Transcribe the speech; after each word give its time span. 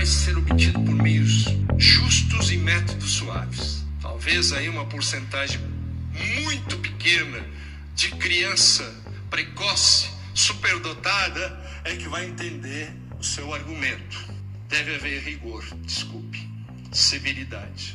vai 0.00 0.06
ser 0.06 0.38
obtido 0.38 0.80
por 0.80 0.94
meios 0.94 1.44
justos 1.76 2.50
e 2.50 2.56
métodos 2.56 3.10
suaves. 3.10 3.84
Talvez 4.00 4.50
aí 4.50 4.66
uma 4.66 4.86
porcentagem 4.86 5.60
muito 6.42 6.78
pequena 6.78 7.46
de 7.94 8.08
criança 8.12 8.82
precoce, 9.28 10.08
superdotada, 10.32 11.82
é 11.84 11.94
que 11.96 12.08
vai 12.08 12.24
entender 12.24 12.90
o 13.18 13.22
seu 13.22 13.52
argumento. 13.52 14.16
Deve 14.70 14.94
haver 14.94 15.22
rigor, 15.22 15.62
desculpe, 15.82 16.48
severidade. 16.90 17.94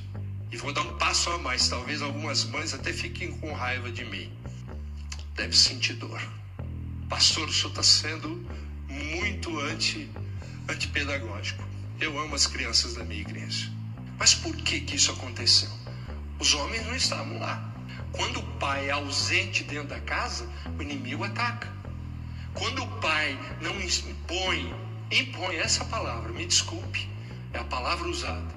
E 0.51 0.57
vou 0.57 0.71
dar 0.71 0.81
um 0.81 0.99
passo 0.99 1.31
a 1.31 1.39
mais, 1.39 1.67
talvez 1.69 2.03
algumas 2.03 2.43
mães 2.43 2.71
até 2.71 2.93
fiquem 2.93 3.31
com 3.39 3.51
raiva 3.51 3.91
de 3.91 4.05
mim. 4.05 4.31
Deve 5.33 5.57
sentir 5.57 5.93
dor. 5.93 6.21
Pastor, 7.09 7.49
o 7.49 7.51
senhor 7.51 7.69
está 7.69 7.81
sendo 7.81 8.47
muito 8.87 9.59
anti, 9.59 10.07
antipedagógico. 10.69 11.74
Eu 11.99 12.19
amo 12.19 12.35
as 12.35 12.45
crianças 12.45 12.93
da 12.93 13.03
minha 13.05 13.21
igreja. 13.21 13.71
Mas 14.17 14.35
por 14.35 14.53
que, 14.55 14.81
que 14.81 14.95
isso 14.97 15.11
aconteceu? 15.11 15.69
Os 16.39 16.53
homens 16.53 16.85
não 16.85 16.95
estavam 16.95 17.39
lá. 17.39 17.73
Quando 18.11 18.39
o 18.39 18.57
pai 18.57 18.89
é 18.89 18.91
ausente 18.91 19.63
dentro 19.63 19.89
da 19.89 19.99
casa, 20.01 20.45
o 20.77 20.81
inimigo 20.81 21.23
ataca. 21.23 21.71
Quando 22.53 22.83
o 22.83 22.87
pai 22.99 23.37
não 23.61 23.79
impõe, 23.81 24.73
impõe 25.11 25.55
essa 25.55 25.85
palavra, 25.85 26.31
me 26.33 26.45
desculpe, 26.45 27.09
é 27.53 27.59
a 27.59 27.63
palavra 27.63 28.07
usada. 28.07 28.53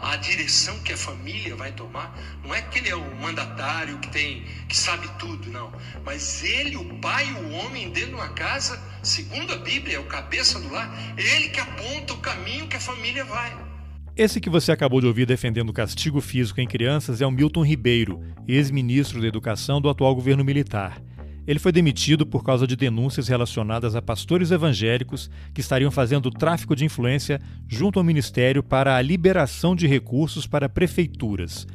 A 0.00 0.16
direção 0.16 0.78
que 0.80 0.92
a 0.92 0.96
família 0.96 1.56
vai 1.56 1.72
tomar, 1.72 2.14
não 2.44 2.54
é 2.54 2.60
que 2.62 2.78
ele 2.78 2.90
é 2.90 2.96
o 2.96 3.16
mandatário 3.16 3.98
que 3.98 4.08
tem, 4.08 4.44
que 4.68 4.76
sabe 4.76 5.08
tudo, 5.18 5.50
não. 5.50 5.72
Mas 6.04 6.44
ele, 6.44 6.76
o 6.76 6.98
pai, 7.00 7.24
o 7.32 7.52
homem 7.52 7.90
dentro 7.90 8.10
de 8.10 8.14
uma 8.14 8.28
casa, 8.30 8.80
segundo 9.02 9.52
a 9.52 9.58
Bíblia, 9.58 9.96
é 9.96 9.98
o 10.00 10.04
cabeça 10.04 10.60
do 10.60 10.70
lar, 10.70 10.90
ele 11.16 11.48
que 11.48 11.60
aponta 11.60 12.12
o 12.12 12.18
caminho 12.18 12.68
que 12.68 12.76
a 12.76 12.80
família 12.80 13.24
vai. 13.24 13.56
Esse 14.16 14.40
que 14.40 14.48
você 14.48 14.72
acabou 14.72 15.00
de 15.00 15.06
ouvir 15.06 15.26
defendendo 15.26 15.68
o 15.68 15.74
castigo 15.74 16.22
físico 16.22 16.60
em 16.60 16.66
crianças 16.66 17.20
é 17.20 17.26
o 17.26 17.30
Milton 17.30 17.62
Ribeiro, 17.62 18.22
ex-ministro 18.48 19.20
da 19.20 19.26
Educação 19.26 19.78
do 19.80 19.90
atual 19.90 20.14
governo 20.14 20.42
militar. 20.42 21.02
Ele 21.46 21.58
foi 21.58 21.70
demitido 21.70 22.26
por 22.26 22.42
causa 22.42 22.66
de 22.66 22.74
denúncias 22.74 23.28
relacionadas 23.28 23.94
a 23.94 24.02
pastores 24.02 24.50
evangélicos 24.50 25.30
que 25.54 25.60
estariam 25.60 25.90
fazendo 25.90 26.30
tráfico 26.30 26.74
de 26.74 26.84
influência 26.84 27.40
junto 27.68 27.98
ao 27.98 28.04
Ministério 28.04 28.62
para 28.62 28.96
a 28.96 29.02
liberação 29.02 29.76
de 29.76 29.86
recursos 29.86 30.46
para 30.46 30.68
prefeituras. 30.68 31.66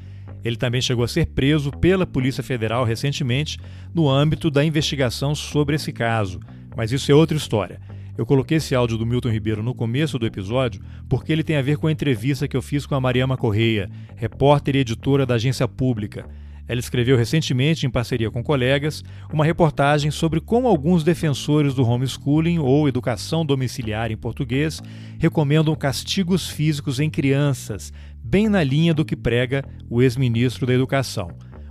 Ele 0.43 0.57
também 0.57 0.81
chegou 0.81 1.05
a 1.05 1.07
ser 1.07 1.27
preso 1.27 1.71
pela 1.71 2.05
Polícia 2.05 2.43
Federal 2.43 2.83
recentemente 2.83 3.59
no 3.93 4.09
âmbito 4.09 4.49
da 4.49 4.65
investigação 4.65 5.35
sobre 5.35 5.75
esse 5.75 5.93
caso, 5.93 6.39
mas 6.75 6.91
isso 6.91 7.11
é 7.11 7.15
outra 7.15 7.37
história. 7.37 7.79
Eu 8.17 8.25
coloquei 8.25 8.57
esse 8.57 8.75
áudio 8.75 8.97
do 8.97 9.05
Milton 9.05 9.29
Ribeiro 9.29 9.63
no 9.63 9.73
começo 9.73 10.19
do 10.19 10.25
episódio 10.25 10.81
porque 11.07 11.31
ele 11.31 11.43
tem 11.43 11.55
a 11.55 11.61
ver 11.61 11.77
com 11.77 11.87
a 11.87 11.91
entrevista 11.91 12.47
que 12.47 12.57
eu 12.57 12.61
fiz 12.61 12.85
com 12.85 12.93
a 12.93 12.99
Mariama 12.99 13.37
Correia, 13.37 13.89
repórter 14.15 14.75
e 14.75 14.79
editora 14.79 15.25
da 15.25 15.35
agência 15.35 15.67
pública. 15.67 16.27
Ela 16.71 16.79
escreveu 16.79 17.17
recentemente, 17.17 17.85
em 17.85 17.89
parceria 17.89 18.31
com 18.31 18.41
colegas, 18.41 19.03
uma 19.29 19.43
reportagem 19.43 20.09
sobre 20.09 20.39
como 20.39 20.69
alguns 20.69 21.03
defensores 21.03 21.73
do 21.73 21.85
homeschooling 21.85 22.59
ou 22.59 22.87
educação 22.87 23.45
domiciliar 23.45 24.09
em 24.09 24.15
português 24.15 24.81
recomendam 25.19 25.75
castigos 25.75 26.47
físicos 26.47 27.01
em 27.01 27.09
crianças, 27.09 27.91
bem 28.23 28.47
na 28.47 28.63
linha 28.63 28.93
do 28.93 29.03
que 29.03 29.17
prega 29.17 29.65
o 29.89 30.01
ex-ministro 30.01 30.65
da 30.65 30.73
Educação. 30.73 31.27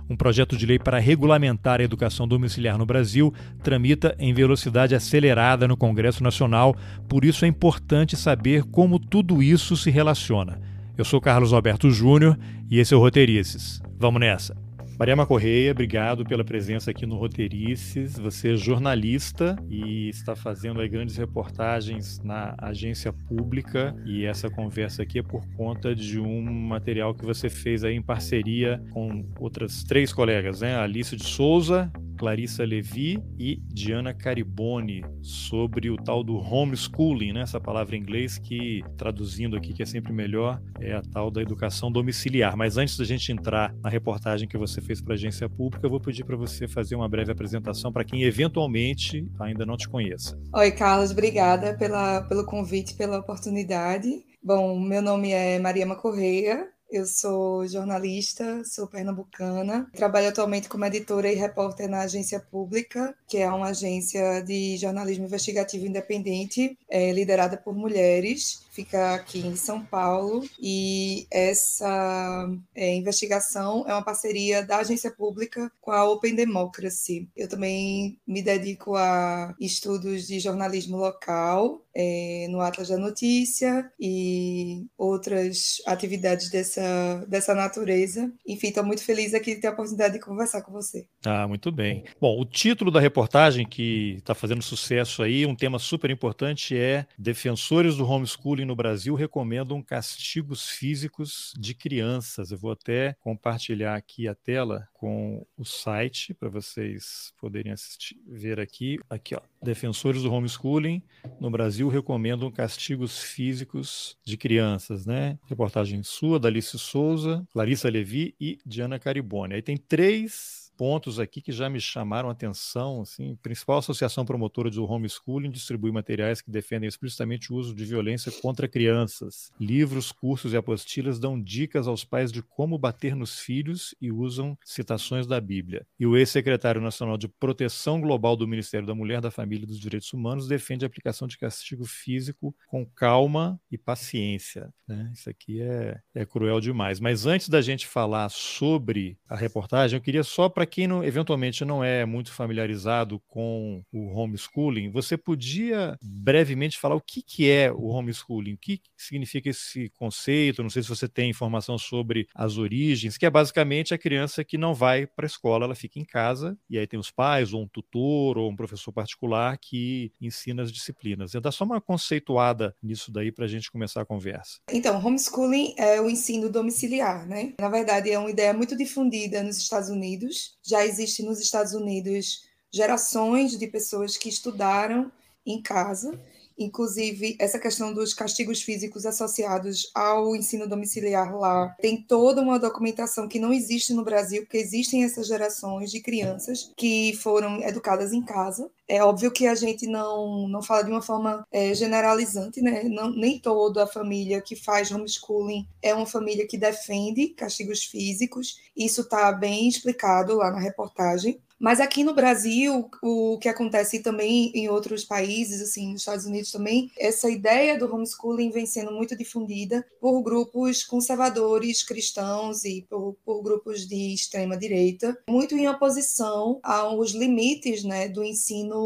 Um 0.07 0.15
projeto 0.15 0.55
de 0.55 0.67
lei 0.67 0.77
para 0.77 0.99
regulamentar 0.99 1.79
a 1.79 1.83
educação 1.83 2.27
domiciliar 2.27 2.77
no 2.77 2.85
Brasil 2.85 3.33
tramita 3.63 4.15
em 4.19 4.35
velocidade 4.35 4.93
acelerada 4.93 5.67
no 5.67 5.75
Congresso 5.75 6.21
Nacional, 6.23 6.75
por 7.09 7.25
isso 7.25 7.43
é 7.43 7.47
importante 7.47 8.15
saber 8.15 8.65
como 8.65 8.99
tudo 8.99 9.41
isso 9.41 9.75
se 9.75 9.89
relaciona. 9.89 10.61
Eu 10.95 11.03
sou 11.03 11.19
Carlos 11.19 11.53
Alberto 11.53 11.89
Júnior 11.89 12.37
e 12.69 12.77
esse 12.77 12.93
é 12.93 12.97
o 12.97 12.99
Roteirices. 12.99 13.81
Vamos 13.97 14.19
nessa! 14.19 14.70
Mariama 15.01 15.25
Correia, 15.25 15.71
obrigado 15.71 16.23
pela 16.23 16.43
presença 16.43 16.91
aqui 16.91 17.07
no 17.07 17.17
Roteirices. 17.17 18.19
Você 18.19 18.53
é 18.53 18.55
jornalista 18.55 19.55
e 19.67 20.09
está 20.09 20.35
fazendo 20.35 20.77
grandes 20.87 21.17
reportagens 21.17 22.19
na 22.23 22.53
agência 22.59 23.11
pública 23.11 23.95
e 24.05 24.25
essa 24.25 24.47
conversa 24.47 25.01
aqui 25.01 25.17
é 25.17 25.23
por 25.23 25.43
conta 25.57 25.95
de 25.95 26.19
um 26.19 26.43
material 26.43 27.15
que 27.15 27.25
você 27.25 27.49
fez 27.49 27.83
aí 27.83 27.95
em 27.95 28.01
parceria 28.03 28.79
com 28.91 29.25
outras 29.39 29.83
três 29.83 30.13
colegas, 30.13 30.61
né? 30.61 30.77
Alice 30.77 31.15
de 31.15 31.25
Souza, 31.25 31.91
Clarissa 32.21 32.63
Levi 32.63 33.19
e 33.39 33.59
Diana 33.65 34.13
Caribone 34.13 35.03
sobre 35.23 35.89
o 35.89 35.95
tal 35.95 36.23
do 36.23 36.37
homeschooling, 36.37 37.33
né? 37.33 37.41
essa 37.41 37.59
palavra 37.59 37.95
em 37.95 37.99
inglês 37.99 38.37
que, 38.37 38.83
traduzindo 38.95 39.57
aqui, 39.57 39.73
que 39.73 39.81
é 39.81 39.87
sempre 39.87 40.13
melhor, 40.13 40.61
é 40.79 40.93
a 40.93 41.01
tal 41.01 41.31
da 41.31 41.41
educação 41.41 41.91
domiciliar. 41.91 42.55
Mas 42.55 42.77
antes 42.77 42.95
da 42.95 43.03
gente 43.03 43.31
entrar 43.31 43.73
na 43.81 43.89
reportagem 43.89 44.47
que 44.47 44.55
você 44.55 44.79
fez 44.79 45.01
para 45.01 45.13
a 45.13 45.15
agência 45.15 45.49
pública, 45.49 45.83
eu 45.83 45.89
vou 45.89 45.99
pedir 45.99 46.23
para 46.23 46.35
você 46.35 46.67
fazer 46.67 46.93
uma 46.93 47.09
breve 47.09 47.31
apresentação 47.31 47.91
para 47.91 48.05
quem 48.05 48.21
eventualmente 48.21 49.27
ainda 49.39 49.65
não 49.65 49.75
te 49.75 49.89
conheça. 49.89 50.39
Oi, 50.53 50.69
Carlos, 50.69 51.09
obrigada 51.09 51.75
pela, 51.75 52.21
pelo 52.21 52.45
convite, 52.45 52.93
pela 52.93 53.17
oportunidade. 53.17 54.07
Bom, 54.43 54.79
meu 54.79 55.01
nome 55.01 55.31
é 55.31 55.57
Mariama 55.57 55.95
Correia, 55.95 56.67
eu 56.91 57.05
sou 57.05 57.65
jornalista, 57.67 58.63
sou 58.65 58.85
pernambucana. 58.85 59.87
Trabalho 59.95 60.27
atualmente 60.27 60.67
como 60.67 60.85
editora 60.85 61.31
e 61.31 61.35
repórter 61.35 61.89
na 61.89 62.01
Agência 62.01 62.39
Pública, 62.39 63.15
que 63.27 63.37
é 63.37 63.49
uma 63.49 63.69
agência 63.69 64.41
de 64.41 64.77
jornalismo 64.77 65.25
investigativo 65.25 65.85
independente, 65.85 66.77
é, 66.89 67.11
liderada 67.13 67.55
por 67.55 67.73
mulheres 67.73 68.63
fica 68.71 69.13
aqui 69.13 69.39
em 69.39 69.55
São 69.55 69.83
Paulo 69.83 70.43
e 70.59 71.27
essa 71.29 72.49
é, 72.73 72.95
investigação 72.95 73.85
é 73.87 73.93
uma 73.93 74.03
parceria 74.03 74.65
da 74.65 74.77
agência 74.77 75.11
pública 75.11 75.71
com 75.79 75.91
a 75.91 76.09
Open 76.09 76.33
Democracy. 76.33 77.29
Eu 77.35 77.47
também 77.47 78.17
me 78.25 78.41
dedico 78.41 78.95
a 78.95 79.53
estudos 79.59 80.25
de 80.25 80.39
jornalismo 80.39 80.97
local 80.97 81.85
é, 81.93 82.47
no 82.49 82.61
Atlas 82.61 82.87
da 82.87 82.97
Notícia 82.97 83.91
e 83.99 84.85
outras 84.97 85.81
atividades 85.85 86.49
dessa, 86.49 87.25
dessa 87.27 87.53
natureza. 87.53 88.31
Enfim, 88.47 88.67
estou 88.67 88.83
muito 88.83 89.03
feliz 89.03 89.33
aqui 89.33 89.55
de 89.55 89.61
ter 89.61 89.67
a 89.67 89.71
oportunidade 89.71 90.13
de 90.13 90.19
conversar 90.19 90.61
com 90.61 90.71
você. 90.71 91.05
Ah, 91.25 91.47
muito 91.47 91.71
bem. 91.71 92.05
Bom, 92.19 92.39
o 92.39 92.45
título 92.45 92.89
da 92.89 92.99
reportagem 92.99 93.67
que 93.67 94.15
está 94.17 94.33
fazendo 94.33 94.61
sucesso 94.61 95.21
aí, 95.21 95.45
um 95.45 95.55
tema 95.55 95.79
super 95.79 96.09
importante 96.09 96.77
é 96.77 97.05
Defensores 97.17 97.97
do 97.97 98.07
Homeschooling 98.09 98.60
no 98.65 98.75
Brasil 98.75 99.15
recomendam 99.15 99.81
castigos 99.81 100.69
físicos 100.69 101.53
de 101.57 101.73
crianças. 101.73 102.51
Eu 102.51 102.57
vou 102.57 102.71
até 102.71 103.15
compartilhar 103.19 103.95
aqui 103.95 104.27
a 104.27 104.35
tela 104.35 104.87
com 104.93 105.45
o 105.57 105.65
site 105.65 106.33
para 106.33 106.49
vocês 106.49 107.33
poderem 107.39 107.71
assistir, 107.71 108.19
ver 108.27 108.59
aqui. 108.59 108.99
Aqui, 109.09 109.35
ó. 109.35 109.41
Defensores 109.61 110.23
do 110.23 110.31
homeschooling 110.31 111.01
no 111.39 111.49
Brasil 111.49 111.87
recomendam 111.87 112.51
castigos 112.51 113.19
físicos 113.19 114.17
de 114.23 114.37
crianças, 114.37 115.05
né? 115.05 115.37
Reportagem 115.45 116.03
sua, 116.03 116.39
da 116.39 116.47
Alice 116.47 116.77
Souza, 116.77 117.45
Clarissa 117.51 117.89
Levi 117.89 118.35
e 118.39 118.59
Diana 118.65 118.99
Caribone. 118.99 119.55
Aí 119.55 119.61
tem 119.61 119.77
três 119.77 120.70
pontos 120.81 121.19
aqui 121.19 121.43
que 121.43 121.51
já 121.51 121.69
me 121.69 121.79
chamaram 121.79 122.27
a 122.27 122.31
atenção. 122.31 123.01
Assim, 123.01 123.33
a 123.33 123.43
principal 123.43 123.77
associação 123.77 124.25
promotora 124.25 124.67
do 124.67 124.83
homeschooling 124.83 125.51
distribui 125.51 125.91
materiais 125.91 126.41
que 126.41 126.49
defendem 126.49 126.87
explicitamente 126.87 127.53
o 127.53 127.55
uso 127.55 127.75
de 127.75 127.85
violência 127.85 128.31
contra 128.41 128.67
crianças. 128.67 129.51
Livros, 129.59 130.11
cursos 130.11 130.53
e 130.53 130.57
apostilas 130.57 131.19
dão 131.19 131.39
dicas 131.39 131.87
aos 131.87 132.03
pais 132.03 132.31
de 132.31 132.41
como 132.41 132.79
bater 132.79 133.15
nos 133.15 133.37
filhos 133.37 133.93
e 134.01 134.11
usam 134.11 134.57
citações 134.65 135.27
da 135.27 135.39
Bíblia. 135.39 135.85
E 135.99 136.07
o 136.07 136.17
ex-secretário 136.17 136.81
nacional 136.81 137.15
de 137.15 137.27
Proteção 137.27 138.01
Global 138.01 138.35
do 138.35 138.47
Ministério 138.47 138.87
da 138.87 138.95
Mulher, 138.95 139.21
da 139.21 139.29
Família 139.29 139.65
e 139.65 139.67
dos 139.67 139.79
Direitos 139.79 140.11
Humanos 140.11 140.47
defende 140.47 140.83
a 140.83 140.87
aplicação 140.87 141.27
de 141.27 141.37
castigo 141.37 141.85
físico 141.85 142.55
com 142.65 142.87
calma 142.87 143.61
e 143.71 143.77
paciência. 143.77 144.73
Né? 144.87 145.11
Isso 145.13 145.29
aqui 145.29 145.61
é, 145.61 145.99
é 146.15 146.25
cruel 146.25 146.59
demais. 146.59 146.99
Mas 146.99 147.27
antes 147.27 147.49
da 147.49 147.61
gente 147.61 147.85
falar 147.85 148.29
sobre 148.29 149.15
a 149.29 149.35
reportagem, 149.35 149.95
eu 149.95 150.01
queria 150.01 150.23
só 150.23 150.49
para 150.49 150.70
quem 150.71 150.87
não, 150.87 151.03
eventualmente 151.03 151.65
não 151.65 151.83
é 151.83 152.05
muito 152.05 152.31
familiarizado 152.31 153.19
com 153.27 153.83
o 153.91 154.07
homeschooling, 154.15 154.89
você 154.89 155.17
podia 155.17 155.97
brevemente 156.01 156.79
falar 156.79 156.95
o 156.95 157.01
que, 157.01 157.21
que 157.21 157.49
é 157.49 157.71
o 157.71 157.87
homeschooling, 157.87 158.53
o 158.53 158.57
que 158.57 158.81
significa 158.97 159.49
esse 159.49 159.89
conceito? 159.89 160.63
Não 160.63 160.69
sei 160.69 160.81
se 160.81 160.89
você 160.89 161.07
tem 161.07 161.29
informação 161.29 161.77
sobre 161.77 162.27
as 162.33 162.57
origens, 162.57 163.17
que 163.17 163.25
é 163.25 163.29
basicamente 163.29 163.93
a 163.93 163.97
criança 163.97 164.43
que 164.43 164.57
não 164.57 164.73
vai 164.73 165.05
para 165.05 165.25
a 165.25 165.27
escola, 165.27 165.65
ela 165.65 165.75
fica 165.75 165.99
em 165.99 166.05
casa 166.05 166.57
e 166.69 166.77
aí 166.77 166.87
tem 166.87 166.99
os 166.99 167.11
pais, 167.11 167.53
ou 167.53 167.63
um 167.63 167.67
tutor, 167.67 168.37
ou 168.37 168.49
um 168.49 168.55
professor 168.55 168.93
particular 168.93 169.57
que 169.57 170.11
ensina 170.21 170.63
as 170.63 170.71
disciplinas. 170.71 171.33
Eu 171.33 171.41
dar 171.41 171.51
só 171.51 171.65
uma 171.65 171.81
conceituada 171.81 172.73
nisso 172.81 173.11
daí 173.11 173.31
para 173.31 173.45
a 173.45 173.47
gente 173.47 173.69
começar 173.69 174.01
a 174.01 174.05
conversa. 174.05 174.59
Então, 174.71 175.03
homeschooling 175.05 175.73
é 175.77 175.99
o 175.99 176.09
ensino 176.09 176.49
domiciliar, 176.49 177.27
né? 177.27 177.53
Na 177.59 177.69
verdade, 177.69 178.09
é 178.09 178.17
uma 178.17 178.29
ideia 178.29 178.53
muito 178.53 178.77
difundida 178.77 179.43
nos 179.43 179.57
Estados 179.57 179.89
Unidos 179.89 180.57
já 180.63 180.85
existe 180.85 181.23
nos 181.23 181.39
Estados 181.39 181.73
Unidos 181.73 182.45
gerações 182.71 183.57
de 183.57 183.67
pessoas 183.67 184.17
que 184.17 184.29
estudaram 184.29 185.11
em 185.45 185.61
casa 185.61 186.19
Inclusive, 186.63 187.35
essa 187.39 187.57
questão 187.57 187.93
dos 187.93 188.13
castigos 188.13 188.61
físicos 188.61 189.05
associados 189.05 189.89
ao 189.95 190.35
ensino 190.35 190.67
domiciliar 190.67 191.35
lá 191.35 191.75
tem 191.81 192.01
toda 192.01 192.41
uma 192.41 192.59
documentação 192.59 193.27
que 193.27 193.39
não 193.39 193.51
existe 193.51 193.93
no 193.93 194.03
Brasil, 194.03 194.43
porque 194.43 194.57
existem 194.57 195.03
essas 195.03 195.27
gerações 195.27 195.91
de 195.91 195.99
crianças 195.99 196.71
que 196.77 197.17
foram 197.21 197.61
educadas 197.63 198.13
em 198.13 198.21
casa. 198.21 198.69
É 198.91 199.01
óbvio 199.01 199.31
que 199.31 199.47
a 199.47 199.55
gente 199.55 199.87
não, 199.87 200.49
não 200.49 200.61
fala 200.61 200.83
de 200.83 200.91
uma 200.91 201.01
forma 201.01 201.47
é, 201.49 201.73
generalizante, 201.73 202.61
né? 202.61 202.83
Não, 202.83 203.09
nem 203.09 203.39
toda 203.39 203.85
a 203.85 203.87
família 203.87 204.41
que 204.41 204.53
faz 204.53 204.91
homeschooling 204.91 205.65
é 205.81 205.95
uma 205.95 206.05
família 206.05 206.45
que 206.45 206.57
defende 206.57 207.29
castigos 207.29 207.85
físicos. 207.85 208.59
Isso 208.75 208.99
está 208.99 209.31
bem 209.31 209.69
explicado 209.69 210.35
lá 210.35 210.51
na 210.51 210.59
reportagem. 210.59 211.39
Mas 211.61 211.79
aqui 211.79 212.03
no 212.03 212.15
Brasil, 212.15 212.89
o 213.03 213.37
que 213.37 213.47
acontece 213.47 213.99
também 213.99 214.51
em 214.55 214.67
outros 214.67 215.05
países, 215.05 215.61
assim, 215.61 215.91
nos 215.91 216.01
Estados 216.01 216.25
Unidos 216.25 216.51
também, 216.51 216.91
essa 216.97 217.29
ideia 217.29 217.77
do 217.77 217.85
homeschooling 217.85 218.49
vem 218.49 218.65
sendo 218.65 218.91
muito 218.91 219.15
difundida 219.15 219.85
por 219.99 220.23
grupos 220.23 220.83
conservadores 220.83 221.83
cristãos 221.83 222.65
e 222.65 222.83
por, 222.89 223.15
por 223.23 223.43
grupos 223.43 223.87
de 223.87 224.11
extrema 224.11 224.57
direita, 224.57 225.15
muito 225.29 225.55
em 225.55 225.67
oposição 225.67 226.59
aos 226.63 227.11
limites 227.11 227.83
né, 227.83 228.09
do 228.09 228.23
ensino 228.23 228.80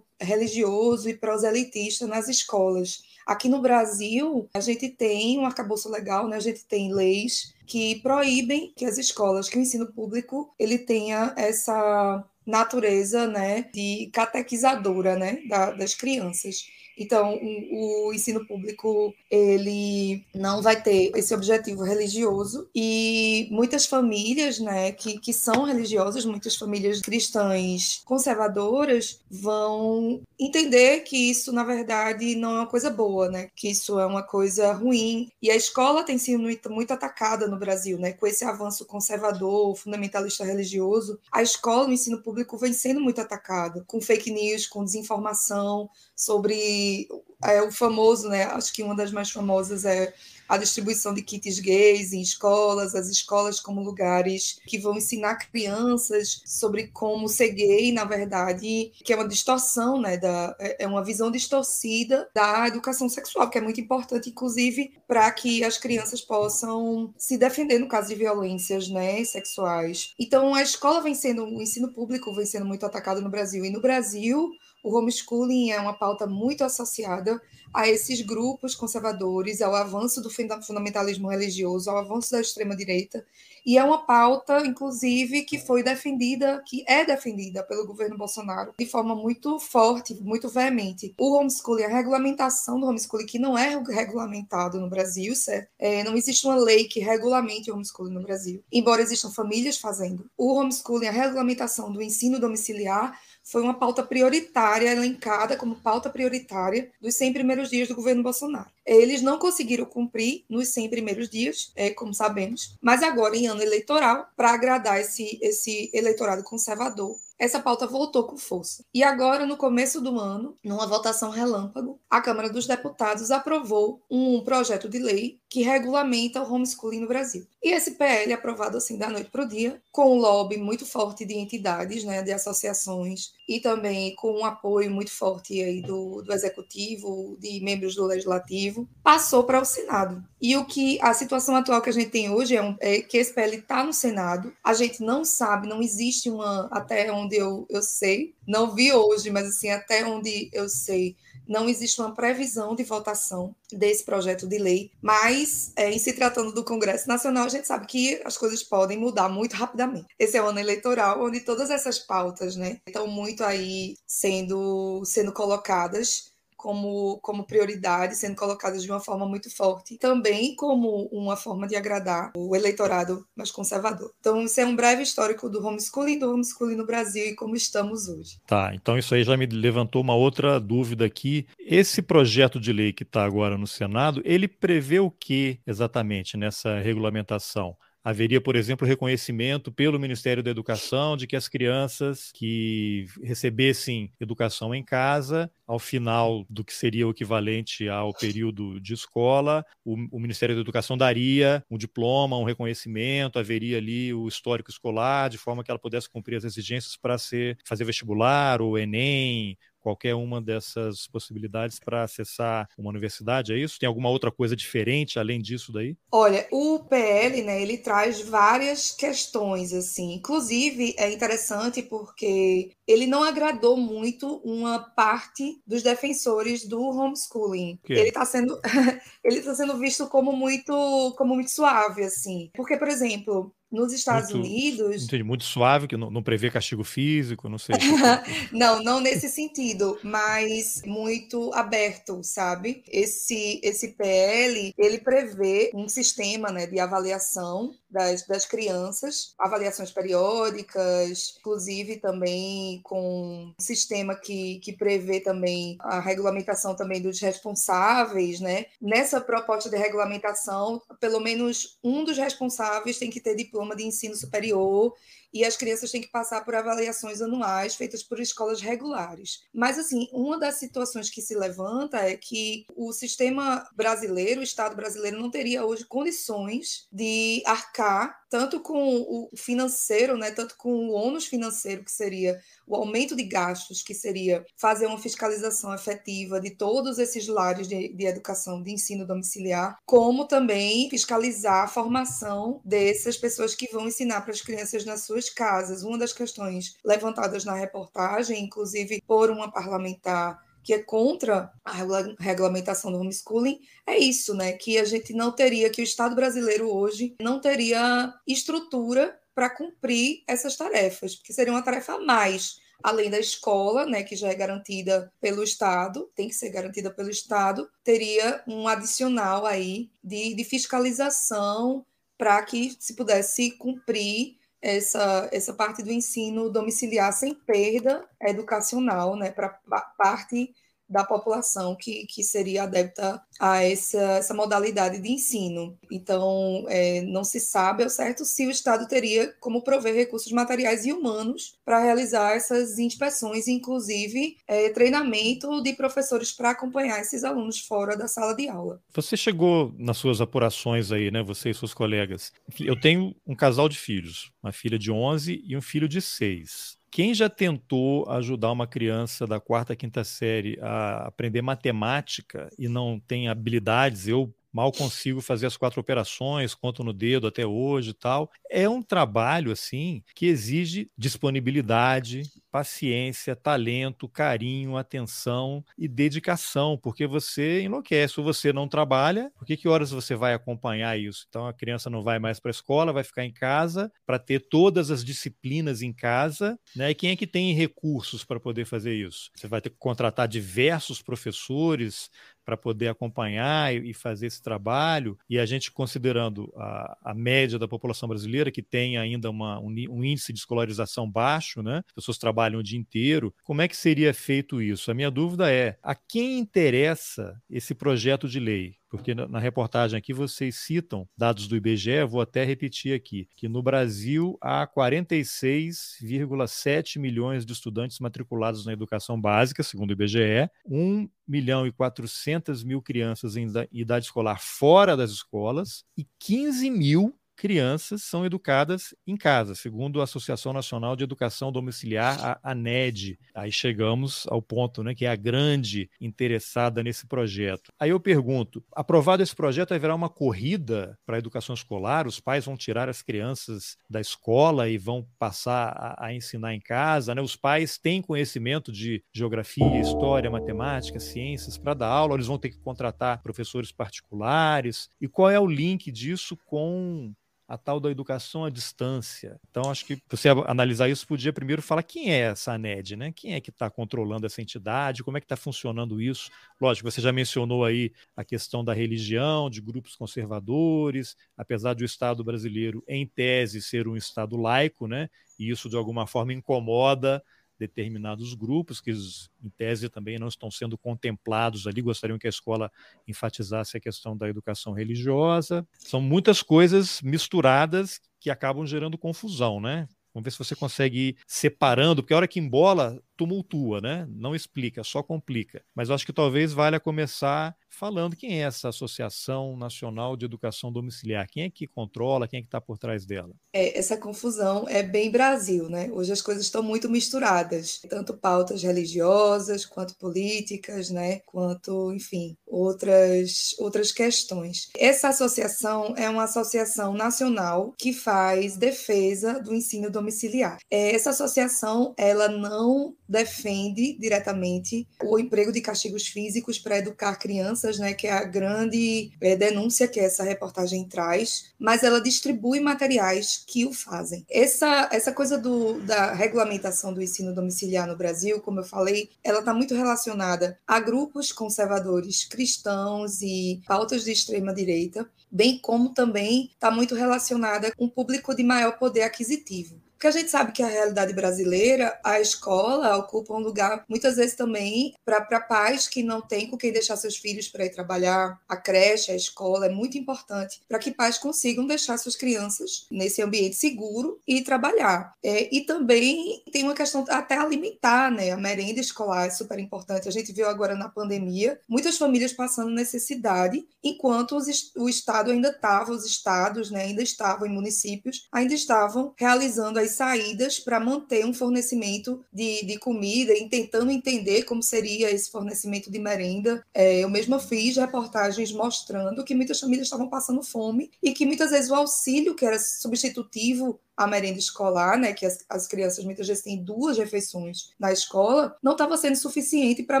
religioso 0.20 1.08
e 1.08 1.16
proselitista 1.16 2.06
nas 2.06 2.28
escolas. 2.28 3.02
Aqui 3.26 3.48
no 3.48 3.60
Brasil, 3.60 4.48
a 4.52 4.60
gente 4.60 4.88
tem 4.88 5.38
um 5.38 5.46
arcabouço 5.46 5.88
legal, 5.90 6.26
né? 6.28 6.36
a 6.36 6.40
gente 6.40 6.64
tem 6.64 6.92
leis 6.92 7.54
que 7.66 8.00
proíbem 8.00 8.72
que 8.74 8.84
as 8.84 8.98
escolas, 8.98 9.48
que 9.48 9.56
o 9.56 9.60
ensino 9.60 9.92
público, 9.92 10.52
ele 10.58 10.78
tenha 10.78 11.32
essa 11.36 12.24
natureza 12.44 13.26
né, 13.26 13.62
de 13.72 14.10
catequizadora 14.12 15.16
né, 15.16 15.42
da, 15.48 15.70
das 15.70 15.94
crianças. 15.94 16.66
Então, 17.00 17.40
o, 17.72 18.12
ensino 18.12 18.46
público 18.46 19.14
ele 19.30 20.22
não 20.34 20.60
vai 20.60 20.80
ter 20.80 21.10
esse 21.16 21.34
objetivo 21.34 21.82
religioso 21.82 22.68
e 22.74 23.48
muitas 23.50 23.86
famílias, 23.86 24.58
né, 24.58 24.92
que, 24.92 25.18
que 25.18 25.32
são 25.32 25.64
religiosas, 25.64 26.26
muitas 26.26 26.56
famílias 26.56 27.00
cristãs 27.00 28.02
conservadoras 28.04 29.20
vão 29.30 30.20
entender 30.38 31.00
que 31.00 31.30
isso 31.30 31.52
na 31.52 31.64
verdade 31.64 32.34
não 32.34 32.50
é 32.50 32.54
uma 32.60 32.66
coisa 32.66 32.90
boa, 32.90 33.30
né, 33.30 33.48
que 33.56 33.70
isso 33.70 33.98
é 33.98 34.04
uma 34.04 34.22
coisa 34.22 34.70
ruim. 34.74 35.30
E 35.40 35.50
a 35.50 35.56
escola 35.56 36.04
tem 36.04 36.18
sido 36.18 36.38
muito, 36.38 36.70
muito 36.70 36.92
atacada 36.92 37.48
no 37.48 37.58
Brasil, 37.58 37.98
né, 37.98 38.12
com 38.12 38.26
esse 38.26 38.44
avanço 38.44 38.84
conservador, 38.84 39.74
fundamentalista 39.74 40.44
religioso. 40.44 41.18
A 41.32 41.42
escola, 41.42 41.88
o 41.88 41.92
ensino 41.92 42.22
público 42.22 42.58
vem 42.58 42.74
sendo 42.74 43.00
muito 43.00 43.22
atacado 43.22 43.84
com 43.86 44.02
fake 44.02 44.30
news, 44.30 44.66
com 44.66 44.84
desinformação 44.84 45.88
sobre 46.20 47.08
é, 47.42 47.62
o 47.62 47.72
famoso, 47.72 48.28
né? 48.28 48.44
Acho 48.44 48.72
que 48.72 48.82
uma 48.82 48.94
das 48.94 49.10
mais 49.10 49.30
famosas 49.30 49.86
é 49.86 50.12
a 50.46 50.58
distribuição 50.58 51.14
de 51.14 51.22
kits 51.22 51.60
gays 51.60 52.12
em 52.12 52.20
escolas, 52.20 52.94
as 52.94 53.08
escolas 53.08 53.60
como 53.60 53.80
lugares 53.80 54.58
que 54.66 54.78
vão 54.78 54.96
ensinar 54.96 55.36
crianças 55.36 56.42
sobre 56.44 56.88
como 56.88 57.28
ser 57.28 57.50
gay, 57.50 57.92
na 57.92 58.04
verdade, 58.04 58.90
que 59.04 59.12
é 59.12 59.16
uma 59.16 59.28
distorção, 59.28 60.00
né, 60.00 60.16
da, 60.16 60.56
é, 60.58 60.84
é 60.84 60.86
uma 60.88 61.04
visão 61.04 61.30
distorcida 61.30 62.28
da 62.34 62.66
educação 62.66 63.08
sexual, 63.08 63.48
que 63.48 63.58
é 63.58 63.60
muito 63.60 63.80
importante, 63.80 64.28
inclusive, 64.28 64.92
para 65.06 65.30
que 65.30 65.62
as 65.62 65.78
crianças 65.78 66.20
possam 66.20 67.14
se 67.16 67.38
defender 67.38 67.78
no 67.78 67.88
caso 67.88 68.08
de 68.08 68.16
violências, 68.16 68.88
né, 68.88 69.24
sexuais. 69.24 70.12
Então, 70.18 70.52
a 70.52 70.62
escola 70.62 71.00
vem 71.00 71.14
sendo, 71.14 71.44
o 71.44 71.62
ensino 71.62 71.92
público 71.92 72.34
vem 72.34 72.44
sendo 72.44 72.66
muito 72.66 72.84
atacado 72.84 73.22
no 73.22 73.30
Brasil, 73.30 73.64
e 73.64 73.70
no 73.70 73.80
Brasil 73.80 74.50
o 74.82 74.96
homeschooling 74.96 75.70
é 75.70 75.80
uma 75.80 75.94
pauta 75.94 76.26
muito 76.26 76.64
associada 76.64 77.40
a 77.72 77.88
esses 77.88 78.20
grupos 78.20 78.74
conservadores, 78.74 79.62
ao 79.62 79.74
avanço 79.74 80.20
do 80.20 80.30
fundamentalismo 80.30 81.28
religioso, 81.28 81.88
ao 81.88 81.98
avanço 81.98 82.32
da 82.32 82.40
extrema-direita, 82.40 83.24
e 83.64 83.78
é 83.78 83.84
uma 83.84 84.04
pauta, 84.04 84.66
inclusive, 84.66 85.42
que 85.42 85.58
foi 85.58 85.82
defendida, 85.82 86.62
que 86.66 86.84
é 86.88 87.04
defendida 87.04 87.62
pelo 87.62 87.86
governo 87.86 88.16
Bolsonaro 88.16 88.72
de 88.78 88.86
forma 88.86 89.14
muito 89.14 89.58
forte, 89.58 90.14
muito 90.14 90.48
veemente. 90.48 91.14
O 91.18 91.36
homeschooling, 91.36 91.84
a 91.84 91.88
regulamentação 91.88 92.80
do 92.80 92.86
homeschooling, 92.86 93.26
que 93.26 93.38
não 93.38 93.56
é 93.56 93.76
regulamentado 93.88 94.80
no 94.80 94.88
Brasil, 94.88 95.34
certo? 95.36 95.68
É, 95.78 96.02
não 96.02 96.16
existe 96.16 96.46
uma 96.46 96.56
lei 96.56 96.84
que 96.84 97.00
regulamente 97.00 97.70
o 97.70 97.74
homeschooling 97.74 98.14
no 98.14 98.22
Brasil, 98.22 98.64
embora 98.72 99.02
existam 99.02 99.30
famílias 99.30 99.78
fazendo. 99.78 100.28
O 100.36 100.54
homeschooling, 100.54 101.06
a 101.06 101.12
regulamentação 101.12 101.92
do 101.92 102.02
ensino 102.02 102.40
domiciliar, 102.40 103.18
foi 103.50 103.62
uma 103.62 103.74
pauta 103.74 104.02
prioritária, 104.02 104.92
elencada 104.92 105.56
como 105.56 105.74
pauta 105.74 106.08
prioritária 106.08 106.90
dos 107.00 107.16
100 107.16 107.32
primeiros 107.32 107.68
dias 107.68 107.88
do 107.88 107.96
governo 107.96 108.22
Bolsonaro. 108.22 108.70
Eles 108.86 109.22
não 109.22 109.38
conseguiram 109.38 109.84
cumprir 109.84 110.44
nos 110.48 110.68
100 110.68 110.88
primeiros 110.88 111.28
dias, 111.28 111.72
é, 111.74 111.90
como 111.90 112.14
sabemos, 112.14 112.76
mas 112.80 113.02
agora, 113.02 113.36
em 113.36 113.48
ano 113.48 113.62
eleitoral, 113.62 114.28
para 114.36 114.52
agradar 114.52 115.00
esse, 115.00 115.38
esse 115.42 115.90
eleitorado 115.92 116.44
conservador, 116.44 117.16
essa 117.40 117.58
pauta 117.58 117.86
voltou 117.86 118.24
com 118.24 118.36
força. 118.36 118.84
E 118.92 119.02
agora, 119.02 119.46
no 119.46 119.56
começo 119.56 120.00
do 120.00 120.18
ano, 120.20 120.54
numa 120.62 120.86
votação 120.86 121.30
relâmpago, 121.30 121.98
a 122.08 122.20
Câmara 122.20 122.50
dos 122.50 122.66
Deputados 122.66 123.30
aprovou 123.30 124.02
um 124.10 124.44
projeto 124.44 124.90
de 124.90 124.98
lei 124.98 125.39
que 125.50 125.62
regulamenta 125.62 126.40
o 126.40 126.54
homeschooling 126.54 127.00
no 127.00 127.08
Brasil. 127.08 127.44
E 127.60 127.72
esse 127.72 127.90
PL, 127.92 128.32
aprovado 128.32 128.76
assim 128.78 128.96
da 128.96 129.10
noite 129.10 129.30
para 129.30 129.42
o 129.42 129.48
dia, 129.48 129.82
com 129.90 130.16
um 130.16 130.20
lobby 130.20 130.56
muito 130.56 130.86
forte 130.86 131.24
de 131.24 131.34
entidades, 131.34 132.04
né, 132.04 132.22
de 132.22 132.30
associações, 132.30 133.32
e 133.48 133.58
também 133.58 134.14
com 134.14 134.32
um 134.32 134.44
apoio 134.44 134.88
muito 134.88 135.10
forte 135.10 135.60
aí 135.60 135.82
do, 135.82 136.22
do 136.22 136.32
Executivo, 136.32 137.36
de 137.40 137.60
membros 137.60 137.96
do 137.96 138.06
Legislativo, 138.06 138.88
passou 139.02 139.42
para 139.42 139.60
o 139.60 139.64
Senado. 139.64 140.24
E 140.40 140.56
o 140.56 140.64
que 140.64 140.98
a 141.02 141.12
situação 141.12 141.56
atual 141.56 141.82
que 141.82 141.90
a 141.90 141.92
gente 141.92 142.10
tem 142.10 142.30
hoje 142.30 142.56
é, 142.56 142.62
um, 142.62 142.76
é 142.78 143.00
que 143.00 143.18
esse 143.18 143.34
PL 143.34 143.56
está 143.56 143.82
no 143.82 143.92
Senado, 143.92 144.52
a 144.62 144.72
gente 144.72 145.02
não 145.02 145.24
sabe, 145.24 145.68
não 145.68 145.82
existe 145.82 146.30
uma, 146.30 146.68
até 146.70 147.10
onde 147.12 147.36
eu, 147.36 147.66
eu 147.68 147.82
sei, 147.82 148.34
não 148.46 148.72
vi 148.72 148.92
hoje, 148.92 149.30
mas 149.30 149.48
assim, 149.48 149.70
até 149.70 150.04
onde 150.04 150.48
eu 150.52 150.68
sei, 150.68 151.16
não 151.50 151.68
existe 151.68 152.00
uma 152.00 152.14
previsão 152.14 152.76
de 152.76 152.84
votação 152.84 153.52
desse 153.72 154.04
projeto 154.04 154.46
de 154.46 154.56
lei, 154.56 154.92
mas 155.02 155.72
é, 155.74 155.90
em 155.90 155.98
se 155.98 156.12
tratando 156.12 156.52
do 156.52 156.64
Congresso 156.64 157.08
Nacional, 157.08 157.44
a 157.44 157.48
gente 157.48 157.66
sabe 157.66 157.86
que 157.88 158.22
as 158.24 158.38
coisas 158.38 158.62
podem 158.62 158.96
mudar 158.96 159.28
muito 159.28 159.56
rapidamente. 159.56 160.06
Esse 160.16 160.36
é 160.36 160.42
o 160.42 160.46
ano 160.46 160.60
eleitoral, 160.60 161.24
onde 161.24 161.40
todas 161.40 161.68
essas 161.68 161.98
pautas 161.98 162.54
né, 162.54 162.78
estão 162.86 163.08
muito 163.08 163.42
aí 163.42 163.96
sendo, 164.06 165.02
sendo 165.04 165.32
colocadas 165.32 166.29
como, 166.60 167.18
como 167.20 167.46
prioridade, 167.46 168.14
sendo 168.14 168.36
colocadas 168.36 168.82
de 168.82 168.90
uma 168.90 169.00
forma 169.00 169.26
muito 169.26 169.54
forte, 169.54 169.96
também 169.96 170.54
como 170.54 171.08
uma 171.10 171.36
forma 171.36 171.66
de 171.66 171.74
agradar 171.74 172.30
o 172.36 172.54
eleitorado 172.54 173.26
mais 173.34 173.50
conservador. 173.50 174.12
Então, 174.20 174.42
isso 174.42 174.60
é 174.60 174.66
um 174.66 174.76
breve 174.76 175.02
histórico 175.02 175.48
do 175.48 175.66
homeschooling, 175.66 176.18
do 176.18 176.30
homeschooling 176.30 176.76
no 176.76 176.86
Brasil 176.86 177.24
e 177.24 177.34
como 177.34 177.56
estamos 177.56 178.08
hoje. 178.08 178.38
Tá, 178.46 178.72
então 178.74 178.98
isso 178.98 179.14
aí 179.14 179.24
já 179.24 179.36
me 179.36 179.46
levantou 179.46 180.02
uma 180.02 180.14
outra 180.14 180.60
dúvida 180.60 181.06
aqui. 181.06 181.46
Esse 181.58 182.02
projeto 182.02 182.60
de 182.60 182.72
lei 182.72 182.92
que 182.92 183.04
está 183.04 183.24
agora 183.24 183.56
no 183.56 183.66
Senado, 183.66 184.20
ele 184.24 184.46
prevê 184.46 185.00
o 185.00 185.10
que 185.10 185.60
exatamente 185.66 186.36
nessa 186.36 186.78
regulamentação? 186.78 187.74
Haveria, 188.02 188.40
por 188.40 188.56
exemplo, 188.56 188.86
reconhecimento 188.86 189.70
pelo 189.70 190.00
Ministério 190.00 190.42
da 190.42 190.50
Educação 190.50 191.16
de 191.18 191.26
que 191.26 191.36
as 191.36 191.48
crianças 191.48 192.30
que 192.32 193.06
recebessem 193.22 194.10
educação 194.18 194.74
em 194.74 194.82
casa, 194.82 195.50
ao 195.66 195.78
final 195.78 196.46
do 196.48 196.64
que 196.64 196.72
seria 196.72 197.06
o 197.06 197.10
equivalente 197.10 197.88
ao 197.88 198.14
período 198.14 198.80
de 198.80 198.94
escola, 198.94 199.64
o, 199.84 199.96
o 200.12 200.18
Ministério 200.18 200.54
da 200.54 200.62
Educação 200.62 200.96
daria 200.96 201.62
um 201.70 201.76
diploma, 201.76 202.38
um 202.38 202.44
reconhecimento, 202.44 203.38
haveria 203.38 203.76
ali 203.76 204.14
o 204.14 204.26
histórico 204.26 204.70
escolar, 204.70 205.28
de 205.28 205.36
forma 205.36 205.62
que 205.62 205.70
ela 205.70 205.78
pudesse 205.78 206.08
cumprir 206.08 206.36
as 206.36 206.44
exigências 206.44 206.96
para 206.96 207.18
ser 207.18 207.58
fazer 207.66 207.84
vestibular 207.84 208.62
ou 208.62 208.78
Enem 208.78 209.58
qualquer 209.80 210.14
uma 210.14 210.40
dessas 210.40 211.06
possibilidades 211.06 211.78
para 211.78 212.04
acessar 212.04 212.68
uma 212.78 212.90
universidade, 212.90 213.52
é 213.52 213.56
isso? 213.58 213.78
Tem 213.78 213.86
alguma 213.86 214.10
outra 214.10 214.30
coisa 214.30 214.54
diferente 214.54 215.18
além 215.18 215.40
disso 215.40 215.72
daí? 215.72 215.96
Olha, 216.12 216.46
o 216.50 216.80
PL, 216.80 217.42
né, 217.42 217.62
ele 217.62 217.78
traz 217.78 218.20
várias 218.20 218.90
questões, 218.92 219.72
assim. 219.72 220.14
Inclusive, 220.14 220.94
é 220.98 221.10
interessante 221.12 221.82
porque 221.82 222.72
ele 222.86 223.06
não 223.06 223.22
agradou 223.22 223.76
muito 223.76 224.40
uma 224.44 224.78
parte 224.78 225.60
dos 225.66 225.82
defensores 225.82 226.66
do 226.66 226.80
homeschooling. 226.80 227.78
Que? 227.84 227.92
Ele 227.92 228.08
está 228.08 228.24
sendo, 228.24 228.60
ele 229.24 229.40
tá 229.40 229.54
sendo 229.54 229.78
visto 229.78 230.08
como 230.08 230.32
muito, 230.32 231.14
como 231.16 231.34
muito 231.34 231.50
suave, 231.50 232.02
assim. 232.02 232.50
Porque, 232.54 232.76
por 232.76 232.88
exemplo, 232.88 233.54
nos 233.70 233.92
Estados 233.92 234.30
muito, 234.32 234.46
Unidos. 234.46 235.04
Entendi, 235.04 235.22
muito 235.22 235.44
suave, 235.44 235.86
que 235.86 235.96
não, 235.96 236.10
não 236.10 236.22
prevê 236.22 236.50
castigo 236.50 236.82
físico, 236.82 237.48
não 237.48 237.58
sei. 237.58 237.76
não, 238.52 238.82
não 238.82 239.00
nesse 239.00 239.28
sentido, 239.28 239.98
mas 240.02 240.82
muito 240.84 241.52
aberto, 241.54 242.22
sabe? 242.22 242.82
Esse, 242.88 243.60
esse 243.62 243.88
PL, 243.88 244.74
ele 244.76 244.98
prevê 244.98 245.70
um 245.74 245.88
sistema 245.88 246.50
né, 246.50 246.66
de 246.66 246.80
avaliação 246.80 247.74
das, 247.90 248.26
das 248.26 248.46
crianças, 248.46 249.34
avaliações 249.38 249.90
periódicas, 249.90 251.34
inclusive 251.38 251.96
também 251.96 252.80
com 252.82 253.00
um 253.00 253.54
sistema 253.58 254.14
que, 254.14 254.60
que 254.60 254.72
prevê 254.72 255.20
também 255.20 255.76
a 255.80 256.00
regulamentação 256.00 256.74
também 256.74 257.00
dos 257.00 257.20
responsáveis, 257.20 258.40
né? 258.40 258.66
Nessa 258.80 259.20
proposta 259.20 259.68
de 259.68 259.76
regulamentação, 259.76 260.80
pelo 261.00 261.20
menos 261.20 261.78
um 261.82 262.04
dos 262.04 262.16
responsáveis 262.16 262.98
tem 262.98 263.10
que 263.10 263.20
ter 263.20 263.34
diploma 263.34 263.74
de 263.74 263.84
ensino 263.84 264.14
superior 264.14 264.94
e 265.32 265.44
as 265.44 265.56
crianças 265.56 265.90
têm 265.90 266.00
que 266.00 266.10
passar 266.10 266.44
por 266.44 266.54
avaliações 266.54 267.20
anuais 267.20 267.74
feitas 267.74 268.02
por 268.02 268.20
escolas 268.20 268.60
regulares. 268.60 269.44
Mas, 269.52 269.78
assim, 269.78 270.08
uma 270.12 270.38
das 270.38 270.56
situações 270.56 271.10
que 271.10 271.22
se 271.22 271.34
levanta 271.34 271.98
é 271.98 272.16
que 272.16 272.66
o 272.74 272.92
sistema 272.92 273.68
brasileiro, 273.74 274.40
o 274.40 274.44
Estado 274.44 274.74
brasileiro, 274.76 275.20
não 275.20 275.30
teria 275.30 275.64
hoje 275.64 275.84
condições 275.84 276.86
de 276.92 277.42
arcar 277.46 278.19
tanto 278.30 278.60
com 278.60 279.00
o 279.00 279.30
financeiro, 279.36 280.16
né, 280.16 280.30
tanto 280.30 280.56
com 280.56 280.70
o 280.70 280.92
ônus 280.92 281.26
financeiro, 281.26 281.84
que 281.84 281.90
seria 281.90 282.40
o 282.66 282.76
aumento 282.76 283.16
de 283.16 283.24
gastos, 283.24 283.82
que 283.82 283.92
seria 283.92 284.46
fazer 284.56 284.86
uma 284.86 284.98
fiscalização 284.98 285.74
efetiva 285.74 286.40
de 286.40 286.50
todos 286.50 286.98
esses 286.98 287.26
lares 287.26 287.66
de, 287.66 287.92
de 287.92 288.06
educação, 288.06 288.62
de 288.62 288.70
ensino 288.70 289.04
domiciliar, 289.04 289.76
como 289.84 290.26
também 290.26 290.88
fiscalizar 290.88 291.64
a 291.64 291.68
formação 291.68 292.60
dessas 292.64 293.16
pessoas 293.16 293.54
que 293.54 293.70
vão 293.72 293.88
ensinar 293.88 294.20
para 294.20 294.32
as 294.32 294.40
crianças 294.40 294.84
nas 294.84 295.02
suas 295.02 295.28
casas. 295.28 295.82
Uma 295.82 295.98
das 295.98 296.12
questões 296.12 296.76
levantadas 296.84 297.44
na 297.44 297.54
reportagem, 297.54 298.44
inclusive 298.44 299.02
por 299.06 299.30
uma 299.30 299.50
parlamentar 299.50 300.38
que 300.62 300.74
é 300.74 300.78
contra 300.82 301.50
a 301.64 301.72
regulamentação 302.18 302.92
do 302.92 302.98
homeschooling, 302.98 303.60
é 303.86 303.98
isso, 303.98 304.34
né? 304.34 304.52
Que 304.52 304.78
a 304.78 304.84
gente 304.84 305.12
não 305.12 305.32
teria, 305.32 305.70
que 305.70 305.80
o 305.80 305.84
Estado 305.84 306.14
brasileiro 306.14 306.68
hoje 306.70 307.14
não 307.20 307.40
teria 307.40 308.12
estrutura 308.26 309.18
para 309.34 309.50
cumprir 309.50 310.22
essas 310.26 310.56
tarefas, 310.56 311.16
porque 311.16 311.32
seria 311.32 311.52
uma 311.52 311.62
tarefa 311.62 311.94
a 311.94 312.00
mais, 312.00 312.58
além 312.82 313.10
da 313.10 313.18
escola, 313.18 313.86
né, 313.86 314.02
que 314.02 314.16
já 314.16 314.28
é 314.28 314.34
garantida 314.34 315.12
pelo 315.20 315.42
Estado, 315.42 316.10
tem 316.14 316.28
que 316.28 316.34
ser 316.34 316.50
garantida 316.50 316.90
pelo 316.90 317.10
Estado, 317.10 317.68
teria 317.84 318.42
um 318.46 318.66
adicional 318.66 319.46
aí 319.46 319.90
de, 320.02 320.34
de 320.34 320.44
fiscalização 320.44 321.84
para 322.18 322.42
que 322.42 322.76
se 322.78 322.94
pudesse 322.94 323.52
cumprir 323.52 324.36
essa, 324.62 325.28
essa 325.32 325.54
parte 325.54 325.82
do 325.82 325.90
ensino 325.90 326.50
domiciliar 326.50 327.12
sem 327.12 327.34
perda 327.34 328.06
educacional, 328.20 329.16
né, 329.16 329.30
para 329.30 329.48
parte 329.96 330.54
da 330.90 331.04
população 331.04 331.76
que, 331.76 332.04
que 332.06 332.24
seria 332.24 332.64
adepta 332.64 333.22
a 333.38 333.62
essa, 333.62 334.00
essa 334.18 334.34
modalidade 334.34 335.00
de 335.00 335.10
ensino. 335.10 335.78
Então, 335.90 336.66
é, 336.68 337.00
não 337.02 337.22
se 337.22 337.38
sabe 337.38 337.84
ao 337.84 337.88
certo 337.88 338.24
se 338.24 338.46
o 338.46 338.50
Estado 338.50 338.86
teria 338.88 339.32
como 339.40 339.62
prover 339.62 339.94
recursos 339.94 340.32
materiais 340.32 340.84
e 340.84 340.92
humanos 340.92 341.54
para 341.64 341.78
realizar 341.82 342.32
essas 342.32 342.78
inspeções, 342.78 343.46
inclusive 343.46 344.36
é, 344.46 344.68
treinamento 344.70 345.62
de 345.62 345.72
professores 345.74 346.32
para 346.32 346.50
acompanhar 346.50 347.00
esses 347.00 347.22
alunos 347.22 347.60
fora 347.60 347.96
da 347.96 348.08
sala 348.08 348.34
de 348.34 348.48
aula. 348.48 348.82
Você 348.92 349.16
chegou 349.16 349.72
nas 349.78 349.96
suas 349.96 350.20
apurações 350.20 350.90
aí, 350.90 351.10
né, 351.10 351.22
você 351.22 351.50
e 351.50 351.54
seus 351.54 351.72
colegas. 351.72 352.32
Eu 352.58 352.78
tenho 352.78 353.14
um 353.26 353.36
casal 353.36 353.68
de 353.68 353.78
filhos, 353.78 354.32
uma 354.42 354.52
filha 354.52 354.78
de 354.78 354.90
11 354.90 355.42
e 355.46 355.56
um 355.56 355.62
filho 355.62 355.88
de 355.88 356.02
6. 356.02 356.79
Quem 356.90 357.14
já 357.14 357.28
tentou 357.28 358.08
ajudar 358.10 358.50
uma 358.50 358.66
criança 358.66 359.26
da 359.26 359.38
quarta, 359.40 359.76
quinta 359.76 360.02
série 360.02 360.58
a 360.60 361.06
aprender 361.06 361.40
matemática 361.40 362.48
e 362.58 362.68
não 362.68 362.98
tem 362.98 363.28
habilidades, 363.28 364.08
eu 364.08 364.34
mal 364.52 364.72
consigo 364.72 365.20
fazer 365.20 365.46
as 365.46 365.56
quatro 365.56 365.80
operações, 365.80 366.52
conto 366.54 366.82
no 366.82 366.92
dedo 366.92 367.28
até 367.28 367.46
hoje 367.46 367.90
e 367.90 367.94
tal. 367.94 368.28
É 368.50 368.68
um 368.68 368.82
trabalho 368.82 369.52
assim 369.52 370.02
que 370.16 370.26
exige 370.26 370.90
disponibilidade, 370.98 372.22
paciência, 372.50 373.36
talento, 373.36 374.08
carinho, 374.08 374.76
atenção 374.76 375.64
e 375.78 375.86
dedicação, 375.88 376.76
porque 376.76 377.06
você 377.06 377.62
enlouquece. 377.62 378.14
Se 378.14 378.20
você 378.20 378.52
não 378.52 378.68
trabalha, 378.68 379.30
por 379.36 379.46
que, 379.46 379.68
horas 379.68 379.90
você 379.90 380.14
vai 380.14 380.34
acompanhar 380.34 380.98
isso? 380.98 381.26
Então 381.28 381.46
a 381.46 381.52
criança 381.52 381.88
não 381.88 382.02
vai 382.02 382.18
mais 382.18 382.40
para 382.40 382.50
a 382.50 382.52
escola, 382.52 382.92
vai 382.92 383.04
ficar 383.04 383.24
em 383.24 383.32
casa 383.32 383.92
para 384.04 384.18
ter 384.18 384.40
todas 384.40 384.90
as 384.90 385.04
disciplinas 385.04 385.82
em 385.82 385.92
casa, 385.92 386.58
né? 386.74 386.90
E 386.90 386.94
quem 386.94 387.10
é 387.10 387.16
que 387.16 387.26
tem 387.26 387.52
recursos 387.54 388.24
para 388.24 388.40
poder 388.40 388.64
fazer 388.64 388.94
isso? 388.94 389.30
Você 389.36 389.46
vai 389.46 389.60
ter 389.60 389.70
que 389.70 389.76
contratar 389.78 390.26
diversos 390.26 391.00
professores, 391.00 392.10
para 392.50 392.56
poder 392.56 392.88
acompanhar 392.88 393.72
e 393.72 393.94
fazer 393.94 394.26
esse 394.26 394.42
trabalho, 394.42 395.16
e 395.28 395.38
a 395.38 395.46
gente 395.46 395.70
considerando 395.70 396.52
a, 396.56 396.98
a 397.04 397.14
média 397.14 397.60
da 397.60 397.68
população 397.68 398.08
brasileira, 398.08 398.50
que 398.50 398.60
tem 398.60 398.98
ainda 398.98 399.30
uma, 399.30 399.60
um, 399.60 399.72
um, 399.88 400.04
índice 400.04 400.32
de 400.32 400.40
escolarização 400.40 401.08
baixo, 401.08 401.62
né? 401.62 401.80
As 401.86 401.94
pessoas 401.94 402.18
trabalham 402.18 402.39
o 402.48 402.62
dia 402.62 402.78
inteiro, 402.78 403.34
como 403.42 403.62
é 403.62 403.68
que 403.68 403.76
seria 403.76 404.14
feito 404.14 404.62
isso? 404.62 404.90
A 404.90 404.94
minha 404.94 405.10
dúvida 405.10 405.52
é: 405.52 405.76
a 405.82 405.94
quem 405.94 406.38
interessa 406.38 407.40
esse 407.48 407.74
projeto 407.74 408.28
de 408.28 408.40
lei? 408.40 408.80
porque 408.90 409.14
na 409.14 409.38
reportagem 409.38 409.96
aqui 409.96 410.12
vocês 410.12 410.56
citam 410.56 411.08
dados 411.16 411.46
do 411.46 411.56
IBGE, 411.56 412.04
vou 412.04 412.20
até 412.20 412.44
repetir 412.44 412.92
aqui, 412.92 413.28
que 413.36 413.48
no 413.48 413.62
Brasil 413.62 414.36
há 414.40 414.66
46,7 414.66 416.98
milhões 416.98 417.46
de 417.46 417.52
estudantes 417.52 418.00
matriculados 418.00 418.66
na 418.66 418.72
educação 418.72 419.20
básica, 419.20 419.62
segundo 419.62 419.90
o 419.90 419.92
IBGE, 419.92 420.50
1 420.66 421.08
milhão 421.26 421.68
e 421.68 421.72
400 421.72 422.64
mil 422.64 422.82
crianças 422.82 423.36
em 423.36 423.46
idade 423.70 424.06
escolar 424.06 424.40
fora 424.40 424.96
das 424.96 425.12
escolas 425.12 425.84
e 425.96 426.04
15 426.18 426.68
mil 426.68 427.16
crianças 427.40 428.02
são 428.02 428.26
educadas 428.26 428.94
em 429.06 429.16
casa, 429.16 429.54
segundo 429.54 430.02
a 430.02 430.04
Associação 430.04 430.52
Nacional 430.52 430.94
de 430.94 431.04
Educação 431.04 431.50
Domiciliar, 431.50 432.38
a 432.42 432.50
ANED. 432.52 433.18
Aí 433.34 433.50
chegamos 433.50 434.26
ao 434.28 434.42
ponto, 434.42 434.82
né, 434.82 434.94
que 434.94 435.06
é 435.06 435.08
a 435.08 435.16
grande 435.16 435.88
interessada 435.98 436.82
nesse 436.82 437.06
projeto. 437.06 437.72
Aí 437.80 437.88
eu 437.88 437.98
pergunto, 437.98 438.62
aprovado 438.76 439.22
esse 439.22 439.34
projeto, 439.34 439.72
haverá 439.72 439.94
uma 439.94 440.10
corrida 440.10 440.98
para 441.06 441.16
a 441.16 441.18
educação 441.18 441.54
escolar? 441.54 442.06
Os 442.06 442.20
pais 442.20 442.44
vão 442.44 442.58
tirar 442.58 442.90
as 442.90 443.00
crianças 443.00 443.78
da 443.88 444.02
escola 444.02 444.68
e 444.68 444.76
vão 444.76 445.08
passar 445.18 445.72
a, 445.74 446.08
a 446.08 446.14
ensinar 446.14 446.54
em 446.54 446.60
casa, 446.60 447.14
né? 447.14 447.22
Os 447.22 447.36
pais 447.36 447.78
têm 447.78 448.02
conhecimento 448.02 448.70
de 448.70 449.02
geografia, 449.14 449.80
história, 449.80 450.30
matemática, 450.30 451.00
ciências 451.00 451.56
para 451.56 451.72
dar 451.72 451.88
aula, 451.88 452.16
eles 452.16 452.26
vão 452.26 452.36
ter 452.36 452.50
que 452.50 452.58
contratar 452.58 453.22
professores 453.22 453.72
particulares. 453.72 454.90
E 455.00 455.08
qual 455.08 455.30
é 455.30 455.40
o 455.40 455.46
link 455.46 455.90
disso 455.90 456.36
com 456.44 457.14
a 457.50 457.58
tal 457.58 457.80
da 457.80 457.90
educação 457.90 458.44
à 458.44 458.48
distância. 458.48 459.40
Então, 459.50 459.68
acho 459.68 459.84
que 459.84 460.00
você 460.08 460.28
analisar 460.46 460.88
isso 460.88 461.04
podia 461.04 461.32
primeiro 461.32 461.60
falar 461.60 461.82
quem 461.82 462.12
é 462.12 462.20
essa 462.20 462.52
ANED, 462.52 462.94
né? 462.94 463.10
Quem 463.10 463.34
é 463.34 463.40
que 463.40 463.50
está 463.50 463.68
controlando 463.68 464.24
essa 464.24 464.40
entidade, 464.40 465.02
como 465.02 465.16
é 465.18 465.20
que 465.20 465.24
está 465.24 465.36
funcionando 465.36 466.00
isso. 466.00 466.30
Lógico, 466.60 466.88
você 466.88 467.00
já 467.00 467.10
mencionou 467.10 467.64
aí 467.64 467.92
a 468.16 468.22
questão 468.22 468.64
da 468.64 468.72
religião, 468.72 469.50
de 469.50 469.60
grupos 469.60 469.96
conservadores, 469.96 471.16
apesar 471.36 471.74
de 471.74 471.82
o 471.82 471.86
Estado 471.86 472.22
brasileiro, 472.22 472.84
em 472.86 473.04
tese, 473.04 473.60
ser 473.60 473.88
um 473.88 473.96
Estado 473.96 474.36
laico, 474.36 474.86
né? 474.86 475.10
E 475.36 475.50
isso 475.50 475.68
de 475.68 475.76
alguma 475.76 476.06
forma 476.06 476.32
incomoda 476.32 477.20
determinados 477.60 478.32
grupos 478.32 478.80
que, 478.80 478.90
em 478.90 479.50
tese, 479.50 479.90
também 479.90 480.18
não 480.18 480.28
estão 480.28 480.50
sendo 480.50 480.78
contemplados 480.78 481.66
ali, 481.66 481.82
gostariam 481.82 482.18
que 482.18 482.26
a 482.26 482.30
escola 482.30 482.72
enfatizasse 483.06 483.76
a 483.76 483.80
questão 483.80 484.16
da 484.16 484.28
educação 484.28 484.72
religiosa. 484.72 485.66
São 485.78 486.00
muitas 486.00 486.42
coisas 486.42 487.02
misturadas 487.02 488.00
que 488.18 488.30
acabam 488.30 488.66
gerando 488.66 488.96
confusão, 488.96 489.60
né? 489.60 489.86
Vamos 490.14 490.24
ver 490.24 490.30
se 490.32 490.38
você 490.38 490.56
consegue 490.56 491.10
ir 491.10 491.16
separando, 491.26 492.02
porque 492.02 492.14
a 492.14 492.16
hora 492.16 492.26
que 492.26 492.40
embola, 492.40 493.00
tumultua, 493.20 493.82
né? 493.82 494.06
Não 494.08 494.34
explica, 494.34 494.82
só 494.82 495.02
complica. 495.02 495.62
Mas 495.74 495.90
acho 495.90 496.06
que 496.06 496.12
talvez 496.12 496.54
valha 496.54 496.80
começar 496.80 497.54
falando 497.68 498.16
quem 498.16 498.42
é 498.42 498.46
essa 498.46 498.70
Associação 498.70 499.56
Nacional 499.56 500.16
de 500.16 500.24
Educação 500.24 500.72
Domiciliar, 500.72 501.28
quem 501.30 501.44
é 501.44 501.50
que 501.50 501.66
controla, 501.66 502.26
quem 502.26 502.38
é 502.38 502.40
que 502.42 502.48
está 502.48 502.60
por 502.60 502.78
trás 502.78 503.04
dela. 503.04 503.34
É, 503.52 503.78
essa 503.78 503.96
confusão 503.96 504.66
é 504.68 504.82
bem 504.82 505.10
Brasil, 505.10 505.68
né? 505.68 505.90
Hoje 505.92 506.12
as 506.12 506.22
coisas 506.22 506.44
estão 506.44 506.62
muito 506.62 506.88
misturadas, 506.88 507.80
tanto 507.88 508.16
pautas 508.16 508.62
religiosas 508.62 509.66
quanto 509.66 509.96
políticas, 509.96 510.90
né? 510.90 511.20
Quanto, 511.26 511.92
enfim, 511.92 512.36
outras 512.46 513.54
outras 513.58 513.92
questões. 513.92 514.68
Essa 514.76 515.08
associação 515.08 515.94
é 515.96 516.08
uma 516.08 516.24
associação 516.24 516.94
nacional 516.94 517.74
que 517.78 517.92
faz 517.92 518.56
defesa 518.56 519.40
do 519.40 519.54
ensino 519.54 519.90
domiciliar. 519.90 520.58
É, 520.70 520.94
essa 520.94 521.10
associação, 521.10 521.94
ela 521.98 522.28
não 522.28 522.94
defende 523.10 523.98
diretamente 523.98 524.86
o 525.02 525.18
emprego 525.18 525.50
de 525.50 525.60
castigos 525.60 526.06
físicos 526.06 526.60
para 526.60 526.78
educar 526.78 527.16
crianças, 527.16 527.76
né, 527.76 527.92
que 527.92 528.06
é 528.06 528.12
a 528.12 528.22
grande 528.22 529.10
é, 529.20 529.34
denúncia 529.34 529.88
que 529.88 529.98
essa 529.98 530.22
reportagem 530.22 530.84
traz, 530.86 531.50
mas 531.58 531.82
ela 531.82 532.00
distribui 532.00 532.60
materiais 532.60 533.42
que 533.44 533.66
o 533.66 533.72
fazem. 533.72 534.24
Essa, 534.30 534.88
essa 534.92 535.12
coisa 535.12 535.36
do, 535.36 535.80
da 535.80 536.12
regulamentação 536.12 536.94
do 536.94 537.02
ensino 537.02 537.34
domiciliar 537.34 537.88
no 537.88 537.96
Brasil, 537.96 538.40
como 538.40 538.60
eu 538.60 538.64
falei, 538.64 539.10
ela 539.24 539.40
está 539.40 539.52
muito 539.52 539.74
relacionada 539.74 540.56
a 540.64 540.78
grupos 540.78 541.32
conservadores 541.32 542.24
cristãos 542.24 543.20
e 543.22 543.60
pautas 543.66 544.04
de 544.04 544.12
extrema 544.12 544.54
direita, 544.54 545.08
bem 545.30 545.58
como 545.58 545.92
também 545.92 546.50
está 546.52 546.70
muito 546.70 546.94
relacionada 546.94 547.72
com 547.72 547.86
um 547.86 547.88
público 547.88 548.36
de 548.36 548.44
maior 548.44 548.78
poder 548.78 549.02
aquisitivo. 549.02 549.80
Porque 550.00 550.08
a 550.08 550.18
gente 550.18 550.30
sabe 550.30 550.52
que 550.52 550.62
a 550.62 550.66
realidade 550.66 551.12
brasileira, 551.12 552.00
a 552.02 552.18
escola 552.18 552.96
ocupa 552.96 553.34
um 553.34 553.38
lugar, 553.38 553.84
muitas 553.86 554.16
vezes 554.16 554.34
também, 554.34 554.94
para 555.04 555.38
pais 555.42 555.86
que 555.86 556.02
não 556.02 556.22
têm 556.22 556.48
com 556.48 556.56
quem 556.56 556.72
deixar 556.72 556.96
seus 556.96 557.18
filhos 557.18 557.48
para 557.48 557.66
ir 557.66 557.70
trabalhar. 557.70 558.40
A 558.48 558.56
creche, 558.56 559.12
a 559.12 559.14
escola 559.14 559.66
é 559.66 559.68
muito 559.68 559.98
importante 559.98 560.62
para 560.66 560.78
que 560.78 560.90
pais 560.90 561.18
consigam 561.18 561.66
deixar 561.66 561.98
suas 561.98 562.16
crianças 562.16 562.86
nesse 562.90 563.20
ambiente 563.20 563.56
seguro 563.56 564.18
e 564.26 564.40
trabalhar. 564.40 565.12
É, 565.22 565.54
e 565.54 565.66
também 565.66 566.42
tem 566.50 566.64
uma 566.64 566.72
questão 566.72 567.04
até 567.10 567.36
alimentar, 567.36 568.10
né? 568.10 568.30
A 568.30 568.38
merenda 568.38 568.80
escolar 568.80 569.26
é 569.26 569.30
super 569.30 569.58
importante. 569.58 570.08
A 570.08 570.12
gente 570.12 570.32
viu 570.32 570.48
agora 570.48 570.74
na 570.74 570.88
pandemia 570.88 571.60
muitas 571.68 571.98
famílias 571.98 572.32
passando 572.32 572.70
necessidade, 572.70 573.66
enquanto 573.84 574.34
os, 574.34 574.72
o 574.78 574.88
Estado 574.88 575.30
ainda 575.30 575.48
estava, 575.48 575.92
os 575.92 576.06
estados 576.06 576.70
né, 576.70 576.84
ainda 576.84 577.02
estavam, 577.02 577.46
em 577.46 577.52
municípios, 577.52 578.26
ainda 578.32 578.54
estavam 578.54 579.12
realizando 579.18 579.78
as 579.78 579.89
saídas 579.92 580.58
para 580.58 580.80
manter 580.80 581.24
um 581.24 581.34
fornecimento 581.34 582.24
de, 582.32 582.64
de 582.64 582.78
comida 582.78 583.32
e 583.32 583.48
tentando 583.48 583.90
entender 583.90 584.44
como 584.44 584.62
seria 584.62 585.10
esse 585.10 585.30
fornecimento 585.30 585.90
de 585.90 585.98
merenda. 585.98 586.64
É, 586.72 587.00
eu 587.00 587.08
mesma 587.10 587.38
fiz 587.38 587.76
reportagens 587.76 588.52
mostrando 588.52 589.24
que 589.24 589.34
muitas 589.34 589.60
famílias 589.60 589.86
estavam 589.86 590.08
passando 590.08 590.42
fome 590.42 590.90
e 591.02 591.12
que 591.12 591.26
muitas 591.26 591.50
vezes 591.50 591.70
o 591.70 591.74
auxílio, 591.74 592.34
que 592.34 592.44
era 592.44 592.58
substitutivo 592.58 593.80
à 593.96 594.06
merenda 594.06 594.38
escolar, 594.38 594.98
né, 594.98 595.12
que 595.12 595.26
as, 595.26 595.44
as 595.48 595.66
crianças 595.66 596.04
muitas 596.04 596.26
vezes 596.26 596.42
têm 596.42 596.62
duas 596.62 596.96
refeições 596.96 597.70
na 597.78 597.92
escola, 597.92 598.56
não 598.62 598.72
estava 598.72 598.96
sendo 598.96 599.16
suficiente 599.16 599.82
para 599.82 600.00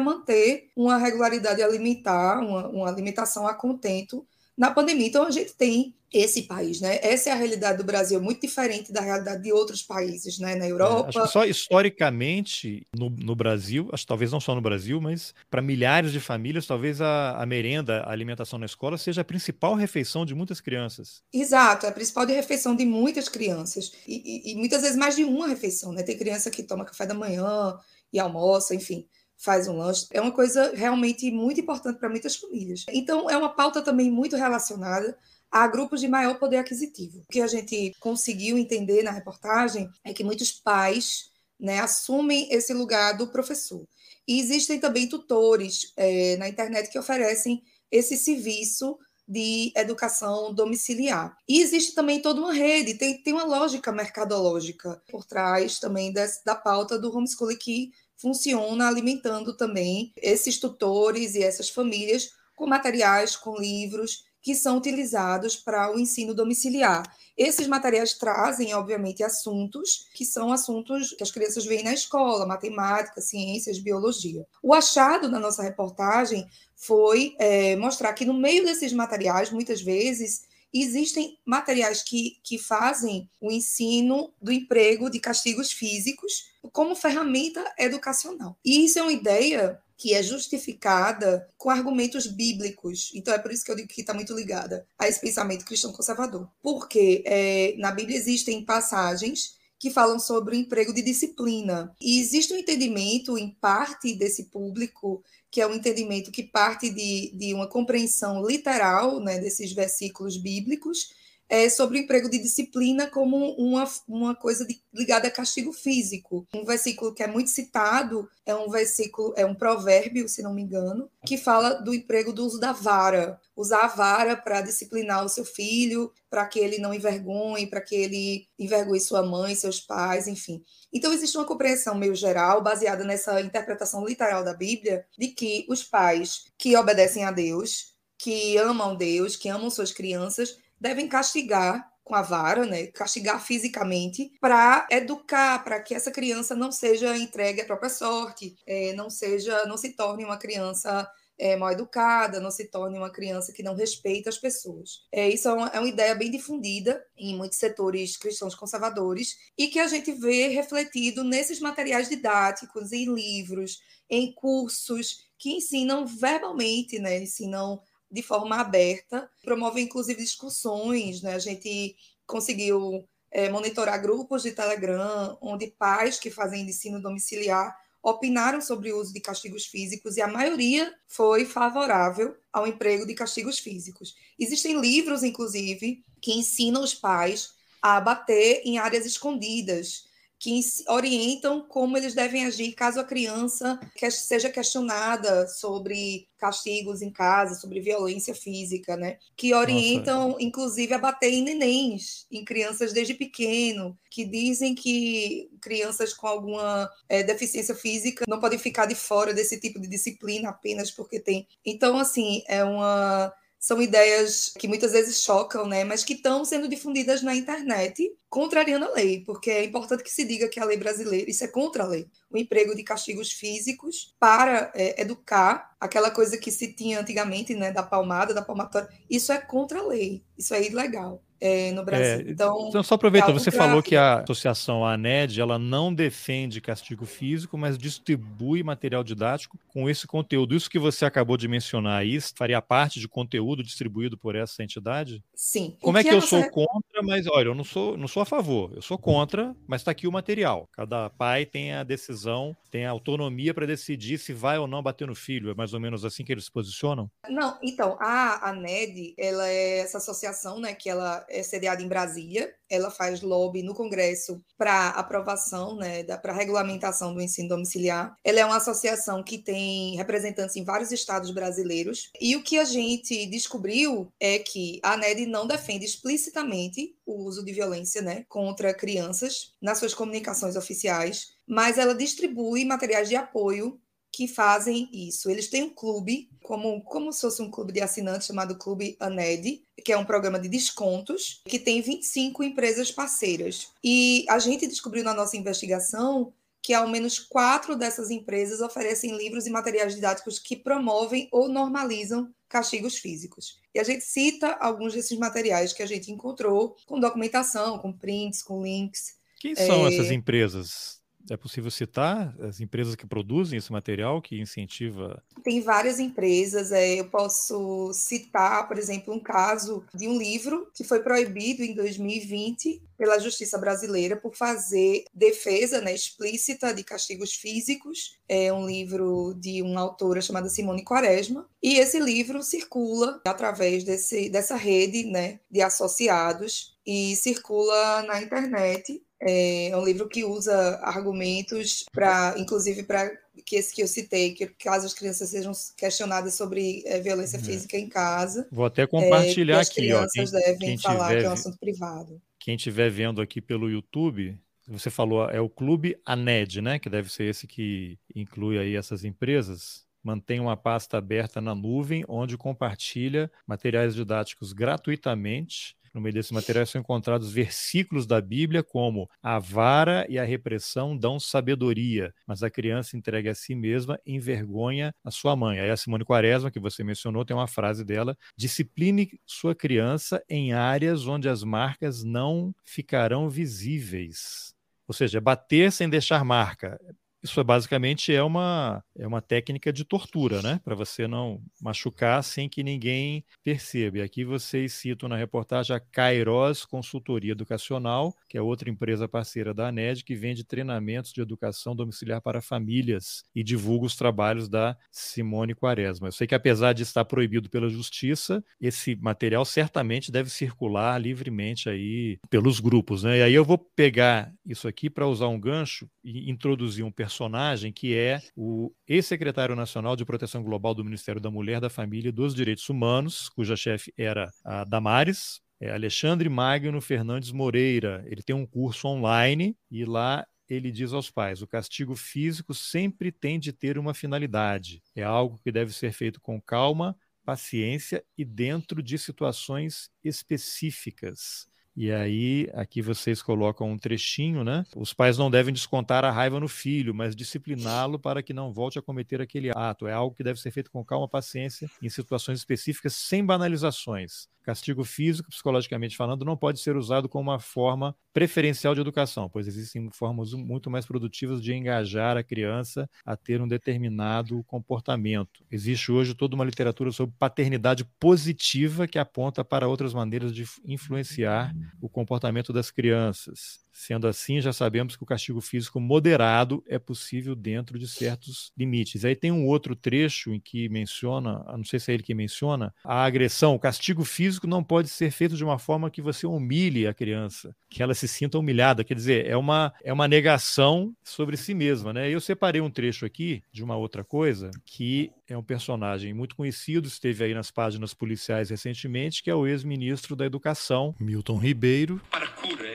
manter 0.00 0.70
uma 0.74 0.96
regularidade 0.96 1.62
alimentar, 1.62 2.40
uma, 2.40 2.68
uma 2.68 2.88
alimentação 2.88 3.46
a 3.46 3.54
contento 3.54 4.26
na 4.56 4.70
pandemia. 4.70 5.06
Então, 5.06 5.26
a 5.26 5.30
gente 5.30 5.54
tem 5.54 5.94
esse 6.12 6.42
país, 6.42 6.80
né? 6.80 6.98
Essa 7.02 7.30
é 7.30 7.32
a 7.32 7.36
realidade 7.36 7.78
do 7.78 7.84
Brasil, 7.84 8.20
muito 8.20 8.40
diferente 8.40 8.92
da 8.92 9.00
realidade 9.00 9.42
de 9.42 9.52
outros 9.52 9.82
países, 9.82 10.38
né? 10.38 10.56
Na 10.56 10.66
Europa. 10.66 11.06
É, 11.06 11.08
acho 11.08 11.22
que 11.22 11.32
só 11.32 11.44
historicamente 11.44 12.86
no, 12.96 13.08
no 13.10 13.36
Brasil, 13.36 13.88
acho 13.92 14.06
talvez 14.06 14.32
não 14.32 14.40
só 14.40 14.54
no 14.54 14.60
Brasil, 14.60 15.00
mas 15.00 15.32
para 15.48 15.62
milhares 15.62 16.10
de 16.10 16.18
famílias, 16.18 16.66
talvez 16.66 17.00
a, 17.00 17.40
a, 17.40 17.46
merenda, 17.46 18.00
a 18.00 18.10
alimentação 18.10 18.58
na 18.58 18.66
escola 18.66 18.98
seja 18.98 19.20
a 19.20 19.24
principal 19.24 19.74
refeição 19.74 20.26
de 20.26 20.34
muitas 20.34 20.60
crianças. 20.60 21.22
Exato, 21.32 21.86
é 21.86 21.88
a 21.88 21.92
principal 21.92 22.26
de 22.26 22.32
refeição 22.32 22.74
de 22.74 22.84
muitas 22.84 23.28
crianças 23.28 23.92
e, 24.06 24.48
e, 24.48 24.52
e 24.52 24.56
muitas 24.56 24.82
vezes 24.82 24.96
mais 24.96 25.14
de 25.14 25.22
uma 25.22 25.46
refeição, 25.46 25.92
né? 25.92 26.02
Tem 26.02 26.18
criança 26.18 26.50
que 26.50 26.64
toma 26.64 26.84
café 26.84 27.06
da 27.06 27.14
manhã 27.14 27.78
e 28.12 28.18
almoça, 28.18 28.74
enfim 28.74 29.06
faz 29.42 29.66
um 29.66 29.78
lanche. 29.78 30.06
É 30.12 30.20
uma 30.20 30.32
coisa 30.32 30.70
realmente 30.74 31.30
muito 31.30 31.58
importante 31.58 31.98
para 31.98 32.10
muitas 32.10 32.36
famílias. 32.36 32.84
Então, 32.90 33.28
é 33.30 33.38
uma 33.38 33.48
pauta 33.48 33.80
também 33.80 34.10
muito 34.10 34.36
relacionada 34.36 35.16
a 35.50 35.66
grupos 35.66 36.00
de 36.00 36.08
maior 36.08 36.38
poder 36.38 36.58
aquisitivo. 36.58 37.20
O 37.20 37.32
que 37.32 37.40
a 37.40 37.46
gente 37.46 37.94
conseguiu 37.98 38.56
entender 38.56 39.02
na 39.02 39.10
reportagem 39.10 39.90
é 40.04 40.12
que 40.12 40.22
muitos 40.22 40.52
pais 40.52 41.30
né, 41.58 41.80
assumem 41.80 42.48
esse 42.50 42.72
lugar 42.72 43.16
do 43.16 43.28
professor. 43.28 43.86
E 44.26 44.38
existem 44.38 44.78
também 44.78 45.08
tutores 45.08 45.92
é, 45.96 46.36
na 46.36 46.48
internet 46.48 46.88
que 46.88 46.98
oferecem 46.98 47.62
esse 47.90 48.16
serviço 48.16 48.96
de 49.26 49.72
educação 49.76 50.52
domiciliar. 50.52 51.36
E 51.48 51.60
existe 51.60 51.94
também 51.94 52.20
toda 52.20 52.40
uma 52.40 52.52
rede, 52.52 52.94
tem, 52.94 53.22
tem 53.22 53.32
uma 53.32 53.44
lógica 53.44 53.92
mercadológica 53.92 55.00
por 55.08 55.24
trás 55.24 55.78
também 55.78 56.12
desse, 56.12 56.44
da 56.44 56.54
pauta 56.54 56.98
do 56.98 57.16
homeschooling 57.16 57.56
que 57.56 57.92
funciona 58.16 58.88
alimentando 58.88 59.56
também 59.56 60.12
esses 60.16 60.58
tutores 60.58 61.34
e 61.34 61.42
essas 61.42 61.70
famílias 61.70 62.30
com 62.56 62.66
materiais, 62.66 63.36
com 63.36 63.56
livros 63.56 64.24
que 64.42 64.54
são 64.54 64.78
utilizados 64.78 65.56
para 65.56 65.94
o 65.94 65.98
ensino 65.98 66.34
domiciliar. 66.34 67.02
Esses 67.36 67.66
materiais 67.66 68.14
trazem, 68.14 68.74
obviamente, 68.74 69.22
assuntos 69.22 70.06
que 70.14 70.24
são 70.24 70.52
assuntos 70.52 71.12
que 71.12 71.22
as 71.22 71.30
crianças 71.30 71.64
veem 71.64 71.84
na 71.84 71.94
escola, 71.94 72.46
matemática, 72.46 73.20
ciências, 73.20 73.78
biologia. 73.78 74.46
O 74.62 74.74
achado 74.74 75.30
da 75.30 75.38
nossa 75.38 75.62
reportagem 75.62 76.46
foi 76.76 77.34
é, 77.38 77.76
mostrar 77.76 78.12
que 78.14 78.24
no 78.24 78.34
meio 78.34 78.64
desses 78.64 78.92
materiais, 78.92 79.50
muitas 79.50 79.82
vezes, 79.82 80.42
existem 80.72 81.38
materiais 81.44 82.02
que, 82.02 82.38
que 82.42 82.58
fazem 82.58 83.28
o 83.40 83.50
ensino 83.50 84.32
do 84.40 84.52
emprego 84.52 85.10
de 85.10 85.18
castigos 85.18 85.72
físicos 85.72 86.50
como 86.72 86.94
ferramenta 86.94 87.64
educacional. 87.78 88.56
E 88.64 88.84
isso 88.84 88.98
é 88.98 89.02
uma 89.02 89.12
ideia 89.12 89.80
que 90.00 90.14
é 90.14 90.22
justificada 90.22 91.46
com 91.58 91.68
argumentos 91.68 92.26
bíblicos. 92.26 93.12
Então 93.14 93.34
é 93.34 93.38
por 93.38 93.52
isso 93.52 93.62
que 93.62 93.70
eu 93.70 93.76
digo 93.76 93.86
que 93.86 94.00
está 94.00 94.14
muito 94.14 94.34
ligada 94.34 94.86
a 94.98 95.06
esse 95.06 95.20
pensamento 95.20 95.66
cristão 95.66 95.92
conservador. 95.92 96.48
Porque 96.62 97.22
é, 97.26 97.74
na 97.76 97.90
Bíblia 97.90 98.16
existem 98.16 98.64
passagens 98.64 99.58
que 99.78 99.90
falam 99.90 100.18
sobre 100.18 100.56
o 100.56 100.58
emprego 100.58 100.94
de 100.94 101.02
disciplina. 101.02 101.94
E 102.00 102.18
existe 102.18 102.54
um 102.54 102.56
entendimento 102.56 103.36
em 103.36 103.50
parte 103.50 104.14
desse 104.14 104.44
público 104.44 105.22
que 105.50 105.60
é 105.60 105.66
um 105.66 105.74
entendimento 105.74 106.30
que 106.30 106.44
parte 106.44 106.88
de, 106.88 107.32
de 107.34 107.52
uma 107.52 107.66
compreensão 107.66 108.42
literal 108.46 109.20
né, 109.20 109.38
desses 109.38 109.72
versículos 109.72 110.38
bíblicos, 110.38 111.12
é, 111.50 111.68
sobre 111.68 111.98
o 111.98 112.00
emprego 112.00 112.30
de 112.30 112.38
disciplina 112.38 113.08
como 113.08 113.36
uma, 113.56 113.84
uma 114.06 114.36
coisa 114.36 114.64
de, 114.64 114.80
ligada 114.94 115.26
a 115.26 115.30
castigo 115.32 115.72
físico. 115.72 116.46
Um 116.54 116.64
versículo 116.64 117.12
que 117.12 117.24
é 117.24 117.26
muito 117.26 117.50
citado 117.50 118.30
é 118.46 118.54
um 118.54 118.70
versículo, 118.70 119.34
é 119.36 119.44
um 119.44 119.54
provérbio, 119.54 120.28
se 120.28 120.42
não 120.42 120.54
me 120.54 120.62
engano, 120.62 121.10
que 121.26 121.36
fala 121.36 121.74
do 121.74 121.92
emprego 121.92 122.32
do 122.32 122.46
uso 122.46 122.60
da 122.60 122.70
vara. 122.70 123.40
Usar 123.56 123.80
a 123.80 123.88
vara 123.88 124.36
para 124.36 124.60
disciplinar 124.60 125.24
o 125.24 125.28
seu 125.28 125.44
filho, 125.44 126.12
para 126.30 126.46
que 126.46 126.60
ele 126.60 126.78
não 126.78 126.94
envergonhe, 126.94 127.66
para 127.66 127.80
que 127.80 127.96
ele 127.96 128.46
envergonhe 128.56 129.00
sua 129.00 129.22
mãe, 129.24 129.54
seus 129.56 129.80
pais, 129.80 130.28
enfim. 130.28 130.62
Então, 130.92 131.12
existe 131.12 131.36
uma 131.36 131.44
compreensão 131.44 131.96
meio 131.96 132.14
geral, 132.14 132.62
baseada 132.62 133.04
nessa 133.04 133.40
interpretação 133.40 134.06
literal 134.06 134.44
da 134.44 134.54
Bíblia, 134.54 135.04
de 135.18 135.28
que 135.28 135.66
os 135.68 135.82
pais 135.82 136.44
que 136.56 136.76
obedecem 136.76 137.24
a 137.24 137.32
Deus, 137.32 137.90
que 138.16 138.56
amam 138.56 138.94
Deus, 138.96 139.34
que 139.34 139.48
amam 139.48 139.68
suas 139.68 139.92
crianças, 139.92 140.56
devem 140.80 141.08
castigar 141.08 141.88
com 142.02 142.14
a 142.14 142.22
vara, 142.22 142.66
né? 142.66 142.88
Castigar 142.88 143.40
fisicamente 143.44 144.32
para 144.40 144.86
educar, 144.90 145.62
para 145.62 145.80
que 145.80 145.94
essa 145.94 146.10
criança 146.10 146.56
não 146.56 146.72
seja 146.72 147.16
entregue 147.16 147.60
à 147.60 147.64
própria 147.64 147.90
sorte, 147.90 148.56
é, 148.66 148.92
não 148.94 149.08
seja, 149.08 149.64
não 149.66 149.76
se 149.76 149.94
torne 149.94 150.24
uma 150.24 150.36
criança 150.36 151.08
é, 151.40 151.56
mal 151.56 151.72
educada, 151.72 152.38
não 152.38 152.50
se 152.50 152.66
torne 152.66 152.98
uma 152.98 153.10
criança 153.10 153.52
que 153.52 153.62
não 153.62 153.74
respeita 153.74 154.28
as 154.28 154.36
pessoas. 154.36 155.06
É, 155.10 155.28
isso 155.28 155.48
é 155.48 155.52
uma, 155.52 155.68
é 155.68 155.80
uma, 155.80 155.88
ideia 155.88 156.14
bem 156.14 156.30
difundida 156.30 157.02
em 157.16 157.34
muitos 157.34 157.58
setores 157.58 158.16
cristãos 158.16 158.54
conservadores 158.54 159.36
e 159.56 159.68
que 159.68 159.78
a 159.78 159.88
gente 159.88 160.12
vê 160.12 160.48
refletido 160.48 161.24
nesses 161.24 161.58
materiais 161.58 162.08
didáticos, 162.08 162.92
em 162.92 163.06
livros, 163.06 163.80
em 164.10 164.34
cursos 164.34 165.24
que 165.38 165.50
ensinam 165.52 166.04
verbalmente, 166.06 166.98
né? 166.98 167.22
ensinam 167.22 167.80
de 168.10 168.22
forma 168.22 168.56
aberta, 168.56 169.30
promove 169.42 169.80
inclusive 169.80 170.20
discussões, 170.20 171.22
né? 171.22 171.34
A 171.34 171.38
gente 171.38 171.96
conseguiu 172.26 173.06
é, 173.30 173.48
monitorar 173.48 174.00
grupos 174.00 174.42
de 174.42 174.52
Telegram, 174.52 175.38
onde 175.40 175.68
pais 175.68 176.18
que 176.18 176.30
fazem 176.30 176.62
ensino 176.62 177.00
domiciliar 177.00 177.76
opinaram 178.02 178.60
sobre 178.60 178.92
o 178.92 178.98
uso 178.98 179.12
de 179.12 179.20
castigos 179.20 179.66
físicos 179.66 180.16
e 180.16 180.22
a 180.22 180.26
maioria 180.26 180.92
foi 181.06 181.44
favorável 181.44 182.34
ao 182.52 182.66
emprego 182.66 183.06
de 183.06 183.14
castigos 183.14 183.58
físicos. 183.58 184.14
Existem 184.38 184.80
livros, 184.80 185.22
inclusive, 185.22 186.02
que 186.20 186.32
ensinam 186.32 186.82
os 186.82 186.94
pais 186.94 187.52
a 187.82 188.00
bater 188.00 188.62
em 188.64 188.78
áreas 188.78 189.04
escondidas, 189.04 190.08
que 190.40 190.58
orientam 190.88 191.60
como 191.60 191.98
eles 191.98 192.14
devem 192.14 192.46
agir 192.46 192.72
caso 192.72 192.98
a 192.98 193.04
criança 193.04 193.78
seja 194.10 194.48
questionada 194.48 195.46
sobre 195.46 196.26
castigos 196.38 197.02
em 197.02 197.10
casa, 197.10 197.60
sobre 197.60 197.78
violência 197.82 198.34
física, 198.34 198.96
né? 198.96 199.18
Que 199.36 199.52
orientam, 199.52 200.30
Nossa. 200.30 200.42
inclusive, 200.42 200.94
a 200.94 200.98
bater 200.98 201.30
em 201.30 201.42
nenéns, 201.42 202.26
em 202.32 202.42
crianças 202.42 202.94
desde 202.94 203.12
pequeno, 203.12 203.98
que 204.10 204.24
dizem 204.24 204.74
que 204.74 205.50
crianças 205.60 206.14
com 206.14 206.26
alguma 206.26 206.90
é, 207.06 207.22
deficiência 207.22 207.74
física 207.74 208.24
não 208.26 208.40
podem 208.40 208.58
ficar 208.58 208.86
de 208.86 208.94
fora 208.94 209.34
desse 209.34 209.60
tipo 209.60 209.78
de 209.78 209.88
disciplina 209.88 210.48
apenas 210.48 210.90
porque 210.90 211.20
tem. 211.20 211.46
Então, 211.62 211.98
assim, 211.98 212.42
é 212.48 212.64
uma 212.64 213.30
são 213.60 213.80
ideias 213.82 214.50
que 214.58 214.66
muitas 214.66 214.92
vezes 214.92 215.22
chocam, 215.22 215.66
né, 215.66 215.84
mas 215.84 216.02
que 216.02 216.14
estão 216.14 216.46
sendo 216.46 216.66
difundidas 216.66 217.20
na 217.20 217.36
internet, 217.36 218.10
contrariando 218.30 218.86
a 218.86 218.94
lei, 218.94 219.22
porque 219.22 219.50
é 219.50 219.64
importante 219.64 220.02
que 220.02 220.10
se 220.10 220.24
diga 220.24 220.48
que 220.48 220.58
a 220.58 220.64
lei 220.64 220.78
brasileira, 220.78 221.30
isso 221.30 221.44
é 221.44 221.48
contra 221.48 221.84
a 221.84 221.86
lei, 221.86 222.08
o 222.30 222.38
emprego 222.38 222.74
de 222.74 222.82
castigos 222.82 223.30
físicos 223.30 224.16
para 224.18 224.72
é, 224.74 225.02
educar, 225.02 225.76
aquela 225.78 226.10
coisa 226.10 226.38
que 226.38 226.50
se 226.50 226.72
tinha 226.72 226.98
antigamente, 226.98 227.54
né, 227.54 227.70
da 227.70 227.82
palmada, 227.82 228.32
da 228.32 228.42
palmatória, 228.42 228.88
isso 229.10 229.30
é 229.30 229.38
contra 229.38 229.80
a 229.80 229.86
lei, 229.86 230.24
isso 230.38 230.54
é 230.54 230.66
ilegal 230.66 231.22
é, 231.40 231.72
no 231.72 231.84
Brasil. 231.84 232.26
É, 232.26 232.30
então, 232.30 232.68
então, 232.68 232.82
só 232.82 232.94
aproveita, 232.94 233.30
é 233.30 233.32
você 233.32 233.50
falou 233.50 233.82
que 233.82 233.96
a 233.96 234.20
associação 234.20 234.84
ANED 234.84 235.40
ela 235.40 235.58
não 235.58 235.92
defende 235.92 236.60
castigo 236.60 237.06
físico, 237.06 237.56
mas 237.56 237.78
distribui 237.78 238.62
material 238.62 239.02
didático 239.02 239.58
com 239.68 239.88
esse 239.88 240.06
conteúdo. 240.06 240.54
Isso 240.54 240.68
que 240.68 240.78
você 240.78 241.04
acabou 241.04 241.36
de 241.36 241.48
mencionar 241.48 241.98
aí 242.00 242.18
faria 242.34 242.60
parte 242.60 243.00
de 243.00 243.08
conteúdo 243.08 243.62
distribuído 243.62 244.18
por 244.18 244.34
essa 244.34 244.62
entidade? 244.62 245.22
Sim. 245.34 245.76
Como 245.80 245.96
é 245.96 246.02
que, 246.02 246.10
que 246.10 246.14
eu 246.14 246.20
sou 246.20 246.48
contra, 246.50 247.02
mas 247.02 247.26
olha, 247.26 247.48
eu 247.48 247.54
não 247.54 247.64
sou, 247.64 247.96
não 247.96 248.06
sou 248.06 248.22
a 248.22 248.26
favor. 248.26 248.72
Eu 248.74 248.82
sou 248.82 248.98
contra, 248.98 249.54
mas 249.66 249.80
está 249.80 249.90
aqui 249.92 250.06
o 250.06 250.12
material. 250.12 250.68
Cada 250.72 251.08
pai 251.10 251.46
tem 251.46 251.72
a 251.72 251.82
decisão, 251.82 252.54
tem 252.70 252.84
a 252.84 252.90
autonomia 252.90 253.54
para 253.54 253.66
decidir 253.66 254.18
se 254.18 254.32
vai 254.32 254.58
ou 254.58 254.66
não 254.66 254.82
bater 254.82 255.06
no 255.06 255.14
filho. 255.14 255.50
É 255.50 255.54
mais 255.54 255.72
ou 255.72 255.80
menos 255.80 256.04
assim 256.04 256.24
que 256.24 256.32
eles 256.32 256.44
se 256.44 256.52
posicionam? 256.52 257.10
Não, 257.28 257.58
então, 257.62 257.96
a 258.00 258.50
ANED, 258.50 259.14
ela 259.16 259.48
é 259.48 259.78
essa 259.78 259.98
associação, 259.98 260.60
né, 260.60 260.74
que 260.74 260.88
ela 260.88 261.24
é 261.30 261.42
sediada 261.42 261.82
em 261.82 261.88
Brasília. 261.88 262.52
Ela 262.68 262.90
faz 262.90 263.20
lobby 263.22 263.62
no 263.62 263.74
Congresso 263.74 264.42
para 264.58 264.90
aprovação, 264.90 265.76
né, 265.76 266.02
para 266.04 266.32
regulamentação 266.32 267.14
do 267.14 267.20
ensino 267.20 267.48
domiciliar. 267.48 268.14
Ela 268.24 268.40
é 268.40 268.44
uma 268.44 268.56
associação 268.56 269.22
que 269.22 269.38
tem 269.38 269.96
representantes 269.96 270.56
em 270.56 270.64
vários 270.64 270.92
estados 270.92 271.30
brasileiros. 271.30 272.10
E 272.20 272.36
o 272.36 272.42
que 272.42 272.58
a 272.58 272.64
gente 272.64 273.26
descobriu 273.26 274.12
é 274.20 274.38
que 274.38 274.80
a 274.82 274.94
ANED 274.94 275.26
não 275.26 275.46
defende 275.46 275.84
explicitamente 275.84 276.94
o 277.06 277.24
uso 277.24 277.44
de 277.44 277.52
violência, 277.52 278.02
né, 278.02 278.24
contra 278.28 278.74
crianças 278.74 279.54
nas 279.60 279.78
suas 279.78 279.94
comunicações 279.94 280.56
oficiais, 280.56 281.34
mas 281.46 281.78
ela 281.78 281.94
distribui 281.94 282.64
materiais 282.64 283.08
de 283.08 283.16
apoio 283.16 283.80
que 284.20 284.28
fazem 284.28 284.86
isso. 284.92 285.30
Eles 285.30 285.48
têm 285.48 285.62
um 285.62 285.70
clube, 285.70 286.28
como, 286.42 286.82
como 286.82 287.10
se 287.10 287.22
fosse 287.22 287.40
um 287.40 287.50
clube 287.50 287.72
de 287.72 287.80
assinantes 287.80 288.26
chamado 288.26 288.58
Clube 288.58 288.94
ANED, 289.00 289.64
que 289.82 289.94
é 289.94 289.96
um 289.96 290.04
programa 290.04 290.38
de 290.38 290.46
descontos, 290.46 291.40
que 291.46 291.58
tem 291.58 291.80
25 291.80 292.44
empresas 292.44 292.92
parceiras. 292.92 293.68
E 293.82 294.26
a 294.28 294.38
gente 294.38 294.66
descobriu 294.66 295.02
na 295.02 295.14
nossa 295.14 295.38
investigação 295.38 296.34
que 296.60 296.74
ao 296.74 296.86
menos 296.86 297.18
quatro 297.18 297.74
dessas 297.74 298.10
empresas 298.10 298.60
oferecem 298.60 299.16
livros 299.16 299.46
e 299.46 299.50
materiais 299.50 299.94
didáticos 299.94 300.38
que 300.38 300.54
promovem 300.54 301.26
ou 301.32 301.48
normalizam 301.48 302.30
castigos 302.46 302.98
físicos. 302.98 303.58
E 303.74 303.80
a 303.80 303.84
gente 303.84 304.04
cita 304.04 304.52
alguns 304.60 304.92
desses 304.92 305.18
materiais 305.18 305.72
que 305.72 305.82
a 305.82 305.86
gente 305.86 306.12
encontrou, 306.12 306.76
com 306.84 307.00
documentação, 307.00 307.78
com 307.78 307.90
prints, 307.90 308.42
com 308.42 308.62
links. 308.62 309.14
Quem 309.38 309.54
são 309.54 309.86
é... 309.86 309.94
essas 309.94 310.10
empresas? 310.10 310.99
É 311.28 311.36
possível 311.36 311.70
citar 311.70 312.34
as 312.40 312.60
empresas 312.60 312.94
que 312.94 313.06
produzem 313.06 313.58
esse 313.58 313.70
material, 313.70 314.22
que 314.22 314.40
incentiva? 314.40 315.22
Tem 315.42 315.60
várias 315.60 315.98
empresas. 315.98 316.72
É, 316.72 317.00
eu 317.00 317.08
posso 317.08 317.92
citar, 317.92 318.66
por 318.66 318.78
exemplo, 318.78 319.14
um 319.14 319.20
caso 319.20 319.84
de 319.94 320.08
um 320.08 320.18
livro 320.18 320.68
que 320.74 320.84
foi 320.84 321.00
proibido 321.02 321.62
em 321.62 321.74
2020 321.74 322.82
pela 322.96 323.18
Justiça 323.18 323.56
Brasileira 323.56 324.16
por 324.16 324.34
fazer 324.34 325.04
defesa 325.14 325.80
né, 325.80 325.94
explícita 325.94 326.74
de 326.74 326.84
castigos 326.84 327.32
físicos. 327.32 328.18
É 328.28 328.52
um 328.52 328.66
livro 328.66 329.34
de 329.34 329.62
uma 329.62 329.80
autora 329.80 330.20
chamada 330.20 330.48
Simone 330.48 330.84
Quaresma. 330.84 331.48
E 331.62 331.78
esse 331.78 331.98
livro 331.98 332.42
circula 332.42 333.20
através 333.26 333.84
desse, 333.84 334.28
dessa 334.28 334.56
rede 334.56 335.04
né, 335.04 335.40
de 335.50 335.62
associados 335.62 336.76
e 336.86 337.16
circula 337.16 338.02
na 338.02 338.20
internet 338.20 339.02
é 339.20 339.76
um 339.76 339.84
livro 339.84 340.08
que 340.08 340.24
usa 340.24 340.78
argumentos 340.82 341.84
para, 341.92 342.34
inclusive, 342.38 342.82
para 342.82 343.10
que 343.44 343.56
esse 343.56 343.74
que 343.74 343.82
eu 343.82 343.88
citei, 343.88 344.32
que 344.32 344.46
caso 344.46 344.86
as 344.86 344.94
crianças 344.94 345.28
sejam 345.28 345.52
questionadas 345.76 346.34
sobre 346.34 346.82
é, 346.86 347.00
violência 347.00 347.36
é. 347.36 347.40
física 347.40 347.76
em 347.76 347.88
casa. 347.88 348.48
Vou 348.50 348.64
até 348.64 348.86
compartilhar 348.86 349.58
é, 349.58 349.60
aqui. 349.60 349.68
As 349.68 349.74
crianças 349.74 350.34
ó, 350.34 350.38
quem, 350.38 350.44
devem 350.44 350.68
quem 350.68 350.78
falar 350.78 351.08
tiver, 351.08 351.20
que 351.20 351.26
é 351.26 351.30
um 351.30 351.32
assunto 351.32 351.58
privado. 351.58 352.22
Quem 352.38 352.56
estiver 352.56 352.90
vendo 352.90 353.20
aqui 353.20 353.40
pelo 353.40 353.70
YouTube, 353.70 354.38
você 354.66 354.90
falou, 354.90 355.28
é 355.28 355.40
o 355.40 355.48
Clube 355.48 355.98
ANED, 356.06 356.62
né? 356.62 356.78
Que 356.78 356.88
deve 356.88 357.12
ser 357.12 357.24
esse 357.24 357.46
que 357.46 357.98
inclui 358.14 358.58
aí 358.58 358.74
essas 358.74 359.04
empresas 359.04 359.84
mantém 360.02 360.40
uma 360.40 360.56
pasta 360.56 360.96
aberta 360.96 361.42
na 361.42 361.54
nuvem 361.54 362.04
onde 362.08 362.36
compartilha 362.36 363.30
materiais 363.46 363.94
didáticos 363.94 364.54
gratuitamente 364.54 365.76
no 365.92 366.00
meio 366.00 366.14
desse 366.14 366.32
material 366.32 366.66
são 366.66 366.80
encontrados 366.80 367.32
versículos 367.32 368.06
da 368.06 368.20
Bíblia 368.20 368.62
como 368.62 369.08
a 369.22 369.38
vara 369.38 370.06
e 370.08 370.18
a 370.18 370.24
repressão 370.24 370.96
dão 370.96 371.18
sabedoria, 371.18 372.14
mas 372.26 372.42
a 372.42 372.50
criança 372.50 372.96
entregue 372.96 373.28
a 373.28 373.34
si 373.34 373.54
mesma 373.54 373.98
envergonha 374.06 374.94
a 375.04 375.10
sua 375.10 375.34
mãe. 375.34 375.58
Aí 375.60 375.70
a 375.70 375.76
Simone 375.76 376.04
Quaresma, 376.04 376.50
que 376.50 376.60
você 376.60 376.84
mencionou, 376.84 377.24
tem 377.24 377.36
uma 377.36 377.48
frase 377.48 377.84
dela: 377.84 378.16
discipline 378.36 379.18
sua 379.26 379.54
criança 379.54 380.22
em 380.28 380.52
áreas 380.52 381.06
onde 381.06 381.28
as 381.28 381.42
marcas 381.42 382.04
não 382.04 382.54
ficarão 382.64 383.28
visíveis. 383.28 384.54
Ou 384.86 384.94
seja, 384.94 385.20
bater 385.20 385.70
sem 385.70 385.88
deixar 385.88 386.24
marca. 386.24 386.78
Isso 387.22 387.38
é 387.38 387.44
basicamente 387.44 388.14
é 388.14 388.22
uma, 388.22 388.82
é 388.96 389.06
uma 389.06 389.20
técnica 389.20 389.70
de 389.70 389.84
tortura, 389.84 390.40
né? 390.40 390.58
Para 390.64 390.74
você 390.74 391.06
não 391.06 391.42
machucar 391.60 392.24
sem 392.24 392.48
que 392.48 392.62
ninguém 392.62 393.24
perceba. 393.44 393.98
E 393.98 394.02
aqui 394.02 394.24
vocês 394.24 394.72
citam 394.72 395.06
na 395.06 395.16
reportagem 395.16 395.76
a 395.76 395.80
Kairos 395.80 396.64
Consultoria 396.64 397.32
Educacional, 397.32 398.14
que 398.26 398.38
é 398.38 398.42
outra 398.42 398.70
empresa 398.70 399.06
parceira 399.06 399.52
da 399.52 399.68
ANED, 399.68 400.02
que 400.02 400.14
vende 400.14 400.44
treinamentos 400.44 401.12
de 401.12 401.20
educação 401.20 401.76
domiciliar 401.76 402.22
para 402.22 402.40
famílias 402.40 403.22
e 403.34 403.44
divulga 403.44 403.84
os 403.84 403.96
trabalhos 403.96 404.48
da 404.48 404.74
Simone 404.90 405.54
Quaresma. 405.54 406.08
Eu 406.08 406.12
sei 406.12 406.26
que 406.26 406.34
apesar 406.34 406.72
de 406.72 406.82
estar 406.82 407.04
proibido 407.04 407.50
pela 407.50 407.68
justiça, 407.68 408.42
esse 408.58 408.96
material 408.96 409.44
certamente 409.44 410.10
deve 410.10 410.30
circular 410.30 410.98
livremente 410.98 411.68
aí 411.68 412.18
pelos 412.30 412.60
grupos, 412.60 413.02
né? 413.02 413.18
E 413.18 413.22
aí 413.22 413.34
eu 413.34 413.44
vou 413.44 413.58
pegar 413.58 414.32
isso 414.46 414.66
aqui 414.66 414.88
para 414.88 415.06
usar 415.06 415.28
um 415.28 415.38
gancho 415.38 415.86
e 416.02 416.30
introduzir 416.30 416.82
um 416.82 416.90
personagem 416.90 417.09
personagem 417.10 417.72
que 417.72 417.96
é 417.96 418.22
o 418.36 418.72
ex-secretário 418.86 419.56
nacional 419.56 419.96
de 419.96 420.04
proteção 420.04 420.44
global 420.44 420.72
do 420.72 420.84
Ministério 420.84 421.20
da 421.20 421.28
Mulher, 421.28 421.60
da 421.60 421.68
Família 421.68 422.10
e 422.10 422.12
dos 422.12 422.32
Direitos 422.36 422.68
Humanos, 422.68 423.28
cuja 423.28 423.56
chefe 423.56 423.92
era 423.98 424.30
a 424.44 424.62
Damares, 424.62 425.40
é 425.60 425.72
Alexandre 425.72 426.28
Magno 426.28 426.80
Fernandes 426.80 427.32
Moreira. 427.32 428.04
Ele 428.06 428.22
tem 428.22 428.34
um 428.34 428.46
curso 428.46 428.86
online 428.86 429.56
e 429.68 429.84
lá 429.84 430.24
ele 430.48 430.70
diz 430.70 430.92
aos 430.92 431.10
pais: 431.10 431.42
o 431.42 431.48
castigo 431.48 431.96
físico 431.96 432.54
sempre 432.54 433.10
tem 433.10 433.40
de 433.40 433.52
ter 433.52 433.76
uma 433.76 433.92
finalidade. 433.92 434.80
É 434.94 435.02
algo 435.02 435.40
que 435.42 435.50
deve 435.50 435.72
ser 435.72 435.92
feito 435.92 436.20
com 436.20 436.40
calma, 436.40 436.96
paciência 437.24 438.04
e 438.16 438.24
dentro 438.24 438.80
de 438.80 438.96
situações 438.96 439.90
específicas. 440.04 441.48
E 441.76 441.90
aí, 441.92 442.48
aqui 442.52 442.82
vocês 442.82 443.22
colocam 443.22 443.70
um 443.70 443.78
trechinho, 443.78 444.42
né? 444.44 444.64
Os 444.76 444.92
pais 444.92 445.16
não 445.16 445.30
devem 445.30 445.54
descontar 445.54 446.04
a 446.04 446.10
raiva 446.10 446.40
no 446.40 446.48
filho, 446.48 446.92
mas 446.94 447.14
discipliná-lo 447.14 447.98
para 447.98 448.22
que 448.22 448.34
não 448.34 448.52
volte 448.52 448.78
a 448.78 448.82
cometer 448.82 449.20
aquele 449.20 449.50
ato. 449.54 449.86
É 449.86 449.92
algo 449.92 450.14
que 450.14 450.24
deve 450.24 450.40
ser 450.40 450.50
feito 450.50 450.70
com 450.70 450.84
calma, 450.84 451.08
paciência, 451.08 451.70
em 451.80 451.88
situações 451.88 452.38
específicas, 452.38 452.94
sem 452.94 453.24
banalizações. 453.24 454.28
Castigo 454.42 454.84
físico, 454.84 455.30
psicologicamente 455.30 455.96
falando, 455.96 456.24
não 456.24 456.36
pode 456.36 456.60
ser 456.60 456.76
usado 456.76 457.08
como 457.08 457.30
uma 457.30 457.38
forma 457.38 457.94
preferencial 458.12 458.74
de 458.74 458.80
educação, 458.80 459.28
pois 459.28 459.46
existem 459.46 459.88
formas 459.92 460.32
muito 460.32 460.70
mais 460.70 460.84
produtivas 460.86 461.42
de 461.42 461.52
engajar 461.54 462.16
a 462.16 462.22
criança 462.22 462.88
a 463.04 463.16
ter 463.16 463.40
um 463.40 463.48
determinado 463.48 464.42
comportamento. 464.44 465.44
Existe 465.50 465.92
hoje 465.92 466.14
toda 466.14 466.34
uma 466.34 466.44
literatura 466.44 466.90
sobre 466.90 467.14
paternidade 467.18 467.84
positiva 468.00 468.86
que 468.86 468.98
aponta 468.98 469.44
para 469.44 469.68
outras 469.68 469.94
maneiras 469.94 470.34
de 470.34 470.44
influenciar 470.64 471.54
o 471.80 471.88
comportamento 471.88 472.52
das 472.52 472.70
crianças. 472.70 473.60
Sendo 473.72 474.06
assim, 474.06 474.40
já 474.40 474.52
sabemos 474.52 474.96
que 474.96 475.02
o 475.02 475.06
castigo 475.06 475.40
físico 475.40 475.80
moderado 475.80 476.62
é 476.66 476.78
possível 476.78 477.34
dentro 477.34 477.78
de 477.78 477.86
certos 477.86 478.52
limites. 478.56 479.04
Aí 479.04 479.14
tem 479.14 479.30
um 479.30 479.46
outro 479.46 479.76
trecho 479.76 480.34
em 480.34 480.40
que 480.40 480.68
menciona, 480.68 481.44
não 481.56 481.64
sei 481.64 481.78
se 481.78 481.90
é 481.90 481.94
ele 481.94 482.02
que 482.02 482.14
menciona, 482.14 482.74
a 482.84 483.04
agressão. 483.04 483.54
O 483.54 483.60
castigo 483.60 484.04
físico 484.04 484.46
não 484.46 484.62
pode 484.62 484.88
ser 484.88 485.10
feito 485.10 485.36
de 485.36 485.44
uma 485.44 485.58
forma 485.58 485.90
que 485.90 486.02
você 486.02 486.26
humilhe 486.26 486.86
a 486.86 486.94
criança, 486.94 487.54
que 487.68 487.82
ela 487.82 487.94
se 487.94 488.08
sinta 488.08 488.38
humilhada. 488.38 488.84
Quer 488.84 488.94
dizer, 488.94 489.26
é 489.26 489.36
uma, 489.36 489.72
é 489.82 489.92
uma 489.92 490.08
negação 490.08 490.94
sobre 491.02 491.36
si 491.36 491.54
mesma. 491.54 491.92
Né? 491.92 492.10
Eu 492.10 492.20
separei 492.20 492.60
um 492.60 492.70
trecho 492.70 493.04
aqui 493.06 493.42
de 493.52 493.62
uma 493.62 493.76
outra 493.76 494.04
coisa 494.04 494.50
que 494.64 495.10
é 495.28 495.36
um 495.36 495.42
personagem 495.42 496.12
muito 496.12 496.34
conhecido, 496.34 496.88
esteve 496.88 497.22
aí 497.22 497.32
nas 497.32 497.50
páginas 497.50 497.94
policiais 497.94 498.50
recentemente, 498.50 499.22
que 499.22 499.30
é 499.30 499.34
o 499.34 499.46
ex-ministro 499.46 500.16
da 500.16 500.26
Educação, 500.26 500.94
Milton 500.98 501.38
Ribeiro. 501.38 502.00
Para 502.10 502.26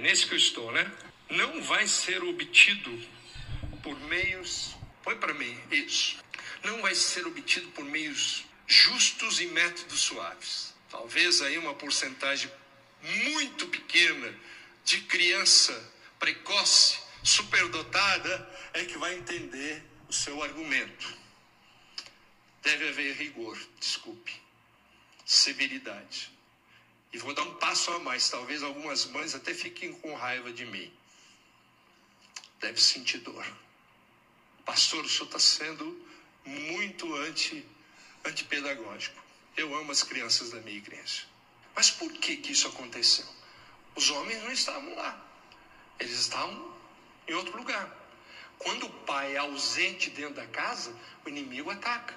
nesse 0.06 0.28
que 0.28 0.34
eu 0.34 0.38
estou, 0.38 0.72
né? 0.72 0.92
Não 1.32 1.64
vai 1.64 1.88
ser 1.88 2.24
obtido 2.24 2.92
por 3.82 4.00
meios. 4.02 4.76
Põe 5.04 5.18
para 5.18 5.34
mim 5.34 5.60
isso. 5.72 6.18
Não 6.64 6.80
vai 6.84 6.94
ser 6.94 7.26
obtido 7.26 7.68
por 7.70 7.84
meios 7.84 8.46
justos 8.68 9.42
e 9.42 9.48
métodos 9.48 10.00
suaves. 10.00 10.74
talvez 10.92 11.42
aí 11.42 11.58
uma 11.58 11.74
porcentagem 11.74 12.50
muito 13.02 13.68
pequena 13.68 14.34
de 14.84 15.02
criança 15.02 15.74
precoce, 16.20 17.00
superdotada, 17.24 18.34
é 18.74 18.86
que 18.86 18.98
vai 18.98 19.16
entender 19.16 19.84
o 20.08 20.14
seu 20.14 20.42
argumento. 20.42 21.18
Deve 22.62 22.90
haver 22.90 23.16
rigor, 23.16 23.58
desculpe, 23.80 24.34
severidade. 25.26 26.32
E 27.16 27.18
vou 27.18 27.34
dar 27.34 27.44
um 27.44 27.54
passo 27.54 27.94
a 27.94 28.00
mais, 28.00 28.30
talvez 28.30 28.62
algumas 28.62 29.06
mães 29.06 29.34
até 29.34 29.54
fiquem 29.54 29.94
com 29.94 30.14
raiva 30.16 30.52
de 30.52 30.66
mim. 30.66 30.92
Deve 32.60 32.78
sentir 32.82 33.20
dor. 33.20 33.46
Pastor, 34.66 35.06
o 35.06 35.08
senhor 35.08 35.28
está 35.28 35.40
sendo 35.40 35.98
muito 36.46 37.16
anti, 37.16 37.66
antipedagógico. 38.26 39.24
Eu 39.56 39.74
amo 39.74 39.94
as 39.94 40.04
crianças 40.04 40.50
da 40.50 40.60
minha 40.60 40.76
igreja. 40.76 41.24
Mas 41.74 41.90
por 41.90 42.12
que, 42.12 42.36
que 42.36 42.52
isso 42.52 42.68
aconteceu? 42.68 43.26
Os 43.96 44.10
homens 44.10 44.44
não 44.44 44.52
estavam 44.52 44.94
lá. 44.96 45.18
Eles 45.98 46.20
estavam 46.20 46.76
em 47.30 47.34
outro 47.34 47.56
lugar. 47.56 47.90
Quando 48.58 48.88
o 48.88 48.94
pai 49.06 49.36
é 49.36 49.38
ausente 49.38 50.10
dentro 50.10 50.34
da 50.34 50.48
casa, 50.48 50.94
o 51.26 51.30
inimigo 51.30 51.72
ataca. 51.72 52.14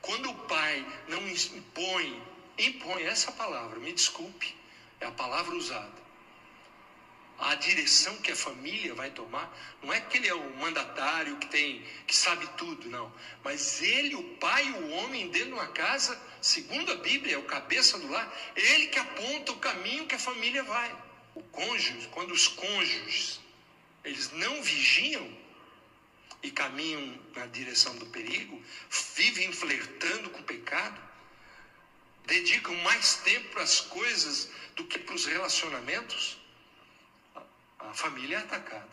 Quando 0.00 0.28
o 0.28 0.34
pai 0.48 0.84
não 1.06 1.24
impõe, 1.28 2.31
impõe 2.58 3.02
essa 3.04 3.32
palavra, 3.32 3.78
me 3.78 3.92
desculpe, 3.92 4.54
é 5.00 5.06
a 5.06 5.12
palavra 5.12 5.54
usada 5.54 6.02
a 7.42 7.56
direção 7.56 8.16
que 8.18 8.30
a 8.30 8.36
família 8.36 8.94
vai 8.94 9.10
tomar. 9.10 9.52
Não 9.82 9.92
é 9.92 10.00
que 10.00 10.16
ele 10.16 10.28
é 10.28 10.34
o 10.34 10.56
mandatário 10.58 11.36
que 11.38 11.48
tem, 11.48 11.84
que 12.06 12.16
sabe 12.16 12.46
tudo, 12.56 12.88
não. 12.88 13.12
Mas 13.42 13.82
ele, 13.82 14.14
o 14.14 14.22
pai, 14.36 14.70
o 14.70 14.90
homem 14.90 15.28
dentro 15.28 15.48
de 15.48 15.54
uma 15.54 15.66
casa, 15.66 16.20
segundo 16.40 16.92
a 16.92 16.96
Bíblia, 16.96 17.34
é 17.34 17.38
o 17.38 17.42
cabeça 17.42 17.98
do 17.98 18.08
lar, 18.08 18.32
ele 18.54 18.86
que 18.86 18.98
aponta 18.98 19.50
o 19.50 19.56
caminho 19.56 20.06
que 20.06 20.14
a 20.14 20.20
família 20.20 20.62
vai. 20.62 20.94
O 21.34 21.42
cônjuge, 21.42 22.08
quando 22.12 22.30
os 22.30 22.46
cônjuges 22.46 23.40
eles 24.04 24.30
não 24.32 24.62
vigiam 24.62 25.28
e 26.42 26.50
caminham 26.50 27.18
na 27.34 27.46
direção 27.46 27.94
do 27.96 28.06
perigo, 28.06 28.62
vivem 29.16 29.52
flertando 29.52 30.30
com 30.30 30.40
o 30.40 30.44
pecado, 30.44 31.00
dedicam 32.26 32.74
mais 32.82 33.16
tempo 33.16 33.58
as 33.58 33.80
coisas 33.80 34.50
do 34.76 34.84
que 34.84 34.98
para 34.98 35.14
os 35.14 35.26
relacionamentos 35.26 36.40
a 37.78 37.92
família 37.94 38.36
é 38.36 38.40
atacada. 38.40 38.88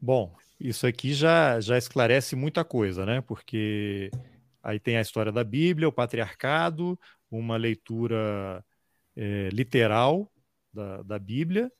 Bom, 0.00 0.34
isso 0.58 0.86
aqui 0.86 1.12
já, 1.12 1.60
já 1.60 1.76
esclarece 1.76 2.34
muita 2.34 2.64
coisa, 2.64 3.04
né? 3.04 3.20
Porque 3.20 4.10
aí 4.62 4.80
tem 4.80 4.96
a 4.96 5.02
história 5.02 5.30
da 5.30 5.44
Bíblia, 5.44 5.88
o 5.88 5.92
patriarcado, 5.92 6.98
uma 7.30 7.56
leitura 7.56 8.64
é, 9.16 9.48
literal 9.52 10.30
da, 10.72 11.02
da 11.02 11.18
Bíblia, 11.18 11.70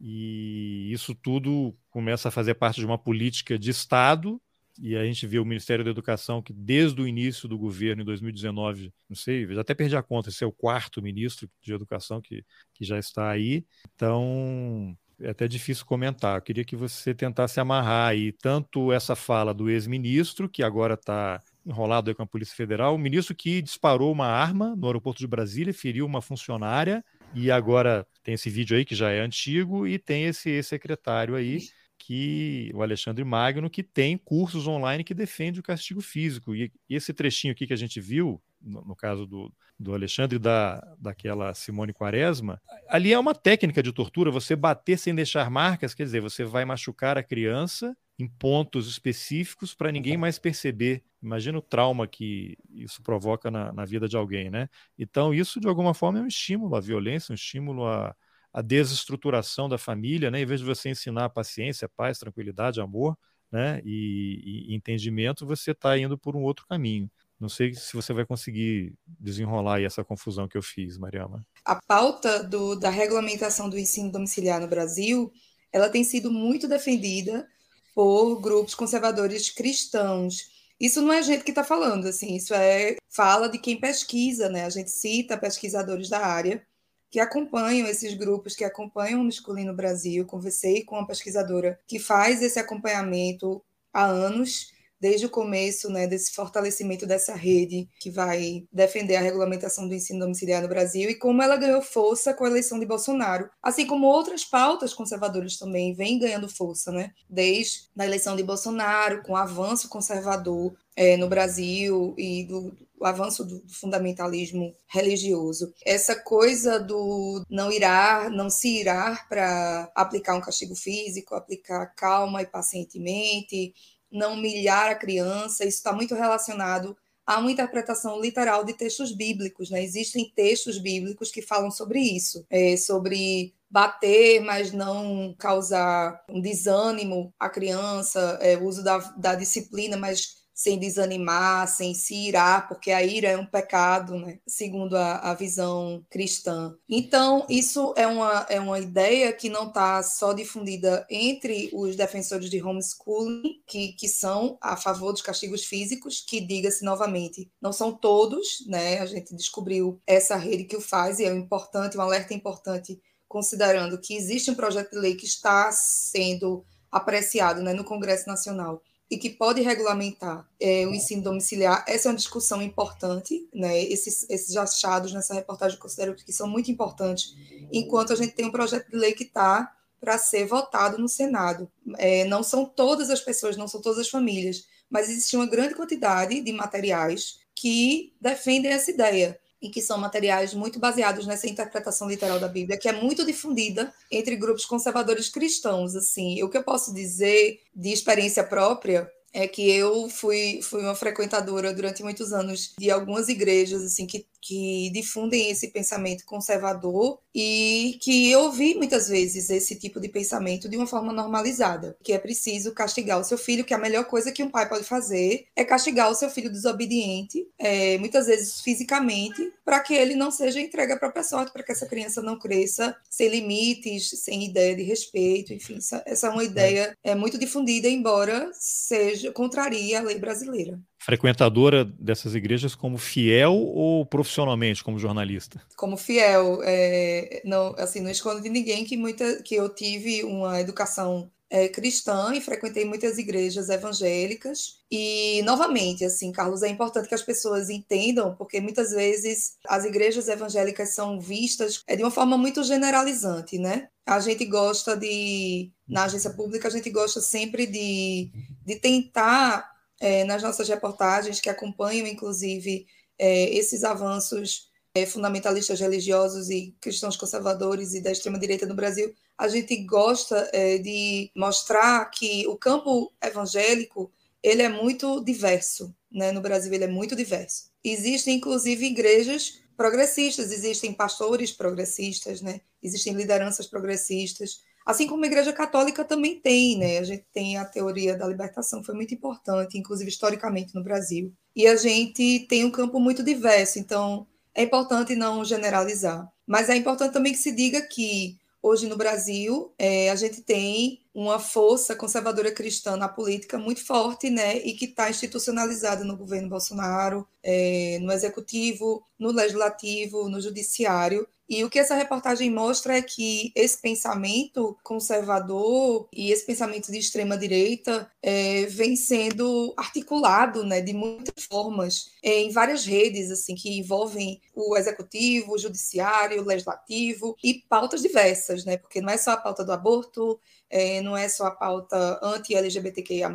e 0.00 0.92
isso 0.92 1.14
tudo 1.14 1.76
começa 1.90 2.28
a 2.28 2.32
fazer 2.32 2.54
parte 2.54 2.80
de 2.80 2.86
uma 2.86 2.98
política 2.98 3.58
de 3.58 3.70
Estado. 3.70 4.40
E 4.80 4.96
a 4.96 5.04
gente 5.04 5.26
vê 5.26 5.38
o 5.38 5.44
Ministério 5.44 5.84
da 5.84 5.90
Educação 5.90 6.42
que, 6.42 6.52
desde 6.52 7.00
o 7.00 7.08
início 7.08 7.48
do 7.48 7.58
governo, 7.58 8.02
em 8.02 8.04
2019, 8.04 8.92
não 9.08 9.16
sei, 9.16 9.46
já 9.46 9.60
até 9.60 9.74
perdi 9.74 9.96
a 9.96 10.02
conta, 10.02 10.28
esse 10.28 10.44
é 10.44 10.46
o 10.46 10.52
quarto 10.52 11.02
ministro 11.02 11.48
de 11.62 11.72
Educação 11.72 12.20
que, 12.20 12.44
que 12.74 12.84
já 12.84 12.98
está 12.98 13.30
aí. 13.30 13.64
Então, 13.94 14.96
é 15.20 15.30
até 15.30 15.48
difícil 15.48 15.86
comentar. 15.86 16.36
Eu 16.36 16.42
queria 16.42 16.64
que 16.64 16.76
você 16.76 17.14
tentasse 17.14 17.58
amarrar 17.58 18.10
aí 18.10 18.32
tanto 18.32 18.92
essa 18.92 19.16
fala 19.16 19.54
do 19.54 19.70
ex-ministro, 19.70 20.48
que 20.48 20.62
agora 20.62 20.94
está 20.94 21.42
enrolado 21.64 22.14
com 22.14 22.22
a 22.22 22.26
Polícia 22.26 22.54
Federal, 22.54 22.94
o 22.94 22.98
ministro 22.98 23.34
que 23.34 23.60
disparou 23.60 24.12
uma 24.12 24.26
arma 24.26 24.76
no 24.76 24.86
aeroporto 24.86 25.18
de 25.18 25.26
Brasília, 25.26 25.74
feriu 25.74 26.06
uma 26.06 26.22
funcionária, 26.22 27.04
e 27.34 27.50
agora 27.50 28.06
tem 28.22 28.34
esse 28.34 28.48
vídeo 28.48 28.76
aí 28.76 28.84
que 28.84 28.94
já 28.94 29.10
é 29.10 29.20
antigo, 29.20 29.86
e 29.86 29.98
tem 29.98 30.24
esse 30.24 30.62
secretário 30.62 31.34
aí, 31.34 31.60
que 32.06 32.70
o 32.72 32.82
Alexandre 32.82 33.24
Magno, 33.24 33.68
que 33.68 33.82
tem 33.82 34.16
cursos 34.16 34.68
online 34.68 35.02
que 35.02 35.12
defende 35.12 35.58
o 35.58 35.62
castigo 35.62 36.00
físico. 36.00 36.54
E, 36.54 36.72
e 36.88 36.94
esse 36.94 37.12
trechinho 37.12 37.50
aqui 37.50 37.66
que 37.66 37.72
a 37.72 37.76
gente 37.76 38.00
viu, 38.00 38.40
no, 38.62 38.80
no 38.82 38.94
caso 38.94 39.26
do, 39.26 39.52
do 39.76 39.92
Alexandre 39.92 40.36
e 40.36 40.38
da, 40.38 40.78
daquela 41.00 41.52
Simone 41.52 41.92
Quaresma, 41.92 42.62
ali 42.88 43.12
é 43.12 43.18
uma 43.18 43.34
técnica 43.34 43.82
de 43.82 43.92
tortura, 43.92 44.30
você 44.30 44.54
bater 44.54 44.96
sem 44.96 45.16
deixar 45.16 45.50
marcas, 45.50 45.94
quer 45.94 46.04
dizer, 46.04 46.20
você 46.20 46.44
vai 46.44 46.64
machucar 46.64 47.18
a 47.18 47.24
criança 47.24 47.96
em 48.16 48.28
pontos 48.28 48.88
específicos 48.88 49.74
para 49.74 49.90
ninguém 49.90 50.16
mais 50.16 50.38
perceber. 50.38 51.02
Imagina 51.20 51.58
o 51.58 51.62
trauma 51.62 52.06
que 52.06 52.56
isso 52.70 53.02
provoca 53.02 53.50
na, 53.50 53.72
na, 53.72 53.84
vida 53.84 54.08
de 54.08 54.16
alguém, 54.16 54.48
né? 54.48 54.68
Então, 54.96 55.34
isso 55.34 55.58
de 55.58 55.66
alguma 55.66 55.92
forma 55.92 56.20
é 56.20 56.22
um 56.22 56.28
estímulo 56.28 56.76
à 56.76 56.80
violência, 56.80 57.32
um 57.32 57.34
estímulo 57.34 57.84
à, 57.84 58.14
à 58.56 58.62
desestruturação 58.62 59.68
da 59.68 59.76
família, 59.76 60.30
né? 60.30 60.40
Em 60.40 60.46
vez 60.46 60.60
de 60.60 60.66
você 60.66 60.88
ensinar 60.88 61.28
paciência, 61.28 61.86
paz, 61.94 62.18
tranquilidade, 62.18 62.80
amor, 62.80 63.14
né? 63.52 63.82
E, 63.84 64.70
e 64.70 64.74
entendimento, 64.74 65.44
você 65.44 65.72
está 65.72 65.98
indo 65.98 66.16
por 66.16 66.34
um 66.34 66.42
outro 66.42 66.66
caminho. 66.66 67.10
Não 67.38 67.50
sei 67.50 67.74
se 67.74 67.92
você 67.92 68.14
vai 68.14 68.24
conseguir 68.24 68.94
desenrolar 69.06 69.82
essa 69.82 70.02
confusão 70.02 70.48
que 70.48 70.56
eu 70.56 70.62
fiz, 70.62 70.96
Mariama. 70.96 71.46
A 71.66 71.78
pauta 71.86 72.42
do, 72.42 72.74
da 72.74 72.88
regulamentação 72.88 73.68
do 73.68 73.78
ensino 73.78 74.10
domiciliar 74.10 74.58
no 74.58 74.66
Brasil, 74.66 75.30
ela 75.70 75.90
tem 75.90 76.02
sido 76.02 76.30
muito 76.30 76.66
defendida 76.66 77.46
por 77.94 78.40
grupos 78.40 78.74
conservadores 78.74 79.50
cristãos. 79.50 80.50
Isso 80.80 81.02
não 81.02 81.12
é 81.12 81.18
a 81.18 81.22
gente 81.22 81.44
que 81.44 81.50
está 81.50 81.62
falando, 81.62 82.06
assim, 82.06 82.36
isso 82.36 82.54
é 82.54 82.96
fala 83.10 83.50
de 83.50 83.58
quem 83.58 83.78
pesquisa, 83.78 84.48
né? 84.48 84.64
A 84.64 84.70
gente 84.70 84.90
cita 84.90 85.36
pesquisadores 85.36 86.08
da 86.08 86.24
área 86.24 86.66
que 87.10 87.20
acompanham 87.20 87.86
esses 87.86 88.14
grupos, 88.14 88.54
que 88.54 88.64
acompanham 88.64 89.20
o 89.20 89.24
Masculino 89.24 89.74
Brasil. 89.74 90.26
Conversei 90.26 90.84
com 90.84 90.96
uma 90.96 91.06
pesquisadora 91.06 91.78
que 91.86 91.98
faz 91.98 92.42
esse 92.42 92.58
acompanhamento 92.58 93.62
há 93.92 94.04
anos 94.04 94.74
desde 95.00 95.26
o 95.26 95.30
começo 95.30 95.90
né, 95.90 96.06
desse 96.06 96.32
fortalecimento 96.32 97.06
dessa 97.06 97.34
rede 97.34 97.88
que 98.00 98.10
vai 98.10 98.66
defender 98.72 99.16
a 99.16 99.20
regulamentação 99.20 99.86
do 99.86 99.94
ensino 99.94 100.20
domiciliar 100.20 100.62
no 100.62 100.68
Brasil 100.68 101.10
e 101.10 101.14
como 101.14 101.42
ela 101.42 101.56
ganhou 101.56 101.82
força 101.82 102.32
com 102.32 102.44
a 102.44 102.48
eleição 102.48 102.78
de 102.78 102.86
Bolsonaro, 102.86 103.48
assim 103.62 103.86
como 103.86 104.06
outras 104.06 104.44
pautas 104.44 104.94
conservadoras 104.94 105.56
também 105.56 105.94
vêm 105.94 106.18
ganhando 106.18 106.48
força, 106.48 106.90
né? 106.90 107.10
Desde 107.28 107.88
a 107.96 108.06
eleição 108.06 108.36
de 108.36 108.42
Bolsonaro, 108.42 109.22
com 109.22 109.32
o 109.32 109.36
avanço 109.36 109.88
conservador 109.88 110.74
é, 110.96 111.16
no 111.16 111.28
Brasil 111.28 112.14
e 112.16 112.44
do, 112.44 112.74
o 112.98 113.04
avanço 113.04 113.44
do 113.44 113.62
fundamentalismo 113.68 114.74
religioso. 114.86 115.72
Essa 115.84 116.14
coisa 116.16 116.78
do 116.78 117.44
não 117.50 117.70
irar, 117.70 118.30
não 118.30 118.48
se 118.48 118.80
irar 118.80 119.28
para 119.28 119.90
aplicar 119.94 120.34
um 120.34 120.40
castigo 120.40 120.74
físico, 120.74 121.34
aplicar 121.34 121.86
calma 121.94 122.42
e 122.42 122.46
pacientemente, 122.46 123.74
não 124.10 124.34
humilhar 124.34 124.90
a 124.90 124.94
criança, 124.94 125.64
isso 125.64 125.78
está 125.78 125.92
muito 125.92 126.14
relacionado 126.14 126.96
a 127.26 127.38
uma 127.38 127.50
interpretação 127.50 128.20
literal 128.20 128.64
de 128.64 128.72
textos 128.72 129.12
bíblicos. 129.12 129.68
Né? 129.68 129.82
Existem 129.82 130.32
textos 130.34 130.78
bíblicos 130.78 131.30
que 131.30 131.42
falam 131.42 131.70
sobre 131.70 131.98
isso, 131.98 132.46
é, 132.48 132.76
sobre 132.76 133.52
bater, 133.68 134.40
mas 134.40 134.72
não 134.72 135.34
causar 135.36 136.24
um 136.30 136.40
desânimo 136.40 137.34
à 137.38 137.48
criança, 137.48 138.38
é, 138.40 138.56
o 138.56 138.64
uso 138.64 138.82
da, 138.82 138.98
da 139.16 139.34
disciplina, 139.34 139.96
mas 139.96 140.45
sem 140.56 140.78
desanimar, 140.78 141.68
sem 141.68 141.92
se 141.92 142.14
irar, 142.14 142.66
porque 142.66 142.90
a 142.90 143.04
ira 143.04 143.28
é 143.28 143.36
um 143.36 143.44
pecado, 143.44 144.18
né? 144.18 144.40
segundo 144.46 144.96
a, 144.96 145.18
a 145.18 145.34
visão 145.34 146.02
cristã. 146.08 146.74
Então, 146.88 147.44
isso 147.46 147.92
é 147.94 148.06
uma, 148.06 148.46
é 148.48 148.58
uma 148.58 148.80
ideia 148.80 149.30
que 149.34 149.50
não 149.50 149.68
está 149.68 150.02
só 150.02 150.32
difundida 150.32 151.06
entre 151.10 151.68
os 151.74 151.94
defensores 151.94 152.48
de 152.48 152.62
homeschooling, 152.62 153.62
que, 153.68 153.92
que 153.92 154.08
são 154.08 154.56
a 154.58 154.78
favor 154.78 155.12
dos 155.12 155.20
castigos 155.20 155.66
físicos, 155.66 156.24
que, 156.26 156.40
diga-se 156.40 156.82
novamente, 156.82 157.52
não 157.60 157.72
são 157.72 157.92
todos, 157.92 158.64
né? 158.66 159.00
a 159.00 159.06
gente 159.06 159.36
descobriu 159.36 160.00
essa 160.06 160.36
rede 160.36 160.64
que 160.64 160.76
o 160.76 160.80
faz, 160.80 161.18
e 161.18 161.26
é 161.26 161.34
importante, 161.34 161.98
um 161.98 162.00
alerta 162.00 162.32
importante, 162.32 162.98
considerando 163.28 164.00
que 164.00 164.16
existe 164.16 164.50
um 164.50 164.54
projeto 164.54 164.92
de 164.92 164.98
lei 164.98 165.16
que 165.16 165.26
está 165.26 165.70
sendo 165.70 166.64
apreciado 166.90 167.60
né, 167.60 167.74
no 167.74 167.84
Congresso 167.84 168.26
Nacional 168.26 168.82
e 169.10 169.16
que 169.16 169.30
pode 169.30 169.60
regulamentar 169.60 170.48
é, 170.60 170.86
o 170.86 170.94
ensino 170.94 171.22
domiciliar. 171.22 171.84
Essa 171.86 172.08
é 172.08 172.10
uma 172.10 172.16
discussão 172.16 172.60
importante, 172.60 173.48
né? 173.54 173.80
Esses, 173.84 174.28
esses 174.28 174.56
achados 174.56 175.12
nessa 175.12 175.34
reportagem 175.34 175.76
eu 175.76 175.82
considero 175.82 176.14
que 176.14 176.32
são 176.32 176.48
muito 176.48 176.70
importantes, 176.70 177.34
enquanto 177.72 178.12
a 178.12 178.16
gente 178.16 178.34
tem 178.34 178.46
um 178.46 178.52
projeto 178.52 178.90
de 178.90 178.96
lei 178.96 179.12
que 179.12 179.24
está 179.24 179.72
para 180.00 180.18
ser 180.18 180.46
votado 180.46 180.98
no 180.98 181.08
Senado. 181.08 181.70
É, 181.98 182.24
não 182.24 182.42
são 182.42 182.64
todas 182.64 183.10
as 183.10 183.20
pessoas, 183.20 183.56
não 183.56 183.68
são 183.68 183.80
todas 183.80 183.98
as 183.98 184.08
famílias, 184.08 184.66
mas 184.90 185.08
existe 185.08 185.36
uma 185.36 185.46
grande 185.46 185.74
quantidade 185.74 186.40
de 186.40 186.52
materiais 186.52 187.38
que 187.54 188.12
defendem 188.20 188.72
essa 188.72 188.90
ideia 188.90 189.38
e 189.60 189.70
que 189.70 189.80
são 189.80 189.98
materiais 189.98 190.52
muito 190.54 190.78
baseados 190.78 191.26
nessa 191.26 191.48
interpretação 191.48 192.08
literal 192.08 192.38
da 192.38 192.48
Bíblia, 192.48 192.78
que 192.78 192.88
é 192.88 192.92
muito 192.92 193.24
difundida 193.24 193.92
entre 194.10 194.36
grupos 194.36 194.66
conservadores 194.66 195.28
cristãos. 195.28 195.96
Assim, 195.96 196.42
o 196.42 196.48
que 196.50 196.58
eu 196.58 196.62
posso 196.64 196.92
dizer 196.92 197.60
de 197.74 197.90
experiência 197.90 198.44
própria 198.44 199.10
é 199.32 199.46
que 199.46 199.70
eu 199.70 200.08
fui, 200.08 200.60
fui 200.62 200.80
uma 200.80 200.94
frequentadora 200.94 201.72
durante 201.74 202.02
muitos 202.02 202.32
anos 202.32 202.72
de 202.78 202.90
algumas 202.90 203.28
igrejas 203.28 203.82
assim 203.82 204.06
que, 204.06 204.26
que 204.46 204.90
difundem 204.90 205.50
esse 205.50 205.68
pensamento 205.68 206.24
conservador 206.24 207.18
e 207.34 207.98
que 208.00 208.30
eu 208.30 208.42
ouvi 208.42 208.76
muitas 208.76 209.08
vezes 209.08 209.50
esse 209.50 209.74
tipo 209.74 209.98
de 209.98 210.08
pensamento 210.08 210.68
de 210.68 210.76
uma 210.76 210.86
forma 210.86 211.12
normalizada, 211.12 211.96
que 212.00 212.12
é 212.12 212.18
preciso 212.18 212.72
castigar 212.72 213.20
o 213.20 213.24
seu 213.24 213.36
filho, 213.36 213.64
que 213.64 213.74
a 213.74 213.78
melhor 213.78 214.04
coisa 214.04 214.30
que 214.30 214.44
um 214.44 214.48
pai 214.48 214.68
pode 214.68 214.84
fazer 214.84 215.46
é 215.56 215.64
castigar 215.64 216.08
o 216.08 216.14
seu 216.14 216.30
filho 216.30 216.48
desobediente, 216.48 217.44
é, 217.58 217.98
muitas 217.98 218.26
vezes 218.26 218.60
fisicamente, 218.60 219.52
para 219.64 219.80
que 219.80 219.94
ele 219.94 220.14
não 220.14 220.30
seja 220.30 220.60
entregue 220.60 220.92
à 220.92 220.96
própria 220.96 221.24
sorte, 221.24 221.52
para 221.52 221.64
que 221.64 221.72
essa 221.72 221.86
criança 221.86 222.22
não 222.22 222.38
cresça 222.38 222.96
sem 223.10 223.28
limites, 223.28 224.10
sem 224.10 224.44
ideia 224.44 224.76
de 224.76 224.84
respeito, 224.84 225.52
enfim, 225.52 225.78
essa, 225.78 226.02
essa 226.06 226.28
é 226.28 226.30
uma 226.30 226.44
ideia 226.44 226.96
é 227.02 227.16
muito 227.16 227.36
difundida, 227.36 227.88
embora 227.88 228.48
seja 228.52 229.32
contraria 229.32 229.98
a 229.98 230.02
lei 230.02 230.18
brasileira 230.20 230.78
frequentadora 231.06 231.84
dessas 231.84 232.34
igrejas 232.34 232.74
como 232.74 232.98
fiel 232.98 233.54
ou 233.54 234.04
profissionalmente 234.04 234.82
como 234.82 234.98
jornalista? 234.98 235.62
Como 235.76 235.96
fiel, 235.96 236.60
é, 236.64 237.42
não, 237.44 237.76
assim, 237.78 238.00
não 238.00 238.10
escondo 238.10 238.40
de 238.40 238.48
ninguém 238.48 238.84
que 238.84 238.96
muita, 238.96 239.40
que 239.40 239.54
eu 239.54 239.68
tive 239.72 240.24
uma 240.24 240.60
educação 240.60 241.30
é, 241.48 241.68
cristã 241.68 242.34
e 242.34 242.40
frequentei 242.40 242.84
muitas 242.84 243.18
igrejas 243.18 243.68
evangélicas. 243.68 244.80
E, 244.90 245.42
novamente, 245.44 246.04
assim, 246.04 246.32
Carlos, 246.32 246.64
é 246.64 246.68
importante 246.68 247.08
que 247.08 247.14
as 247.14 247.22
pessoas 247.22 247.70
entendam, 247.70 248.34
porque 248.34 248.60
muitas 248.60 248.90
vezes 248.90 249.52
as 249.68 249.84
igrejas 249.84 250.26
evangélicas 250.26 250.92
são 250.92 251.20
vistas 251.20 251.84
é, 251.86 251.94
de 251.94 252.02
uma 252.02 252.10
forma 252.10 252.36
muito 252.36 252.64
generalizante, 252.64 253.60
né? 253.60 253.86
A 254.04 254.18
gente 254.18 254.44
gosta 254.44 254.96
de, 254.96 255.70
na 255.86 256.04
agência 256.04 256.30
pública, 256.30 256.66
a 256.66 256.70
gente 256.70 256.90
gosta 256.90 257.20
sempre 257.20 257.64
de, 257.64 258.28
de 258.64 258.74
tentar, 258.74 259.75
é, 260.00 260.24
nas 260.24 260.42
nossas 260.42 260.68
reportagens, 260.68 261.40
que 261.40 261.48
acompanham, 261.48 262.06
inclusive, 262.06 262.86
é, 263.18 263.50
esses 263.54 263.84
avanços 263.84 264.70
é, 264.94 265.04
fundamentalistas 265.04 265.78
religiosos 265.78 266.48
e 266.48 266.74
cristãos 266.80 267.16
conservadores 267.16 267.94
e 267.94 268.00
da 268.00 268.10
extrema-direita 268.10 268.66
no 268.66 268.74
Brasil, 268.74 269.14
a 269.36 269.46
gente 269.46 269.76
gosta 269.84 270.48
é, 270.52 270.78
de 270.78 271.30
mostrar 271.36 272.06
que 272.06 272.46
o 272.46 272.56
campo 272.56 273.12
evangélico 273.22 274.10
ele 274.42 274.62
é 274.62 274.68
muito 274.68 275.22
diverso, 275.22 275.94
né? 276.10 276.32
No 276.32 276.40
Brasil 276.40 276.72
ele 276.72 276.84
é 276.84 276.88
muito 276.88 277.14
diverso. 277.14 277.70
Existem 277.84 278.36
inclusive 278.36 278.86
igrejas 278.86 279.60
progressistas, 279.76 280.50
existem 280.50 280.92
pastores 280.92 281.52
progressistas, 281.52 282.40
né? 282.40 282.60
Existem 282.82 283.12
lideranças 283.12 283.66
progressistas, 283.66 284.62
assim 284.86 285.08
como 285.08 285.24
a 285.24 285.26
Igreja 285.26 285.52
Católica 285.52 286.04
também 286.04 286.38
tem, 286.38 286.78
né? 286.78 286.98
A 286.98 287.02
gente 287.02 287.24
tem 287.32 287.58
a 287.58 287.64
teoria 287.64 288.16
da 288.16 288.26
libertação, 288.26 288.84
foi 288.84 288.94
muito 288.94 289.12
importante, 289.12 289.76
inclusive 289.76 290.08
historicamente 290.08 290.74
no 290.74 290.84
Brasil. 290.84 291.32
E 291.56 291.66
a 291.66 291.74
gente 291.74 292.46
tem 292.48 292.64
um 292.64 292.70
campo 292.70 293.00
muito 293.00 293.24
diverso, 293.24 293.80
então 293.80 294.26
é 294.54 294.62
importante 294.62 295.16
não 295.16 295.44
generalizar, 295.44 296.26
mas 296.46 296.70
é 296.70 296.76
importante 296.76 297.12
também 297.12 297.32
que 297.32 297.38
se 297.38 297.50
diga 297.50 297.82
que 297.82 298.38
hoje 298.62 298.86
no 298.86 298.96
Brasil 298.96 299.74
é, 299.78 300.10
a 300.10 300.14
gente 300.14 300.40
tem 300.42 301.00
uma 301.16 301.38
força 301.38 301.96
conservadora 301.96 302.52
cristã 302.52 302.94
na 302.94 303.08
política 303.08 303.56
muito 303.56 303.82
forte, 303.82 304.28
né, 304.28 304.58
e 304.58 304.74
que 304.74 304.84
está 304.84 305.08
institucionalizada 305.08 306.04
no 306.04 306.14
governo 306.14 306.50
Bolsonaro, 306.50 307.26
é, 307.42 307.98
no 308.02 308.12
executivo, 308.12 309.02
no 309.18 309.30
legislativo, 309.30 310.28
no 310.28 310.42
judiciário, 310.42 311.26
e 311.48 311.62
o 311.62 311.70
que 311.70 311.78
essa 311.78 311.94
reportagem 311.94 312.50
mostra 312.50 312.96
é 312.96 313.02
que 313.02 313.52
esse 313.54 313.80
pensamento 313.80 314.76
conservador 314.82 316.08
e 316.12 316.32
esse 316.32 316.44
pensamento 316.44 316.90
de 316.90 316.98
extrema 316.98 317.38
direita 317.38 318.10
é, 318.20 318.66
vem 318.66 318.96
sendo 318.96 319.72
articulado, 319.76 320.64
né, 320.64 320.80
de 320.80 320.92
muitas 320.92 321.44
formas 321.44 322.10
é, 322.22 322.40
em 322.40 322.50
várias 322.50 322.84
redes, 322.84 323.30
assim, 323.30 323.54
que 323.54 323.78
envolvem 323.78 324.40
o 324.54 324.76
executivo, 324.76 325.52
o 325.52 325.58
judiciário, 325.58 326.42
o 326.42 326.44
legislativo 326.44 327.36
e 327.42 327.62
pautas 327.68 328.02
diversas, 328.02 328.64
né, 328.64 328.76
porque 328.76 329.00
não 329.00 329.10
é 329.10 329.16
só 329.16 329.30
a 329.30 329.36
pauta 329.36 329.64
do 329.64 329.72
aborto, 329.72 330.40
é, 330.70 331.00
não 331.00 331.16
é 331.16 331.28
só 331.28 331.46
a 331.46 331.50
pauta 331.50 332.18
anti-LGBTQIA+, 332.22 333.30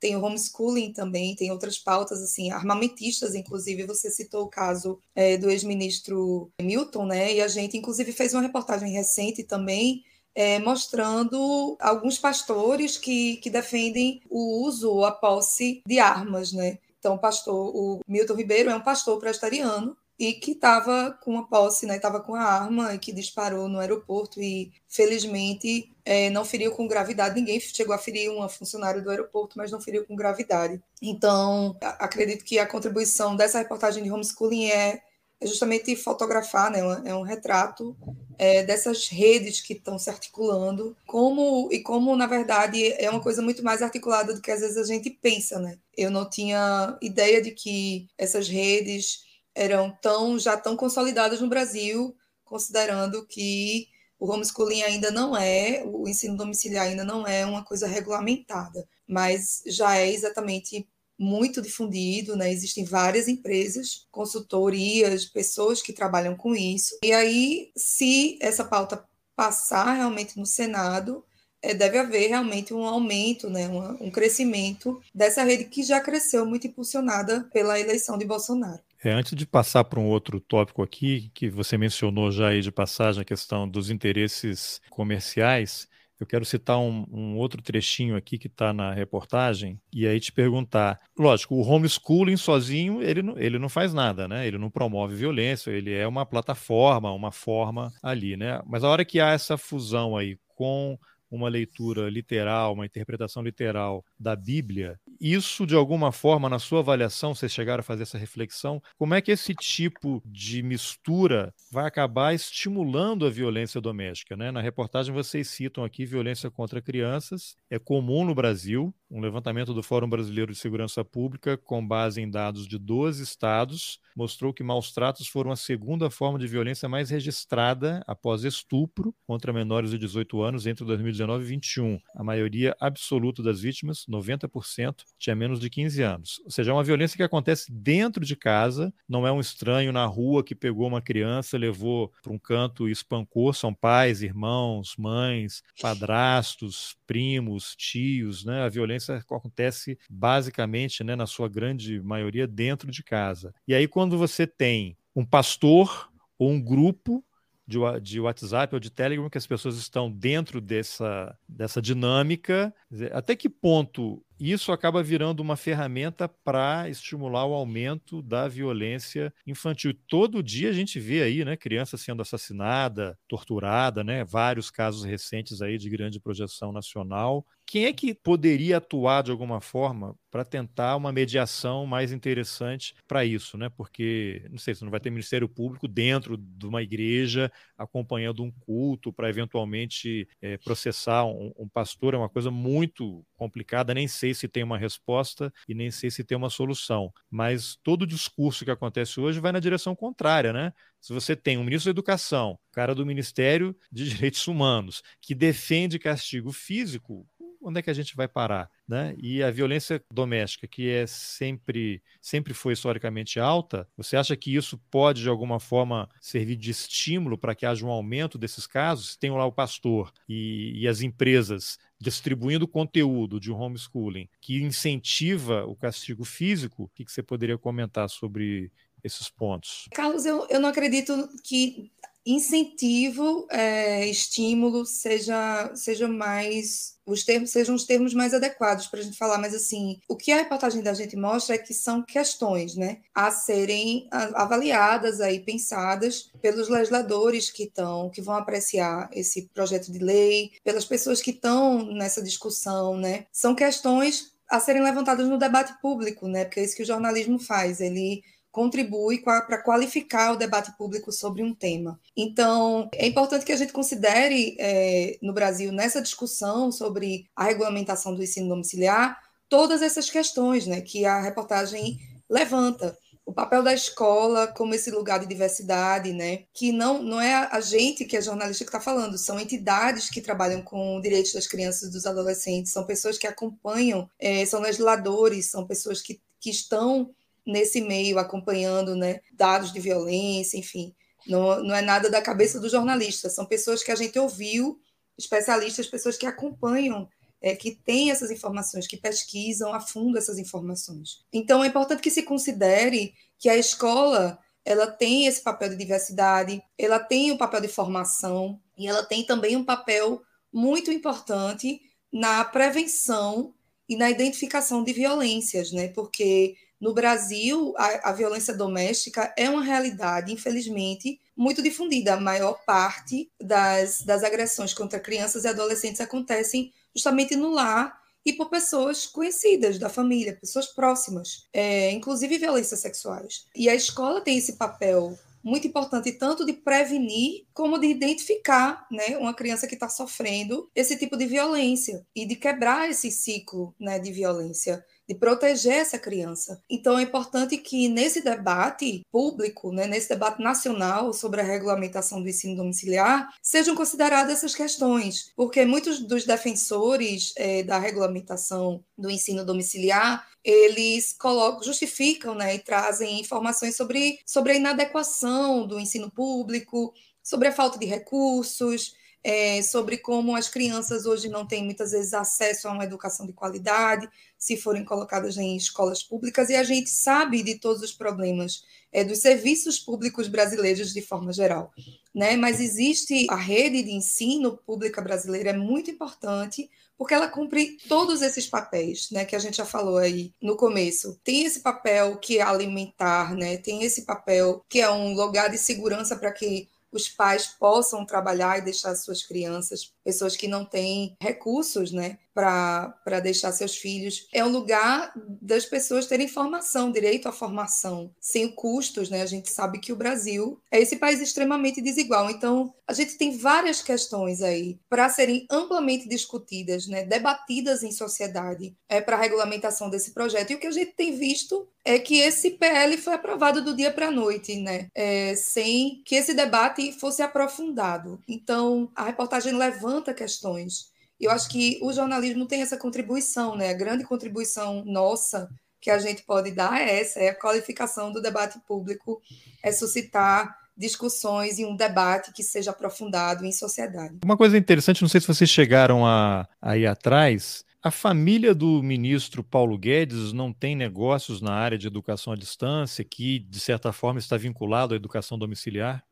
tem 0.00 0.16
o 0.16 0.22
homeschooling 0.22 0.92
também, 0.92 1.34
tem 1.34 1.50
outras 1.50 1.78
pautas, 1.78 2.22
assim, 2.22 2.50
armamentistas, 2.50 3.34
inclusive, 3.34 3.86
você 3.86 4.10
citou 4.10 4.44
o 4.44 4.48
caso 4.48 4.98
é, 5.14 5.36
do 5.36 5.50
ex-ministro 5.50 6.50
Milton, 6.60 7.06
né, 7.06 7.34
e 7.34 7.42
a 7.42 7.48
gente, 7.48 7.76
inclusive, 7.76 8.12
fez 8.12 8.32
uma 8.32 8.42
reportagem 8.42 8.90
recente 8.90 9.42
também, 9.42 10.04
é, 10.34 10.58
mostrando 10.58 11.76
alguns 11.80 12.18
pastores 12.18 12.98
que, 12.98 13.36
que 13.36 13.50
defendem 13.50 14.20
o 14.28 14.64
uso 14.66 14.90
ou 14.90 15.04
a 15.04 15.12
posse 15.12 15.82
de 15.86 15.98
armas, 15.98 16.52
né, 16.52 16.78
então, 17.04 17.16
o 17.16 17.18
pastor, 17.18 17.54
o 17.76 18.00
Milton 18.08 18.32
Ribeiro 18.32 18.70
é 18.70 18.74
um 18.74 18.80
pastor 18.80 19.18
presbiteriano, 19.18 19.94
e 20.18 20.34
que 20.34 20.52
estava 20.52 21.18
com 21.22 21.32
uma 21.32 21.48
posse, 21.48 21.86
né? 21.86 21.96
Estava 21.96 22.20
com 22.20 22.34
a 22.34 22.42
arma 22.42 22.94
e 22.94 22.98
que 22.98 23.12
disparou 23.12 23.68
no 23.68 23.80
aeroporto 23.80 24.40
e 24.40 24.72
felizmente 24.88 25.92
é, 26.04 26.30
não 26.30 26.44
feriu 26.44 26.72
com 26.72 26.86
gravidade 26.86 27.34
ninguém. 27.34 27.58
Chegou 27.58 27.94
a 27.94 27.98
ferir 27.98 28.30
uma 28.30 28.48
funcionária 28.48 29.02
do 29.02 29.10
aeroporto, 29.10 29.58
mas 29.58 29.72
não 29.72 29.80
feriu 29.80 30.04
com 30.04 30.14
gravidade. 30.14 30.80
Então, 31.02 31.76
acredito 31.80 32.44
que 32.44 32.58
a 32.58 32.66
contribuição 32.66 33.34
dessa 33.34 33.58
reportagem 33.58 34.04
de 34.04 34.10
homeschooling 34.10 34.66
é, 34.66 35.02
é 35.40 35.46
justamente 35.46 35.96
fotografar, 35.96 36.70
né? 36.70 36.80
É 37.04 37.14
um 37.14 37.22
retrato 37.22 37.96
é, 38.38 38.62
dessas 38.62 39.08
redes 39.08 39.60
que 39.60 39.72
estão 39.72 39.98
se 39.98 40.10
articulando, 40.10 40.96
como 41.06 41.68
e 41.72 41.80
como 41.80 42.16
na 42.16 42.26
verdade 42.26 42.92
é 42.98 43.10
uma 43.10 43.20
coisa 43.20 43.42
muito 43.42 43.62
mais 43.62 43.82
articulada 43.82 44.34
do 44.34 44.40
que 44.40 44.50
às 44.50 44.60
vezes 44.60 44.76
a 44.76 44.84
gente 44.84 45.10
pensa, 45.10 45.58
né? 45.58 45.78
Eu 45.96 46.10
não 46.10 46.28
tinha 46.28 46.96
ideia 47.02 47.42
de 47.42 47.50
que 47.50 48.08
essas 48.18 48.48
redes 48.48 49.23
eram 49.54 49.96
tão 50.02 50.38
já 50.38 50.56
tão 50.56 50.76
consolidadas 50.76 51.40
no 51.40 51.48
Brasil, 51.48 52.16
considerando 52.44 53.26
que 53.26 53.88
o 54.18 54.30
homeschooling 54.30 54.82
ainda 54.82 55.10
não 55.10 55.36
é, 55.36 55.82
o 55.84 56.08
ensino 56.08 56.36
domiciliar 56.36 56.86
ainda 56.86 57.04
não 57.04 57.26
é 57.26 57.44
uma 57.44 57.64
coisa 57.64 57.86
regulamentada, 57.86 58.86
mas 59.06 59.62
já 59.66 59.96
é 59.96 60.10
exatamente 60.10 60.88
muito 61.18 61.62
difundido, 61.62 62.36
né? 62.36 62.50
Existem 62.52 62.84
várias 62.84 63.28
empresas, 63.28 64.06
consultorias, 64.10 65.24
pessoas 65.24 65.80
que 65.80 65.92
trabalham 65.92 66.36
com 66.36 66.54
isso. 66.54 66.98
E 67.04 67.12
aí, 67.12 67.70
se 67.76 68.38
essa 68.40 68.64
pauta 68.64 69.04
passar 69.36 69.94
realmente 69.94 70.38
no 70.38 70.46
Senado, 70.46 71.24
é, 71.62 71.72
deve 71.72 71.98
haver 71.98 72.28
realmente 72.28 72.74
um 72.74 72.84
aumento, 72.84 73.48
né, 73.48 73.68
um, 73.68 74.06
um 74.06 74.10
crescimento 74.10 75.00
dessa 75.14 75.42
rede 75.42 75.64
que 75.64 75.82
já 75.82 76.00
cresceu 76.00 76.44
muito 76.44 76.66
impulsionada 76.66 77.48
pela 77.52 77.80
eleição 77.80 78.18
de 78.18 78.24
Bolsonaro. 78.24 78.80
É, 79.04 79.12
antes 79.12 79.34
de 79.36 79.46
passar 79.46 79.84
para 79.84 80.00
um 80.00 80.06
outro 80.06 80.40
tópico 80.40 80.82
aqui, 80.82 81.30
que 81.34 81.50
você 81.50 81.76
mencionou 81.76 82.32
já 82.32 82.48
aí 82.48 82.62
de 82.62 82.72
passagem, 82.72 83.20
a 83.20 83.24
questão 83.24 83.68
dos 83.68 83.90
interesses 83.90 84.80
comerciais, 84.88 85.86
eu 86.18 86.26
quero 86.26 86.42
citar 86.42 86.78
um, 86.78 87.04
um 87.12 87.36
outro 87.36 87.60
trechinho 87.60 88.16
aqui 88.16 88.38
que 88.38 88.46
está 88.46 88.72
na 88.72 88.94
reportagem 88.94 89.78
e 89.92 90.06
aí 90.06 90.18
te 90.18 90.32
perguntar. 90.32 90.98
Lógico, 91.18 91.54
o 91.54 91.60
homeschooling 91.60 92.38
sozinho 92.38 93.02
ele 93.02 93.20
não, 93.20 93.38
ele 93.38 93.58
não 93.58 93.68
faz 93.68 93.92
nada, 93.92 94.26
né? 94.26 94.46
Ele 94.46 94.56
não 94.56 94.70
promove 94.70 95.14
violência, 95.14 95.70
ele 95.70 95.92
é 95.92 96.06
uma 96.06 96.24
plataforma, 96.24 97.12
uma 97.12 97.30
forma 97.30 97.92
ali, 98.02 98.38
né? 98.38 98.62
Mas 98.64 98.84
a 98.84 98.88
hora 98.88 99.04
que 99.04 99.20
há 99.20 99.32
essa 99.32 99.58
fusão 99.58 100.16
aí 100.16 100.38
com 100.48 100.98
uma 101.34 101.48
leitura 101.48 102.08
literal, 102.08 102.72
uma 102.72 102.86
interpretação 102.86 103.42
literal 103.42 104.04
da 104.18 104.36
Bíblia, 104.36 104.98
isso 105.20 105.66
de 105.66 105.74
alguma 105.74 106.12
forma, 106.12 106.48
na 106.48 106.58
sua 106.58 106.80
avaliação, 106.80 107.34
vocês 107.34 107.52
chegaram 107.52 107.80
a 107.80 107.84
fazer 107.84 108.02
essa 108.02 108.18
reflexão, 108.18 108.80
como 108.96 109.14
é 109.14 109.20
que 109.20 109.32
esse 109.32 109.54
tipo 109.54 110.22
de 110.24 110.62
mistura 110.62 111.52
vai 111.70 111.86
acabar 111.86 112.34
estimulando 112.34 113.26
a 113.26 113.30
violência 113.30 113.80
doméstica? 113.80 114.36
Né? 114.36 114.50
Na 114.50 114.60
reportagem 114.60 115.14
vocês 115.14 115.48
citam 115.48 115.84
aqui 115.84 116.04
violência 116.04 116.50
contra 116.50 116.82
crianças, 116.82 117.56
é 117.70 117.78
comum 117.78 118.24
no 118.24 118.34
Brasil, 118.34 118.94
um 119.14 119.20
levantamento 119.20 119.72
do 119.72 119.80
Fórum 119.80 120.08
Brasileiro 120.08 120.52
de 120.52 120.58
Segurança 120.58 121.04
Pública, 121.04 121.56
com 121.56 121.86
base 121.86 122.20
em 122.20 122.28
dados 122.28 122.66
de 122.66 122.76
12 122.76 123.22
estados, 123.22 124.00
mostrou 124.16 124.52
que 124.52 124.64
maus 124.64 124.92
tratos 124.92 125.28
foram 125.28 125.52
a 125.52 125.56
segunda 125.56 126.10
forma 126.10 126.36
de 126.36 126.48
violência 126.48 126.88
mais 126.88 127.10
registrada 127.10 128.02
após 128.08 128.42
estupro 128.42 129.14
contra 129.24 129.52
menores 129.52 129.90
de 129.90 129.98
18 129.98 130.42
anos 130.42 130.66
entre 130.66 130.84
2019 130.84 131.44
e 131.44 131.46
2021. 131.46 132.00
A 132.16 132.24
maioria 132.24 132.76
absoluta 132.80 133.40
das 133.40 133.60
vítimas, 133.60 134.04
90%, 134.10 135.04
tinha 135.16 135.36
menos 135.36 135.60
de 135.60 135.70
15 135.70 136.02
anos. 136.02 136.40
Ou 136.44 136.50
seja, 136.50 136.72
é 136.72 136.74
uma 136.74 136.82
violência 136.82 137.16
que 137.16 137.22
acontece 137.22 137.70
dentro 137.70 138.24
de 138.24 138.34
casa, 138.34 138.92
não 139.08 139.24
é 139.24 139.30
um 139.30 139.40
estranho 139.40 139.92
na 139.92 140.06
rua 140.06 140.42
que 140.42 140.56
pegou 140.56 140.88
uma 140.88 141.00
criança, 141.00 141.56
levou 141.56 142.12
para 142.20 142.32
um 142.32 142.38
canto 142.38 142.88
e 142.88 142.92
espancou. 142.92 143.52
São 143.52 143.72
pais, 143.72 144.22
irmãos, 144.22 144.96
mães, 144.98 145.62
padrastos, 145.80 146.96
primos, 147.06 147.76
tios, 147.76 148.44
né? 148.44 148.62
A 148.62 148.68
violência 148.68 149.03
acontece 149.12 149.98
basicamente, 150.10 151.02
né, 151.04 151.14
na 151.16 151.26
sua 151.26 151.48
grande 151.48 152.00
maioria, 152.02 152.46
dentro 152.46 152.90
de 152.90 153.02
casa. 153.02 153.54
E 153.66 153.74
aí, 153.74 153.86
quando 153.88 154.18
você 154.18 154.46
tem 154.46 154.96
um 155.14 155.24
pastor 155.24 156.10
ou 156.38 156.50
um 156.50 156.60
grupo 156.60 157.24
de, 157.66 157.78
de 158.02 158.20
WhatsApp 158.20 158.74
ou 158.74 158.80
de 158.80 158.90
Telegram 158.90 159.30
que 159.30 159.38
as 159.38 159.46
pessoas 159.46 159.76
estão 159.76 160.10
dentro 160.10 160.60
dessa, 160.60 161.36
dessa 161.48 161.80
dinâmica. 161.80 162.74
Até 163.12 163.34
que 163.34 163.48
ponto 163.48 164.22
isso 164.38 164.72
acaba 164.72 165.02
virando 165.02 165.40
uma 165.40 165.56
ferramenta 165.56 166.28
para 166.28 166.88
estimular 166.88 167.46
o 167.46 167.54
aumento 167.54 168.22
da 168.22 168.48
violência 168.48 169.32
infantil. 169.46 169.94
Todo 170.08 170.42
dia 170.42 170.70
a 170.70 170.72
gente 170.72 170.98
vê 170.98 171.22
aí, 171.22 171.44
né, 171.44 171.56
criança 171.56 171.96
sendo 171.96 172.22
assassinada, 172.22 173.18
torturada, 173.28 174.02
né, 174.02 174.24
vários 174.24 174.70
casos 174.70 175.04
recentes 175.04 175.62
aí 175.62 175.78
de 175.78 175.88
grande 175.88 176.20
projeção 176.20 176.72
nacional. 176.72 177.46
Quem 177.66 177.86
é 177.86 177.92
que 177.92 178.14
poderia 178.14 178.76
atuar 178.76 179.22
de 179.22 179.30
alguma 179.30 179.60
forma 179.60 180.14
para 180.30 180.44
tentar 180.44 180.96
uma 180.96 181.12
mediação 181.12 181.86
mais 181.86 182.10
interessante 182.10 182.92
para 183.06 183.24
isso, 183.24 183.56
né? 183.56 183.68
Porque, 183.68 184.44
não 184.50 184.58
sei, 184.58 184.74
se 184.74 184.82
não 184.82 184.90
vai 184.90 184.98
ter 184.98 185.08
Ministério 185.08 185.48
Público 185.48 185.86
dentro 185.86 186.36
de 186.36 186.66
uma 186.66 186.82
igreja 186.82 187.52
acompanhando 187.78 188.42
um 188.42 188.50
culto 188.50 189.12
para 189.12 189.28
eventualmente 189.28 190.28
é, 190.42 190.58
processar 190.58 191.24
um, 191.24 191.52
um, 191.56 191.68
pastor, 191.68 192.14
é 192.14 192.16
uma 192.16 192.28
coisa 192.28 192.50
muito 192.50 193.24
complicada, 193.36 193.94
nem 193.94 194.08
sei 194.24 194.32
se 194.32 194.48
tem 194.48 194.62
uma 194.62 194.78
resposta 194.78 195.52
e 195.68 195.74
nem 195.74 195.90
sei 195.90 196.10
se 196.10 196.24
tem 196.24 196.36
uma 196.36 196.48
solução. 196.48 197.12
Mas 197.30 197.76
todo 197.82 198.02
o 198.02 198.06
discurso 198.06 198.64
que 198.64 198.70
acontece 198.70 199.20
hoje 199.20 199.38
vai 199.40 199.52
na 199.52 199.60
direção 199.60 199.94
contrária, 199.94 200.52
né? 200.52 200.72
Se 201.00 201.12
você 201.12 201.36
tem 201.36 201.58
um 201.58 201.64
ministro 201.64 201.92
da 201.92 201.94
Educação, 201.94 202.58
cara 202.72 202.94
do 202.94 203.04
Ministério 203.04 203.76
de 203.92 204.08
Direitos 204.08 204.48
Humanos, 204.48 205.02
que 205.20 205.34
defende 205.34 205.98
castigo 205.98 206.50
físico, 206.52 207.28
onde 207.64 207.80
é 207.80 207.82
que 207.82 207.90
a 207.90 207.94
gente 207.94 208.14
vai 208.14 208.28
parar? 208.28 208.70
Né? 208.86 209.14
E 209.18 209.42
a 209.42 209.50
violência 209.50 210.02
doméstica, 210.12 210.66
que 210.66 210.90
é 210.90 211.06
sempre, 211.06 212.02
sempre 212.20 212.52
foi 212.52 212.74
historicamente 212.74 213.40
alta, 213.40 213.88
você 213.96 214.16
acha 214.16 214.36
que 214.36 214.54
isso 214.54 214.78
pode, 214.90 215.22
de 215.22 215.28
alguma 215.28 215.58
forma, 215.58 216.08
servir 216.20 216.56
de 216.56 216.70
estímulo 216.70 217.38
para 217.38 217.54
que 217.54 217.64
haja 217.64 217.84
um 217.84 217.90
aumento 217.90 218.36
desses 218.36 218.66
casos? 218.66 219.16
Tem 219.16 219.30
lá 219.30 219.46
o 219.46 219.52
pastor 219.52 220.12
e, 220.28 220.72
e 220.82 220.86
as 220.86 221.00
empresas 221.00 221.78
distribuindo 221.98 222.68
conteúdo 222.68 223.40
de 223.40 223.50
homeschooling 223.50 224.28
que 224.40 224.62
incentiva 224.62 225.64
o 225.64 225.74
castigo 225.74 226.24
físico, 226.24 226.84
o 226.84 226.88
que, 226.88 227.04
que 227.04 227.12
você 227.12 227.22
poderia 227.22 227.56
comentar 227.56 228.10
sobre 228.10 228.70
esses 229.02 229.28
pontos? 229.28 229.88
Carlos, 229.92 230.26
eu, 230.26 230.46
eu 230.48 230.60
não 230.60 230.68
acredito 230.68 231.28
que 231.42 231.90
incentivo, 232.26 233.46
é, 233.50 234.06
estímulo 234.06 234.86
seja, 234.86 235.70
seja 235.74 236.08
mais 236.08 236.94
os 237.06 237.22
termos 237.22 237.50
sejam 237.50 237.74
os 237.74 237.84
termos 237.84 238.14
mais 238.14 238.32
adequados 238.32 238.86
para 238.86 239.00
a 239.00 239.02
gente 239.02 239.18
falar, 239.18 239.38
mas 239.38 239.54
assim, 239.54 240.00
o 240.08 240.16
que 240.16 240.32
a 240.32 240.38
reportagem 240.38 240.82
da 240.82 240.94
gente 240.94 241.16
mostra 241.16 241.54
é 241.54 241.58
que 241.58 241.74
são 241.74 242.02
questões, 242.02 242.74
né, 242.76 242.98
a 243.14 243.30
serem 243.30 244.08
avaliadas 244.10 245.20
aí, 245.20 245.40
pensadas 245.40 246.30
pelos 246.40 246.68
legisladores 246.68 247.50
que 247.50 247.64
estão, 247.64 248.08
que 248.10 248.22
vão 248.22 248.34
apreciar 248.34 249.08
esse 249.12 249.48
projeto 249.52 249.92
de 249.92 249.98
lei, 249.98 250.52
pelas 250.62 250.84
pessoas 250.84 251.20
que 251.20 251.30
estão 251.30 251.84
nessa 251.92 252.22
discussão, 252.22 252.96
né, 252.96 253.26
são 253.30 253.54
questões 253.54 254.32
a 254.48 254.60
serem 254.60 254.82
levantadas 254.82 255.28
no 255.28 255.38
debate 255.38 255.78
público, 255.80 256.26
né, 256.26 256.44
porque 256.44 256.60
é 256.60 256.64
isso 256.64 256.76
que 256.76 256.82
o 256.82 256.86
jornalismo 256.86 257.38
faz, 257.38 257.80
ele 257.80 258.22
contribui 258.54 259.18
para 259.18 259.58
qualificar 259.58 260.32
o 260.32 260.36
debate 260.36 260.70
público 260.78 261.10
sobre 261.10 261.42
um 261.42 261.52
tema. 261.52 261.98
Então, 262.16 262.88
é 262.94 263.04
importante 263.04 263.44
que 263.44 263.50
a 263.50 263.56
gente 263.56 263.72
considere 263.72 264.56
é, 264.60 265.18
no 265.20 265.32
Brasil, 265.32 265.72
nessa 265.72 266.00
discussão 266.00 266.70
sobre 266.70 267.26
a 267.34 267.42
regulamentação 267.42 268.14
do 268.14 268.22
ensino 268.22 268.48
domiciliar, 268.48 269.20
todas 269.48 269.82
essas 269.82 270.08
questões 270.08 270.68
né, 270.68 270.80
que 270.80 271.04
a 271.04 271.20
reportagem 271.20 271.98
levanta. 272.30 272.96
O 273.26 273.32
papel 273.32 273.60
da 273.60 273.74
escola 273.74 274.46
como 274.46 274.72
esse 274.72 274.88
lugar 274.92 275.18
de 275.18 275.26
diversidade, 275.26 276.12
né? 276.12 276.44
Que 276.52 276.70
não, 276.70 277.02
não 277.02 277.20
é 277.20 277.48
a 277.50 277.60
gente 277.60 278.04
que 278.04 278.16
é 278.16 278.22
jornalista 278.22 278.62
que 278.62 278.68
está 278.68 278.80
falando, 278.80 279.18
são 279.18 279.40
entidades 279.40 280.08
que 280.08 280.20
trabalham 280.20 280.62
com 280.62 281.00
direitos 281.00 281.32
das 281.32 281.48
crianças 281.48 281.88
e 281.88 281.92
dos 281.92 282.06
adolescentes, 282.06 282.70
são 282.70 282.86
pessoas 282.86 283.18
que 283.18 283.26
acompanham, 283.26 284.08
é, 284.16 284.46
são 284.46 284.60
legisladores, 284.60 285.50
são 285.50 285.66
pessoas 285.66 286.00
que, 286.00 286.20
que 286.38 286.50
estão 286.50 287.10
nesse 287.46 287.80
meio, 287.80 288.18
acompanhando 288.18 288.96
né, 288.96 289.20
dados 289.32 289.72
de 289.72 289.80
violência, 289.80 290.58
enfim. 290.58 290.94
Não, 291.26 291.62
não 291.62 291.74
é 291.74 291.82
nada 291.82 292.10
da 292.10 292.20
cabeça 292.20 292.60
do 292.60 292.68
jornalista, 292.68 293.30
são 293.30 293.46
pessoas 293.46 293.82
que 293.82 293.90
a 293.90 293.96
gente 293.96 294.18
ouviu, 294.18 294.78
especialistas, 295.16 295.86
pessoas 295.86 296.16
que 296.16 296.26
acompanham, 296.26 297.08
é, 297.40 297.54
que 297.54 297.72
têm 297.72 298.10
essas 298.10 298.30
informações, 298.30 298.86
que 298.86 298.96
pesquisam 298.96 299.72
a 299.72 299.80
fundo 299.80 300.18
essas 300.18 300.38
informações. 300.38 301.24
Então, 301.32 301.62
é 301.62 301.66
importante 301.66 302.02
que 302.02 302.10
se 302.10 302.22
considere 302.22 303.14
que 303.38 303.48
a 303.48 303.56
escola 303.56 304.38
ela 304.64 304.86
tem 304.86 305.26
esse 305.26 305.42
papel 305.42 305.68
de 305.68 305.76
diversidade, 305.76 306.62
ela 306.78 306.98
tem 306.98 307.30
o 307.30 307.34
um 307.34 307.36
papel 307.36 307.60
de 307.60 307.68
formação 307.68 308.58
e 308.78 308.88
ela 308.88 309.02
tem 309.02 309.24
também 309.24 309.56
um 309.56 309.64
papel 309.64 310.22
muito 310.50 310.90
importante 310.90 311.82
na 312.10 312.42
prevenção 312.44 313.52
e 313.88 313.96
na 313.96 314.10
identificação 314.10 314.82
de 314.82 314.92
violências, 314.92 315.70
né? 315.70 315.88
Porque 315.88 316.56
no 316.84 316.92
Brasil, 316.92 317.72
a, 317.78 318.10
a, 318.10 318.12
violência 318.12 318.54
doméstica 318.54 319.32
é 319.38 319.48
uma 319.48 319.64
realidade, 319.64 320.30
infelizmente, 320.30 321.18
muito 321.34 321.62
difundida. 321.62 322.12
A 322.12 322.20
maior 322.20 322.62
parte 322.66 323.30
das, 323.40 324.02
das 324.02 324.22
agressões 324.22 324.74
contra 324.74 325.00
crianças 325.00 325.44
e 325.44 325.48
adolescentes 325.48 326.02
acontecem 326.02 326.74
justamente 326.94 327.34
no 327.36 327.48
lar 327.48 327.98
e 328.22 328.34
por 328.34 328.50
pessoas 328.50 329.06
conhecidas 329.06 329.78
da 329.78 329.88
família, 329.88 330.36
pessoas 330.38 330.66
próximas, 330.66 331.48
é, 331.54 331.90
inclusive 331.90 332.36
violências 332.36 332.80
sexuais. 332.80 333.46
E 333.56 333.66
a 333.70 333.74
escola 333.74 334.20
tem 334.20 334.36
esse 334.36 334.58
papel 334.58 335.18
muito 335.42 335.66
importante 335.66 336.12
tanto 336.12 336.44
de 336.44 336.52
prevenir 336.52 337.46
como 337.54 337.78
de 337.78 337.86
identificar 337.86 338.86
né, 338.90 339.16
uma 339.18 339.32
criança 339.32 339.66
que 339.66 339.74
está 339.74 339.88
sofrendo 339.88 340.70
esse 340.74 340.98
tipo 340.98 341.16
de 341.16 341.24
violência 341.24 342.04
e 342.14 342.26
de 342.26 342.36
quebrar 342.36 342.90
esse 342.90 343.10
ciclo 343.10 343.74
né, 343.80 343.98
de 343.98 344.12
violência 344.12 344.84
de 345.08 345.14
proteger 345.14 345.74
essa 345.74 345.98
criança. 345.98 346.62
Então 346.68 346.98
é 346.98 347.02
importante 347.02 347.58
que 347.58 347.88
nesse 347.88 348.22
debate 348.22 349.04
público, 349.10 349.72
né, 349.72 349.86
nesse 349.86 350.08
debate 350.08 350.42
nacional 350.42 351.12
sobre 351.12 351.40
a 351.40 351.44
regulamentação 351.44 352.22
do 352.22 352.28
ensino 352.28 352.56
domiciliar, 352.56 353.28
sejam 353.42 353.74
consideradas 353.74 354.38
essas 354.38 354.54
questões, 354.54 355.32
porque 355.36 355.64
muitos 355.64 356.00
dos 356.00 356.24
defensores 356.24 357.32
é, 357.36 357.62
da 357.62 357.78
regulamentação 357.78 358.82
do 358.96 359.10
ensino 359.10 359.44
domiciliar 359.44 360.26
eles 360.44 361.14
colocam, 361.18 361.62
justificam 361.62 362.34
né, 362.34 362.54
e 362.54 362.58
trazem 362.58 363.18
informações 363.18 363.76
sobre, 363.76 364.18
sobre 364.26 364.52
a 364.52 364.56
inadequação 364.56 365.66
do 365.66 365.80
ensino 365.80 366.10
público, 366.10 366.92
sobre 367.22 367.48
a 367.48 367.52
falta 367.52 367.78
de 367.78 367.86
recursos, 367.86 368.94
é, 369.24 369.62
sobre 369.62 369.96
como 369.96 370.36
as 370.36 370.50
crianças 370.50 371.06
hoje 371.06 371.30
não 371.30 371.46
têm 371.46 371.64
muitas 371.64 371.92
vezes 371.92 372.12
acesso 372.12 372.68
a 372.68 372.72
uma 372.72 372.84
educação 372.84 373.26
de 373.26 373.32
qualidade, 373.32 374.06
se 374.38 374.54
forem 374.58 374.84
colocadas 374.84 375.38
em 375.38 375.56
escolas 375.56 376.02
públicas, 376.02 376.50
e 376.50 376.54
a 376.54 376.62
gente 376.62 376.90
sabe 376.90 377.42
de 377.42 377.58
todos 377.58 377.82
os 377.82 377.92
problemas 377.92 378.62
é, 378.92 379.02
dos 379.02 379.20
serviços 379.20 379.78
públicos 379.78 380.28
brasileiros 380.28 380.92
de 380.92 381.00
forma 381.00 381.32
geral. 381.32 381.72
Né? 382.14 382.36
Mas 382.36 382.60
existe 382.60 383.26
a 383.30 383.36
rede 383.36 383.82
de 383.82 383.92
ensino 383.92 384.58
pública 384.58 385.00
brasileira, 385.00 385.50
é 385.50 385.56
muito 385.56 385.90
importante, 385.90 386.70
porque 386.96 387.14
ela 387.14 387.28
cumpre 387.28 387.78
todos 387.88 388.20
esses 388.20 388.46
papéis, 388.46 389.10
né, 389.10 389.24
que 389.24 389.34
a 389.34 389.38
gente 389.38 389.56
já 389.56 389.64
falou 389.64 389.96
aí 389.96 390.32
no 390.40 390.56
começo. 390.56 391.18
Tem 391.24 391.44
esse 391.44 391.60
papel 391.60 392.18
que 392.18 392.38
é 392.38 392.42
alimentar, 392.42 393.34
né? 393.34 393.56
Tem 393.56 393.82
esse 393.82 394.02
papel 394.02 394.64
que 394.68 394.80
é 394.80 394.88
um 394.88 395.12
lugar 395.12 395.50
de 395.50 395.58
segurança 395.58 396.14
para 396.14 396.30
que 396.30 396.68
os 396.94 397.08
pais 397.08 397.46
possam 397.46 398.06
trabalhar 398.06 398.58
e 398.58 398.62
deixar 398.62 398.94
suas 398.94 399.22
crianças, 399.22 399.92
pessoas 400.04 400.36
que 400.36 400.48
não 400.48 400.64
têm 400.64 401.16
recursos, 401.20 401.90
né, 401.92 402.18
para 402.34 403.20
deixar 403.22 403.52
seus 403.52 403.76
filhos. 403.76 404.26
É 404.32 404.44
um 404.44 404.48
lugar 404.50 405.12
das 405.40 405.64
pessoas 405.64 406.06
terem 406.06 406.26
formação, 406.26 406.90
direito 406.90 407.28
à 407.28 407.32
formação, 407.32 408.12
sem 408.20 408.50
custos, 408.50 409.08
né? 409.08 409.22
A 409.22 409.26
gente 409.26 409.50
sabe 409.50 409.78
que 409.78 409.92
o 409.92 409.96
Brasil 409.96 410.60
é 410.70 410.80
esse 410.80 410.96
país 410.96 411.20
extremamente 411.20 411.80
desigual. 411.80 412.28
Então, 412.28 412.74
a 412.86 412.92
gente 412.92 413.16
tem 413.16 413.38
várias 413.38 413.80
questões 413.80 414.42
aí 414.42 414.78
para 414.90 415.08
serem 415.08 415.46
amplamente 415.50 416.08
discutidas, 416.08 416.86
né, 416.86 417.04
debatidas 417.04 417.82
em 417.82 417.92
sociedade, 417.92 418.76
é 418.88 419.00
para 419.00 419.16
a 419.16 419.20
regulamentação 419.20 419.88
desse 419.88 420.12
projeto. 420.12 420.50
E 420.50 420.54
o 420.54 420.58
que 420.58 420.66
a 420.66 420.72
gente 420.72 420.92
tem 420.92 421.16
visto 421.16 421.68
é 421.84 421.98
que 421.98 422.18
esse 422.18 422.50
PL 422.50 422.96
foi 422.96 423.14
aprovado 423.14 423.62
do 423.62 423.76
dia 423.76 423.92
para 423.92 424.08
a 424.08 424.10
noite, 424.10 424.56
né? 424.56 424.88
É, 424.94 425.34
sem 425.36 426.02
que 426.04 426.14
esse 426.14 426.34
debate 426.34 426.92
fosse 426.92 427.22
aprofundado. 427.22 428.20
Então, 428.26 428.90
a 428.94 429.04
reportagem 429.04 429.52
levanta 429.54 430.14
questões 430.14 430.93
eu 431.24 431.30
acho 431.30 431.48
que 431.48 431.78
o 431.82 431.92
jornalismo 431.92 432.46
tem 432.46 432.62
essa 432.62 432.76
contribuição, 432.76 433.56
né? 433.56 433.70
A 433.70 433.74
grande 433.74 434.04
contribuição 434.04 434.84
nossa 434.84 435.48
que 435.80 435.90
a 435.90 435.98
gente 435.98 436.22
pode 436.22 436.50
dar 436.50 436.80
é 436.80 437.00
essa, 437.00 437.20
é 437.20 437.28
a 437.28 437.34
qualificação 437.34 438.10
do 438.10 438.22
debate 438.22 438.58
público, 438.66 439.20
é 439.62 439.70
suscitar 439.70 440.56
discussões 440.76 441.58
e 441.58 441.64
um 441.64 441.76
debate 441.76 442.32
que 442.32 442.42
seja 442.42 442.70
aprofundado 442.70 443.44
em 443.44 443.52
sociedade. 443.52 444.18
Uma 444.24 444.36
coisa 444.36 444.56
interessante, 444.56 445.02
não 445.02 445.08
sei 445.08 445.20
se 445.20 445.26
vocês 445.26 445.48
chegaram 445.48 446.04
a, 446.06 446.48
a 446.60 446.76
ir 446.76 446.86
atrás, 446.86 447.64
a 447.82 447.90
família 447.90 448.54
do 448.54 448.82
ministro 448.82 449.44
Paulo 449.44 449.76
Guedes 449.76 450.32
não 450.32 450.52
tem 450.52 450.74
negócios 450.74 451.42
na 451.42 451.52
área 451.52 451.76
de 451.76 451.86
educação 451.86 452.32
à 452.32 452.36
distância, 452.36 453.04
que, 453.04 453.38
de 453.38 453.60
certa 453.60 453.92
forma, 453.92 454.18
está 454.18 454.38
vinculado 454.38 454.94
à 454.94 454.96
educação 454.96 455.38
domiciliar? 455.38 456.02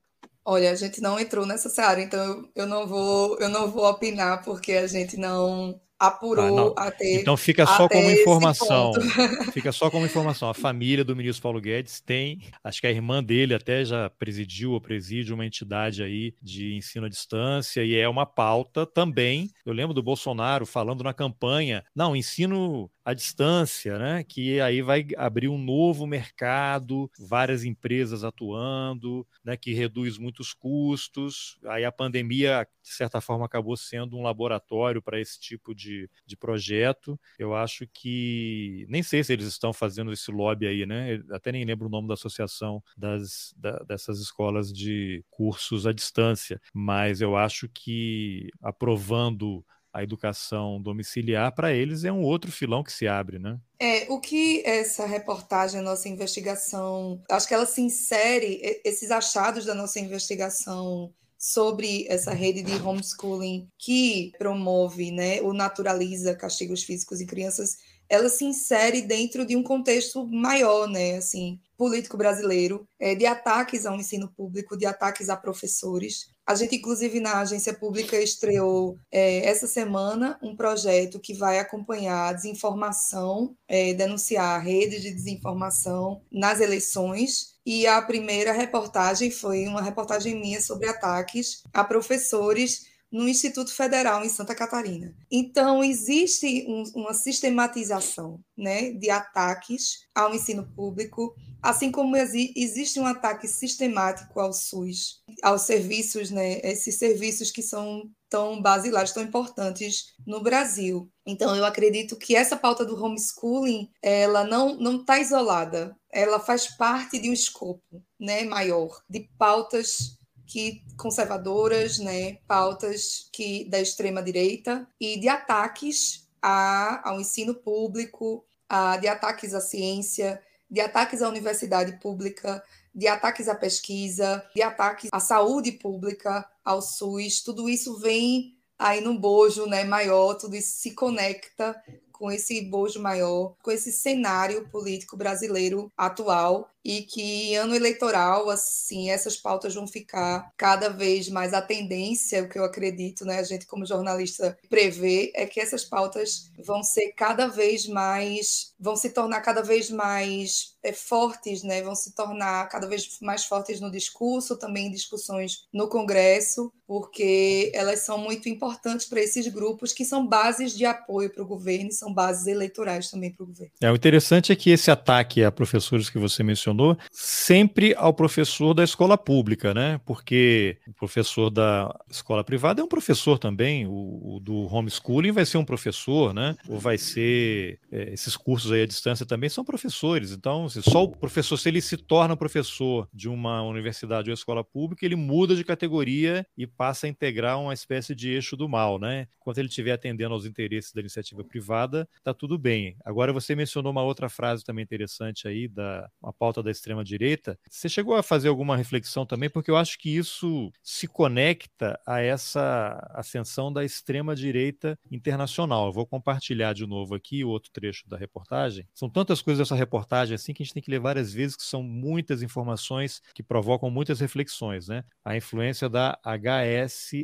Olha, 0.44 0.72
a 0.72 0.74
gente 0.74 1.00
não 1.00 1.18
entrou 1.20 1.46
nessa 1.46 1.70
área, 1.82 2.02
então 2.02 2.22
eu, 2.22 2.48
eu, 2.56 2.66
não 2.66 2.86
vou 2.86 3.38
eu 3.38 3.48
não 3.48 3.70
vou 3.70 3.88
opinar 3.88 4.44
porque 4.44 4.72
a 4.72 4.86
gente 4.86 5.16
não 5.16 5.80
apurou 6.02 6.74
ah, 6.76 6.88
até. 6.88 7.20
Então 7.20 7.36
fica 7.36 7.64
só 7.64 7.88
como 7.88 8.10
informação. 8.10 8.92
fica 9.52 9.70
só 9.70 9.88
como 9.88 10.04
informação. 10.04 10.50
A 10.50 10.54
família 10.54 11.04
do 11.04 11.14
ministro 11.14 11.42
Paulo 11.42 11.60
Guedes 11.60 12.00
tem, 12.00 12.40
acho 12.64 12.80
que 12.80 12.86
a 12.88 12.90
irmã 12.90 13.22
dele 13.22 13.54
até 13.54 13.84
já 13.84 14.10
presidiu 14.10 14.72
ou 14.72 14.80
preside 14.80 15.32
uma 15.32 15.46
entidade 15.46 16.02
aí 16.02 16.34
de 16.42 16.74
ensino 16.74 17.06
à 17.06 17.08
distância 17.08 17.84
e 17.84 17.94
é 17.94 18.08
uma 18.08 18.26
pauta 18.26 18.84
também. 18.84 19.48
Eu 19.64 19.72
lembro 19.72 19.94
do 19.94 20.02
Bolsonaro 20.02 20.66
falando 20.66 21.04
na 21.04 21.14
campanha, 21.14 21.84
não, 21.94 22.16
ensino 22.16 22.90
à 23.04 23.12
distância, 23.14 23.98
né? 23.98 24.24
Que 24.24 24.60
aí 24.60 24.82
vai 24.82 25.06
abrir 25.16 25.48
um 25.48 25.58
novo 25.58 26.06
mercado, 26.06 27.10
várias 27.18 27.64
empresas 27.64 28.24
atuando, 28.24 29.26
né? 29.44 29.56
Que 29.56 29.72
reduz 29.72 30.18
muitos 30.18 30.52
custos. 30.54 31.58
Aí 31.66 31.84
a 31.84 31.92
pandemia, 31.92 32.66
de 32.82 32.90
certa 32.90 33.20
forma, 33.20 33.46
acabou 33.46 33.76
sendo 33.76 34.16
um 34.16 34.22
laboratório 34.22 35.02
para 35.02 35.20
esse 35.20 35.38
tipo 35.40 35.74
de, 35.74 36.08
de 36.26 36.36
projeto. 36.36 37.18
Eu 37.38 37.54
acho 37.54 37.86
que 37.92 38.86
nem 38.88 39.02
sei 39.02 39.24
se 39.24 39.32
eles 39.32 39.46
estão 39.46 39.72
fazendo 39.72 40.12
esse 40.12 40.30
lobby 40.30 40.66
aí, 40.66 40.86
né? 40.86 41.22
Até 41.30 41.50
nem 41.52 41.64
lembro 41.64 41.86
o 41.86 41.90
nome 41.90 42.08
da 42.08 42.14
associação 42.14 42.82
das, 42.96 43.54
da, 43.56 43.78
dessas 43.80 44.20
escolas 44.20 44.72
de 44.72 45.24
cursos 45.30 45.86
à 45.86 45.92
distância, 45.92 46.60
mas 46.72 47.20
eu 47.20 47.36
acho 47.36 47.68
que 47.68 48.48
aprovando 48.62 49.64
a 49.92 50.02
educação 50.02 50.80
domiciliar, 50.80 51.54
para 51.54 51.72
eles 51.72 52.04
é 52.04 52.10
um 52.10 52.22
outro 52.22 52.50
filão 52.50 52.82
que 52.82 52.92
se 52.92 53.06
abre, 53.06 53.38
né? 53.38 53.58
É, 53.78 54.06
o 54.10 54.20
que 54.20 54.62
essa 54.64 55.04
reportagem, 55.04 55.80
a 55.80 55.82
nossa 55.82 56.08
investigação, 56.08 57.22
acho 57.30 57.46
que 57.46 57.54
ela 57.54 57.66
se 57.66 57.80
insere, 57.80 58.60
esses 58.84 59.10
achados 59.10 59.64
da 59.64 59.74
nossa 59.74 60.00
investigação 60.00 61.12
sobre 61.38 62.06
essa 62.08 62.32
rede 62.32 62.62
de 62.62 62.80
homeschooling 62.80 63.68
que 63.76 64.32
promove, 64.38 65.10
né, 65.10 65.42
ou 65.42 65.52
naturaliza 65.52 66.36
castigos 66.36 66.84
físicos 66.84 67.20
em 67.20 67.26
crianças, 67.26 67.78
ela 68.08 68.28
se 68.28 68.44
insere 68.44 69.02
dentro 69.02 69.44
de 69.44 69.56
um 69.56 69.62
contexto 69.62 70.24
maior, 70.24 70.86
né, 70.86 71.16
assim, 71.16 71.58
político 71.76 72.16
brasileiro, 72.16 72.86
é, 73.00 73.16
de 73.16 73.26
ataques 73.26 73.86
ao 73.86 73.96
ensino 73.96 74.30
público, 74.36 74.76
de 74.76 74.86
ataques 74.86 75.28
a 75.28 75.36
professores, 75.36 76.28
a 76.46 76.54
gente, 76.54 76.76
inclusive, 76.76 77.20
na 77.20 77.40
agência 77.40 77.72
pública 77.72 78.20
estreou 78.20 78.98
é, 79.10 79.46
essa 79.46 79.66
semana 79.66 80.38
um 80.42 80.56
projeto 80.56 81.20
que 81.20 81.34
vai 81.34 81.58
acompanhar 81.58 82.28
a 82.28 82.32
desinformação, 82.32 83.56
é, 83.68 83.94
denunciar 83.94 84.60
redes 84.60 85.02
de 85.02 85.12
desinformação 85.12 86.20
nas 86.30 86.60
eleições. 86.60 87.52
E 87.64 87.86
a 87.86 88.02
primeira 88.02 88.52
reportagem 88.52 89.30
foi 89.30 89.66
uma 89.66 89.80
reportagem 89.80 90.34
minha 90.34 90.60
sobre 90.60 90.88
ataques 90.88 91.62
a 91.72 91.84
professores 91.84 92.91
no 93.12 93.28
Instituto 93.28 93.74
Federal 93.74 94.24
em 94.24 94.28
Santa 94.28 94.54
Catarina. 94.54 95.14
Então, 95.30 95.84
existe 95.84 96.64
um, 96.66 96.82
uma 96.94 97.12
sistematização 97.12 98.40
né, 98.56 98.92
de 98.92 99.10
ataques 99.10 100.06
ao 100.14 100.34
ensino 100.34 100.66
público, 100.74 101.34
assim 101.60 101.92
como 101.92 102.16
existe 102.16 102.98
um 102.98 103.06
ataque 103.06 103.46
sistemático 103.46 104.40
ao 104.40 104.52
SUS, 104.52 105.20
aos 105.42 105.62
serviços, 105.62 106.30
né, 106.30 106.60
esses 106.64 106.96
serviços 106.96 107.50
que 107.50 107.62
são 107.62 108.10
tão 108.30 108.62
basilares, 108.62 109.12
tão 109.12 109.22
importantes 109.22 110.14
no 110.26 110.42
Brasil. 110.42 111.06
Então, 111.26 111.54
eu 111.54 111.66
acredito 111.66 112.16
que 112.16 112.34
essa 112.34 112.56
pauta 112.56 112.82
do 112.82 112.96
homeschooling, 112.96 113.90
ela 114.00 114.42
não 114.42 114.96
está 114.96 115.20
isolada, 115.20 115.94
ela 116.10 116.40
faz 116.40 116.66
parte 116.78 117.18
de 117.18 117.28
um 117.28 117.32
escopo 117.34 118.02
né, 118.18 118.44
maior, 118.44 119.02
de 119.08 119.28
pautas 119.36 120.16
que 120.52 120.84
conservadoras, 120.98 121.98
né, 121.98 122.34
pautas 122.46 123.26
que 123.32 123.64
da 123.70 123.80
extrema 123.80 124.22
direita 124.22 124.86
e 125.00 125.18
de 125.18 125.26
ataques 125.26 126.28
a, 126.42 127.08
ao 127.08 127.18
ensino 127.18 127.54
público, 127.54 128.44
a, 128.68 128.98
de 128.98 129.08
ataques 129.08 129.54
à 129.54 129.62
ciência, 129.62 130.42
de 130.70 130.78
ataques 130.78 131.22
à 131.22 131.28
universidade 131.30 131.98
pública, 132.00 132.62
de 132.94 133.08
ataques 133.08 133.48
à 133.48 133.54
pesquisa, 133.54 134.44
de 134.54 134.60
ataques 134.60 135.08
à 135.10 135.20
saúde 135.20 135.72
pública, 135.72 136.46
ao 136.62 136.82
SUS, 136.82 137.40
tudo 137.42 137.66
isso 137.66 137.98
vem 137.98 138.54
aí 138.78 139.00
num 139.00 139.16
bojo 139.16 139.64
né, 139.64 139.84
maior, 139.84 140.34
tudo 140.34 140.54
isso 140.54 140.76
se 140.76 140.90
conecta 140.90 141.74
com 142.12 142.30
esse 142.30 142.60
bojo 142.60 143.00
maior, 143.00 143.54
com 143.62 143.70
esse 143.70 143.90
cenário 143.90 144.68
político 144.68 145.16
brasileiro 145.16 145.90
atual 145.96 146.68
e 146.84 147.02
que 147.02 147.54
ano 147.54 147.74
eleitoral, 147.74 148.50
assim, 148.50 149.10
essas 149.10 149.36
pautas 149.36 149.74
vão 149.74 149.86
ficar 149.86 150.50
cada 150.56 150.88
vez 150.88 151.28
mais 151.28 151.54
a 151.54 151.62
tendência, 151.62 152.42
o 152.42 152.48
que 152.48 152.58
eu 152.58 152.64
acredito, 152.64 153.24
né, 153.24 153.38
a 153.38 153.42
gente 153.42 153.66
como 153.66 153.86
jornalista 153.86 154.58
prevê, 154.68 155.32
é 155.34 155.46
que 155.46 155.60
essas 155.60 155.84
pautas 155.84 156.50
vão 156.64 156.82
ser 156.82 157.12
cada 157.12 157.46
vez 157.46 157.86
mais, 157.86 158.74
vão 158.78 158.96
se 158.96 159.10
tornar 159.10 159.40
cada 159.40 159.62
vez 159.62 159.90
mais 159.90 160.76
é, 160.82 160.92
fortes, 160.92 161.62
né, 161.62 161.82
vão 161.82 161.94
se 161.94 162.14
tornar 162.14 162.68
cada 162.68 162.86
vez 162.86 163.18
mais 163.20 163.44
fortes 163.44 163.80
no 163.80 163.90
discurso, 163.90 164.56
também 164.56 164.86
em 164.86 164.92
discussões 164.92 165.66
no 165.72 165.88
Congresso, 165.88 166.72
porque 166.86 167.70
elas 167.74 168.00
são 168.00 168.18
muito 168.18 168.48
importantes 168.48 169.06
para 169.06 169.20
esses 169.20 169.46
grupos 169.48 169.92
que 169.92 170.04
são 170.04 170.26
bases 170.26 170.76
de 170.76 170.84
apoio 170.84 171.30
para 171.30 171.42
o 171.42 171.46
governo 171.46 171.88
e 171.88 171.92
são 171.92 172.12
bases 172.12 172.46
eleitorais 172.46 173.10
também 173.10 173.32
para 173.32 173.44
o 173.44 173.46
governo. 173.46 173.72
É, 173.80 173.90
o 173.90 173.94
interessante 173.94 174.52
é 174.52 174.56
que 174.56 174.70
esse 174.70 174.90
ataque 174.90 175.42
a 175.42 175.52
professores 175.52 176.10
que 176.10 176.18
você 176.18 176.42
mencionou 176.42 176.71
mencionou, 176.72 176.96
sempre 177.10 177.94
ao 177.96 178.12
professor 178.12 178.74
da 178.74 178.82
escola 178.82 179.16
pública, 179.16 179.72
né? 179.74 180.00
Porque 180.04 180.78
o 180.88 180.92
professor 180.92 181.50
da 181.50 181.94
escola 182.10 182.42
privada 182.42 182.80
é 182.80 182.84
um 182.84 182.88
professor 182.88 183.38
também, 183.38 183.86
o, 183.86 184.36
o 184.36 184.40
do 184.40 184.62
homeschooling 184.74 185.32
vai 185.32 185.44
ser 185.44 185.58
um 185.58 185.64
professor, 185.64 186.34
né? 186.34 186.56
Ou 186.68 186.78
vai 186.78 186.98
ser. 186.98 187.78
É, 187.90 188.12
esses 188.12 188.36
cursos 188.36 188.72
aí 188.72 188.82
à 188.82 188.86
distância 188.86 189.24
também 189.26 189.48
são 189.48 189.64
professores. 189.64 190.32
Então, 190.32 190.68
só 190.68 191.04
o 191.04 191.08
professor, 191.08 191.56
se 191.56 191.68
ele 191.68 191.80
se 191.80 191.96
torna 191.96 192.36
professor 192.36 193.08
de 193.12 193.28
uma 193.28 193.62
universidade 193.62 194.30
ou 194.30 194.34
escola 194.34 194.64
pública, 194.64 195.04
ele 195.04 195.16
muda 195.16 195.54
de 195.54 195.64
categoria 195.64 196.46
e 196.56 196.66
passa 196.66 197.06
a 197.06 197.10
integrar 197.10 197.60
uma 197.60 197.74
espécie 197.74 198.14
de 198.14 198.30
eixo 198.30 198.56
do 198.56 198.68
mal, 198.68 198.98
né? 198.98 199.26
Enquanto 199.40 199.58
ele 199.58 199.68
estiver 199.68 199.92
atendendo 199.92 200.34
aos 200.34 200.46
interesses 200.46 200.92
da 200.92 201.00
iniciativa 201.00 201.44
privada, 201.44 202.08
tá 202.22 202.32
tudo 202.32 202.58
bem. 202.58 202.96
Agora 203.04 203.32
você 203.32 203.54
mencionou 203.54 203.92
uma 203.92 204.02
outra 204.02 204.28
frase 204.28 204.64
também 204.64 204.82
interessante 204.82 205.46
aí 205.46 205.68
da 205.68 206.08
uma 206.22 206.32
pauta 206.32 206.61
da 206.62 206.70
extrema-direita. 206.70 207.58
Você 207.68 207.88
chegou 207.88 208.14
a 208.14 208.22
fazer 208.22 208.48
alguma 208.48 208.76
reflexão 208.76 209.26
também, 209.26 209.50
porque 209.50 209.70
eu 209.70 209.76
acho 209.76 209.98
que 209.98 210.16
isso 210.16 210.70
se 210.82 211.06
conecta 211.06 211.98
a 212.06 212.20
essa 212.20 212.98
ascensão 213.14 213.72
da 213.72 213.84
extrema-direita 213.84 214.98
internacional. 215.10 215.86
Eu 215.86 215.92
vou 215.92 216.06
compartilhar 216.06 216.72
de 216.72 216.86
novo 216.86 217.14
aqui 217.14 217.44
o 217.44 217.48
outro 217.48 217.70
trecho 217.72 218.08
da 218.08 218.16
reportagem. 218.16 218.86
São 218.94 219.08
tantas 219.08 219.42
coisas 219.42 219.66
dessa 219.66 219.74
reportagem 219.78 220.34
assim 220.34 220.52
que 220.52 220.62
a 220.62 220.64
gente 220.64 220.74
tem 220.74 220.82
que 220.82 220.90
ler 220.90 221.00
várias 221.00 221.32
vezes, 221.32 221.56
que 221.56 221.62
são 221.62 221.82
muitas 221.82 222.42
informações 222.42 223.20
que 223.34 223.42
provocam 223.42 223.90
muitas 223.90 224.20
reflexões, 224.20 224.88
né? 224.88 225.04
A 225.24 225.36
influência 225.36 225.88
da 225.88 226.18
HSLDA. 226.24 227.22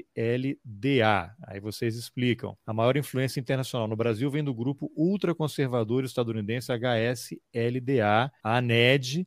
Aí 1.47 1.61
vocês 1.61 1.97
explicam. 1.97 2.57
A 2.67 2.73
maior 2.73 2.97
influência 2.97 3.41
internacional 3.41 3.87
no 3.89 3.97
Brasil 3.97 4.31
vem 4.31 4.43
do 4.43 4.55
grupo 4.55 4.91
ultraconservador 4.97 6.05
estadunidense 6.05 6.73
HSLDA, 6.73 8.33
a 8.43 8.57
ANED, 8.57 9.27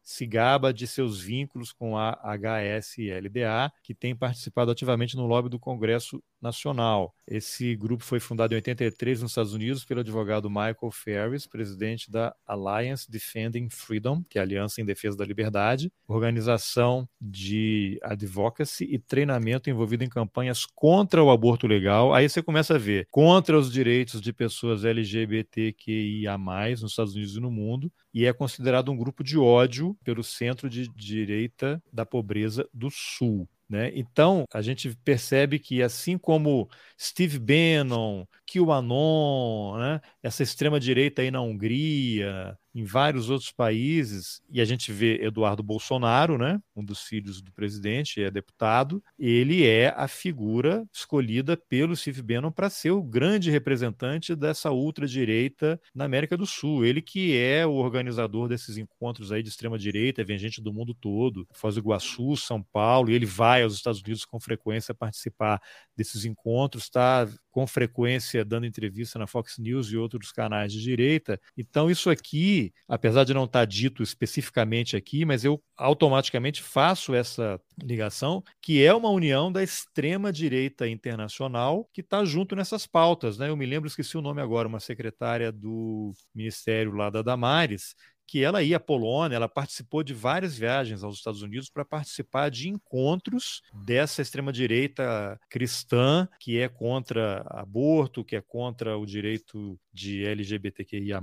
se 0.11 0.25
gaba 0.25 0.73
de 0.73 0.85
seus 0.85 1.21
vínculos 1.21 1.71
com 1.71 1.97
a 1.97 2.19
HSLDA, 2.23 3.71
que 3.81 3.95
tem 3.95 4.15
participado 4.15 4.69
ativamente 4.69 5.15
no 5.15 5.25
lobby 5.25 5.49
do 5.49 5.59
Congresso 5.59 6.21
Nacional. 6.41 7.13
Esse 7.27 7.75
grupo 7.75 8.03
foi 8.03 8.19
fundado 8.19 8.53
em 8.53 8.57
83 8.57 9.21
nos 9.21 9.31
Estados 9.31 9.53
Unidos 9.53 9.85
pelo 9.85 10.01
advogado 10.01 10.49
Michael 10.49 10.91
Ferris, 10.91 11.47
presidente 11.47 12.11
da 12.11 12.35
Alliance 12.45 13.09
Defending 13.09 13.69
Freedom, 13.69 14.23
que 14.29 14.37
é 14.37 14.41
a 14.41 14.43
Aliança 14.43 14.81
em 14.81 14.85
Defesa 14.85 15.15
da 15.15 15.23
Liberdade, 15.23 15.91
organização 16.07 17.07
de 17.19 17.99
advocacy 18.03 18.83
e 18.83 18.99
treinamento 18.99 19.69
envolvido 19.69 20.03
em 20.03 20.09
campanhas 20.09 20.65
contra 20.65 21.23
o 21.23 21.29
aborto 21.29 21.67
legal. 21.67 22.13
Aí 22.13 22.27
você 22.27 22.41
começa 22.41 22.75
a 22.75 22.79
ver 22.79 23.07
contra 23.11 23.57
os 23.57 23.71
direitos 23.71 24.19
de 24.19 24.33
pessoas 24.33 24.83
LGBTQIA+, 24.83 26.37
nos 26.37 26.91
Estados 26.91 27.13
Unidos 27.13 27.35
e 27.35 27.39
no 27.39 27.51
mundo, 27.51 27.91
e 28.13 28.25
é 28.25 28.33
considerado 28.33 28.91
um 28.91 28.97
grupo 28.97 29.23
de 29.23 29.37
ódio 29.37 29.95
pelo 30.03 30.23
Centro 30.23 30.69
de 30.69 30.87
Direita 30.87 31.81
da 31.91 32.05
Pobreza 32.05 32.67
do 32.73 32.89
Sul. 32.89 33.47
Né? 33.71 33.89
Então, 33.95 34.45
a 34.53 34.61
gente 34.61 34.93
percebe 34.97 35.57
que, 35.57 35.81
assim 35.81 36.17
como 36.17 36.69
Steve 36.99 37.39
Bannon, 37.39 38.25
QAnon, 38.45 39.77
né? 39.77 40.01
essa 40.21 40.43
extrema-direita 40.43 41.21
aí 41.21 41.31
na 41.31 41.41
Hungria, 41.41 42.57
em 42.73 42.83
vários 42.83 43.29
outros 43.29 43.51
países, 43.51 44.41
e 44.49 44.61
a 44.61 44.65
gente 44.65 44.91
vê 44.91 45.23
Eduardo 45.23 45.61
Bolsonaro, 45.61 46.37
né, 46.37 46.61
um 46.75 46.83
dos 46.83 47.01
filhos 47.01 47.41
do 47.41 47.51
presidente, 47.51 48.21
é 48.21 48.31
deputado, 48.31 49.03
ele 49.19 49.65
é 49.65 49.93
a 49.95 50.07
figura 50.07 50.85
escolhida 50.93 51.57
pelo 51.57 51.95
Steve 51.95 52.21
Bannon 52.21 52.51
para 52.51 52.69
ser 52.69 52.91
o 52.91 53.03
grande 53.03 53.51
representante 53.51 54.35
dessa 54.35 54.71
ultradireita 54.71 55.79
na 55.93 56.05
América 56.05 56.37
do 56.37 56.45
Sul. 56.45 56.85
Ele 56.85 57.01
que 57.01 57.37
é 57.37 57.65
o 57.65 57.73
organizador 57.73 58.47
desses 58.47 58.77
encontros 58.77 59.31
aí 59.31 59.43
de 59.43 59.49
extrema 59.49 59.77
direita, 59.77 60.23
vem 60.23 60.37
gente 60.37 60.61
do 60.61 60.73
mundo 60.73 60.93
todo, 60.93 61.47
Foz 61.51 61.75
do 61.75 61.81
Iguaçu, 61.81 62.35
São 62.37 62.61
Paulo, 62.61 63.09
e 63.09 63.13
ele 63.13 63.25
vai 63.25 63.63
aos 63.63 63.73
Estados 63.73 64.01
Unidos 64.01 64.25
com 64.25 64.39
frequência 64.39 64.93
participar 64.93 65.61
desses 65.95 66.25
encontros, 66.25 66.83
está 66.83 67.27
com 67.51 67.67
frequência 67.67 68.45
dando 68.45 68.65
entrevista 68.65 69.19
na 69.19 69.27
Fox 69.27 69.57
News 69.57 69.91
e 69.91 69.97
outros 69.97 70.31
canais 70.31 70.71
de 70.71 70.81
direita. 70.81 71.39
Então, 71.57 71.91
isso 71.91 72.09
aqui, 72.09 72.60
apesar 72.87 73.23
de 73.23 73.33
não 73.33 73.45
estar 73.45 73.65
dito 73.65 74.03
especificamente 74.03 74.95
aqui, 74.95 75.25
mas 75.25 75.43
eu 75.43 75.61
automaticamente 75.77 76.61
faço 76.61 77.13
essa 77.15 77.59
ligação, 77.81 78.43
que 78.61 78.83
é 78.83 78.93
uma 78.93 79.09
união 79.09 79.51
da 79.51 79.63
extrema-direita 79.63 80.87
internacional 80.87 81.89
que 81.93 82.01
está 82.01 82.23
junto 82.25 82.55
nessas 82.55 82.85
pautas. 82.85 83.37
Né? 83.37 83.49
Eu 83.49 83.57
me 83.57 83.65
lembro, 83.65 83.87
esqueci 83.87 84.17
o 84.17 84.21
nome 84.21 84.41
agora, 84.41 84.67
uma 84.67 84.79
secretária 84.79 85.51
do 85.51 86.13
Ministério 86.35 86.91
lá 86.93 87.09
da 87.09 87.21
Damares, 87.21 87.95
que 88.31 88.41
ela 88.41 88.63
ia 88.63 88.77
à 88.77 88.79
Polônia, 88.79 89.35
ela 89.35 89.49
participou 89.49 90.01
de 90.03 90.13
várias 90.13 90.57
viagens 90.57 91.03
aos 91.03 91.17
Estados 91.17 91.41
Unidos 91.41 91.69
para 91.69 91.83
participar 91.83 92.49
de 92.49 92.69
encontros 92.69 93.61
dessa 93.83 94.21
extrema-direita 94.21 95.37
cristã 95.49 96.25
que 96.39 96.57
é 96.57 96.69
contra 96.69 97.45
aborto, 97.49 98.23
que 98.23 98.37
é 98.37 98.41
contra 98.41 98.97
o 98.97 99.05
direito 99.05 99.77
de 99.93 100.25
LGBTQIA. 100.25 101.21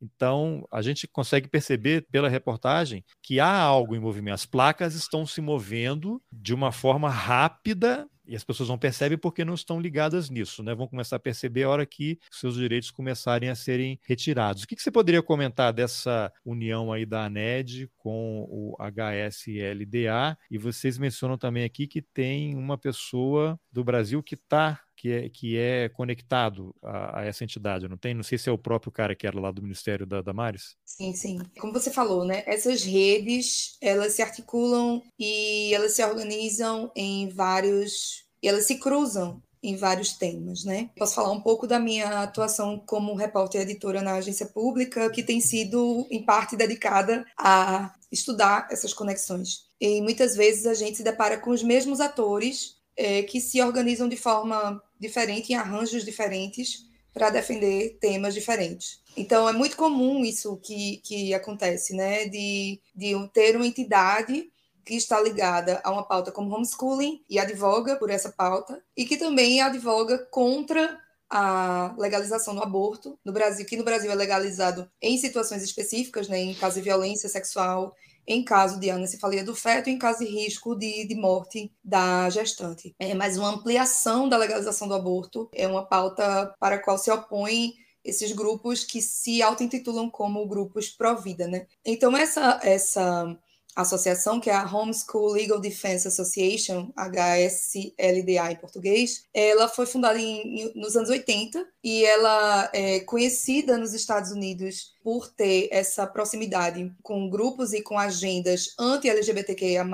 Então, 0.00 0.66
a 0.70 0.82
gente 0.82 1.06
consegue 1.06 1.48
perceber 1.48 2.06
pela 2.10 2.28
reportagem 2.28 3.04
que 3.22 3.40
há 3.40 3.52
algo 3.52 3.94
em 3.94 4.00
movimento. 4.00 4.34
As 4.34 4.46
placas 4.46 4.94
estão 4.94 5.26
se 5.26 5.40
movendo 5.40 6.22
de 6.32 6.54
uma 6.54 6.72
forma 6.72 7.08
rápida 7.08 8.08
e 8.26 8.36
as 8.36 8.44
pessoas 8.44 8.68
não 8.68 8.78
percebem 8.78 9.18
porque 9.18 9.44
não 9.44 9.54
estão 9.54 9.80
ligadas 9.80 10.30
nisso, 10.30 10.62
né? 10.62 10.74
Vão 10.74 10.86
começar 10.86 11.16
a 11.16 11.20
perceber 11.20 11.64
a 11.64 11.68
hora 11.68 11.86
que 11.86 12.18
seus 12.30 12.54
direitos 12.54 12.90
começarem 12.90 13.48
a 13.48 13.54
serem 13.54 13.98
retirados. 14.02 14.62
O 14.62 14.66
que, 14.66 14.76
que 14.76 14.82
você 14.82 14.90
poderia 14.90 15.22
comentar 15.22 15.72
dessa 15.72 16.32
união 16.44 16.92
aí 16.92 17.04
da 17.04 17.24
ANED 17.24 17.90
com 18.02 18.44
o 18.50 18.76
HSLDA? 18.80 20.36
E 20.50 20.58
vocês 20.58 20.98
mencionam 20.98 21.38
também 21.38 21.62
aqui 21.62 21.86
que 21.86 22.02
tem 22.02 22.56
uma 22.56 22.76
pessoa 22.76 23.58
do 23.70 23.84
Brasil 23.84 24.20
que 24.22 24.34
está 24.34 24.80
que 24.96 25.10
é, 25.10 25.28
que 25.28 25.56
é 25.56 25.88
conectado 25.88 26.74
a, 26.82 27.20
a, 27.20 27.24
essa 27.24 27.42
entidade, 27.42 27.88
não 27.88 27.96
tem? 27.96 28.14
Não 28.14 28.22
sei 28.22 28.38
se 28.38 28.48
é 28.48 28.52
o 28.52 28.58
próprio 28.58 28.92
cara 28.92 29.16
que 29.16 29.26
era 29.26 29.40
lá 29.40 29.50
do 29.50 29.62
Ministério 29.62 30.06
da 30.06 30.22
Damares. 30.22 30.76
Sim, 30.84 31.12
sim. 31.14 31.38
Como 31.58 31.72
você 31.72 31.90
falou, 31.90 32.24
né? 32.24 32.44
Essas 32.46 32.84
redes, 32.84 33.76
elas 33.80 34.12
se 34.12 34.22
articulam 34.22 35.02
e 35.18 35.74
elas 35.74 35.92
se 35.92 36.04
organizam 36.04 36.90
em 36.94 37.28
vários... 37.28 38.24
Elas 38.42 38.66
se 38.66 38.78
cruzam 38.78 39.42
em 39.62 39.76
vários 39.76 40.12
temas, 40.14 40.64
né? 40.64 40.90
Posso 40.98 41.14
falar 41.14 41.30
um 41.30 41.40
pouco 41.40 41.66
da 41.66 41.78
minha 41.78 42.22
atuação 42.22 42.82
como 42.84 43.14
repórter 43.14 43.62
editora 43.62 44.02
na 44.02 44.14
agência 44.14 44.46
pública, 44.46 45.08
que 45.10 45.22
tem 45.22 45.40
sido, 45.40 46.06
em 46.10 46.24
parte, 46.24 46.56
dedicada 46.56 47.24
a 47.38 47.94
estudar 48.10 48.68
essas 48.70 48.92
conexões. 48.92 49.66
E 49.80 50.00
muitas 50.00 50.34
vezes 50.34 50.66
a 50.66 50.74
gente 50.74 50.96
se 50.96 51.04
depara 51.04 51.38
com 51.38 51.50
os 51.50 51.62
mesmos 51.62 52.00
atores 52.00 52.76
é, 52.96 53.22
que 53.22 53.40
se 53.40 53.62
organizam 53.62 54.08
de 54.08 54.16
forma 54.16 54.82
diferente, 54.98 55.52
em 55.52 55.56
arranjos 55.56 56.04
diferentes, 56.04 56.84
para 57.12 57.30
defender 57.30 57.98
temas 58.00 58.34
diferentes. 58.34 59.00
Então, 59.16 59.48
é 59.48 59.52
muito 59.52 59.76
comum 59.76 60.24
isso 60.24 60.56
que, 60.56 60.98
que 61.04 61.34
acontece, 61.34 61.94
né? 61.94 62.26
De, 62.26 62.80
de 62.94 63.12
ter 63.32 63.54
uma 63.54 63.66
entidade 63.66 64.50
que 64.84 64.94
está 64.94 65.20
ligada 65.20 65.80
a 65.84 65.90
uma 65.90 66.02
pauta 66.02 66.32
como 66.32 66.54
homeschooling 66.54 67.22
e 67.28 67.38
advoga 67.38 67.96
por 67.96 68.10
essa 68.10 68.30
pauta, 68.30 68.82
e 68.96 69.04
que 69.04 69.16
também 69.16 69.60
advoga 69.60 70.18
contra 70.30 70.98
a 71.30 71.94
legalização 71.98 72.54
do 72.54 72.62
aborto 72.62 73.18
no 73.24 73.32
Brasil, 73.32 73.64
que 73.64 73.76
no 73.76 73.84
Brasil 73.84 74.10
é 74.10 74.14
legalizado 74.14 74.90
em 75.00 75.16
situações 75.16 75.62
específicas, 75.62 76.28
né, 76.28 76.38
em 76.38 76.54
caso 76.54 76.74
de 76.76 76.82
violência 76.82 77.28
sexual, 77.28 77.96
em 78.26 78.44
caso 78.44 78.78
de 78.78 78.90
anencefalia 78.90 79.42
do 79.42 79.54
feto, 79.54 79.88
em 79.88 79.98
caso 79.98 80.20
de 80.20 80.26
risco 80.26 80.76
de, 80.76 81.06
de 81.06 81.14
morte 81.14 81.72
da 81.82 82.28
gestante. 82.30 82.94
É, 82.98 83.14
mas 83.14 83.36
uma 83.36 83.48
ampliação 83.48 84.28
da 84.28 84.36
legalização 84.36 84.86
do 84.86 84.94
aborto 84.94 85.48
é 85.54 85.66
uma 85.66 85.84
pauta 85.84 86.54
para 86.60 86.76
a 86.76 86.78
qual 86.78 86.98
se 86.98 87.10
opõe 87.10 87.72
esses 88.04 88.32
grupos 88.32 88.84
que 88.84 89.00
se 89.00 89.42
auto-intitulam 89.42 90.10
como 90.10 90.46
grupos 90.46 90.88
pró-vida, 90.88 91.46
né? 91.46 91.66
Então, 91.84 92.16
essa, 92.16 92.60
essa 92.62 93.38
associação, 93.74 94.40
que 94.40 94.50
é 94.50 94.54
a 94.54 94.66
Homeschool 94.66 95.32
Legal 95.32 95.60
Defense 95.60 96.06
Association, 96.06 96.92
HSLDA 96.96 98.52
em 98.52 98.56
português, 98.56 99.24
ela 99.32 99.68
foi 99.68 99.86
fundada 99.86 100.18
em, 100.18 100.72
nos 100.74 100.96
anos 100.96 101.10
80 101.10 101.66
e 101.82 102.04
ela 102.04 102.70
é 102.72 103.00
conhecida 103.00 103.78
nos 103.78 103.92
Estados 103.94 104.30
Unidos 104.30 104.94
por 105.02 105.28
ter 105.28 105.68
essa 105.72 106.06
proximidade 106.06 106.92
com 107.02 107.28
grupos 107.28 107.72
e 107.72 107.82
com 107.82 107.98
agendas 107.98 108.74
anti-LGBTQIA+, 108.78 109.84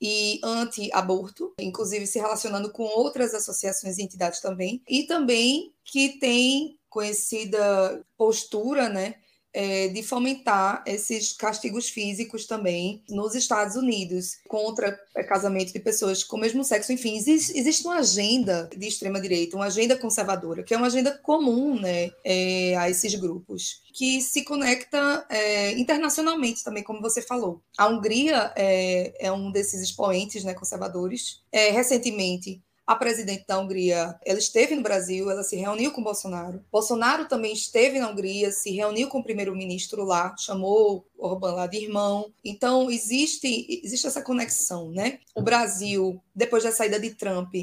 e 0.00 0.40
anti-aborto, 0.44 1.54
inclusive 1.58 2.06
se 2.06 2.18
relacionando 2.18 2.70
com 2.70 2.84
outras 2.84 3.34
associações 3.34 3.98
e 3.98 4.02
entidades 4.02 4.40
também, 4.40 4.82
e 4.88 5.04
também 5.04 5.72
que 5.84 6.18
tem 6.20 6.78
conhecida 6.88 8.04
postura, 8.16 8.88
né, 8.88 9.16
é, 9.52 9.88
de 9.88 10.02
fomentar 10.02 10.82
esses 10.86 11.32
castigos 11.32 11.88
físicos 11.88 12.46
também 12.46 13.02
nos 13.08 13.34
Estados 13.34 13.76
Unidos 13.76 14.38
contra 14.48 14.98
é, 15.16 15.22
casamento 15.22 15.72
de 15.72 15.80
pessoas 15.80 16.22
com 16.22 16.36
o 16.36 16.40
mesmo 16.40 16.62
sexo. 16.64 16.92
Enfim, 16.92 17.16
existe, 17.16 17.58
existe 17.58 17.84
uma 17.84 17.98
agenda 17.98 18.68
de 18.76 18.86
extrema-direita, 18.86 19.56
uma 19.56 19.66
agenda 19.66 19.96
conservadora, 19.96 20.62
que 20.62 20.74
é 20.74 20.76
uma 20.76 20.86
agenda 20.86 21.18
comum 21.22 21.80
né, 21.80 22.10
é, 22.24 22.76
a 22.76 22.88
esses 22.90 23.14
grupos, 23.14 23.82
que 23.92 24.20
se 24.20 24.44
conecta 24.44 25.26
é, 25.28 25.72
internacionalmente 25.72 26.62
também, 26.62 26.82
como 26.82 27.00
você 27.00 27.22
falou. 27.22 27.62
A 27.76 27.88
Hungria 27.88 28.52
é, 28.56 29.26
é 29.26 29.32
um 29.32 29.50
desses 29.50 29.80
expoentes 29.80 30.44
né, 30.44 30.54
conservadores. 30.54 31.42
É, 31.50 31.70
recentemente, 31.70 32.62
a 32.88 32.96
presidente 32.96 33.44
da 33.46 33.58
Hungria, 33.58 34.18
ela 34.24 34.38
esteve 34.38 34.74
no 34.74 34.82
Brasil, 34.82 35.30
ela 35.30 35.42
se 35.42 35.54
reuniu 35.56 35.92
com 35.92 36.02
Bolsonaro. 36.02 36.64
Bolsonaro 36.72 37.28
também 37.28 37.52
esteve 37.52 38.00
na 38.00 38.08
Hungria, 38.08 38.50
se 38.50 38.70
reuniu 38.70 39.08
com 39.08 39.18
o 39.18 39.22
primeiro-ministro 39.22 40.04
lá, 40.04 40.34
chamou 40.38 41.06
Orbán 41.18 41.52
lá 41.52 41.66
de 41.66 41.76
irmão. 41.76 42.32
Então 42.42 42.90
existe 42.90 43.82
existe 43.84 44.06
essa 44.06 44.22
conexão, 44.22 44.90
né? 44.90 45.18
O 45.34 45.42
Brasil, 45.42 46.18
depois 46.34 46.64
da 46.64 46.72
saída 46.72 46.98
de 46.98 47.10
Trump 47.10 47.54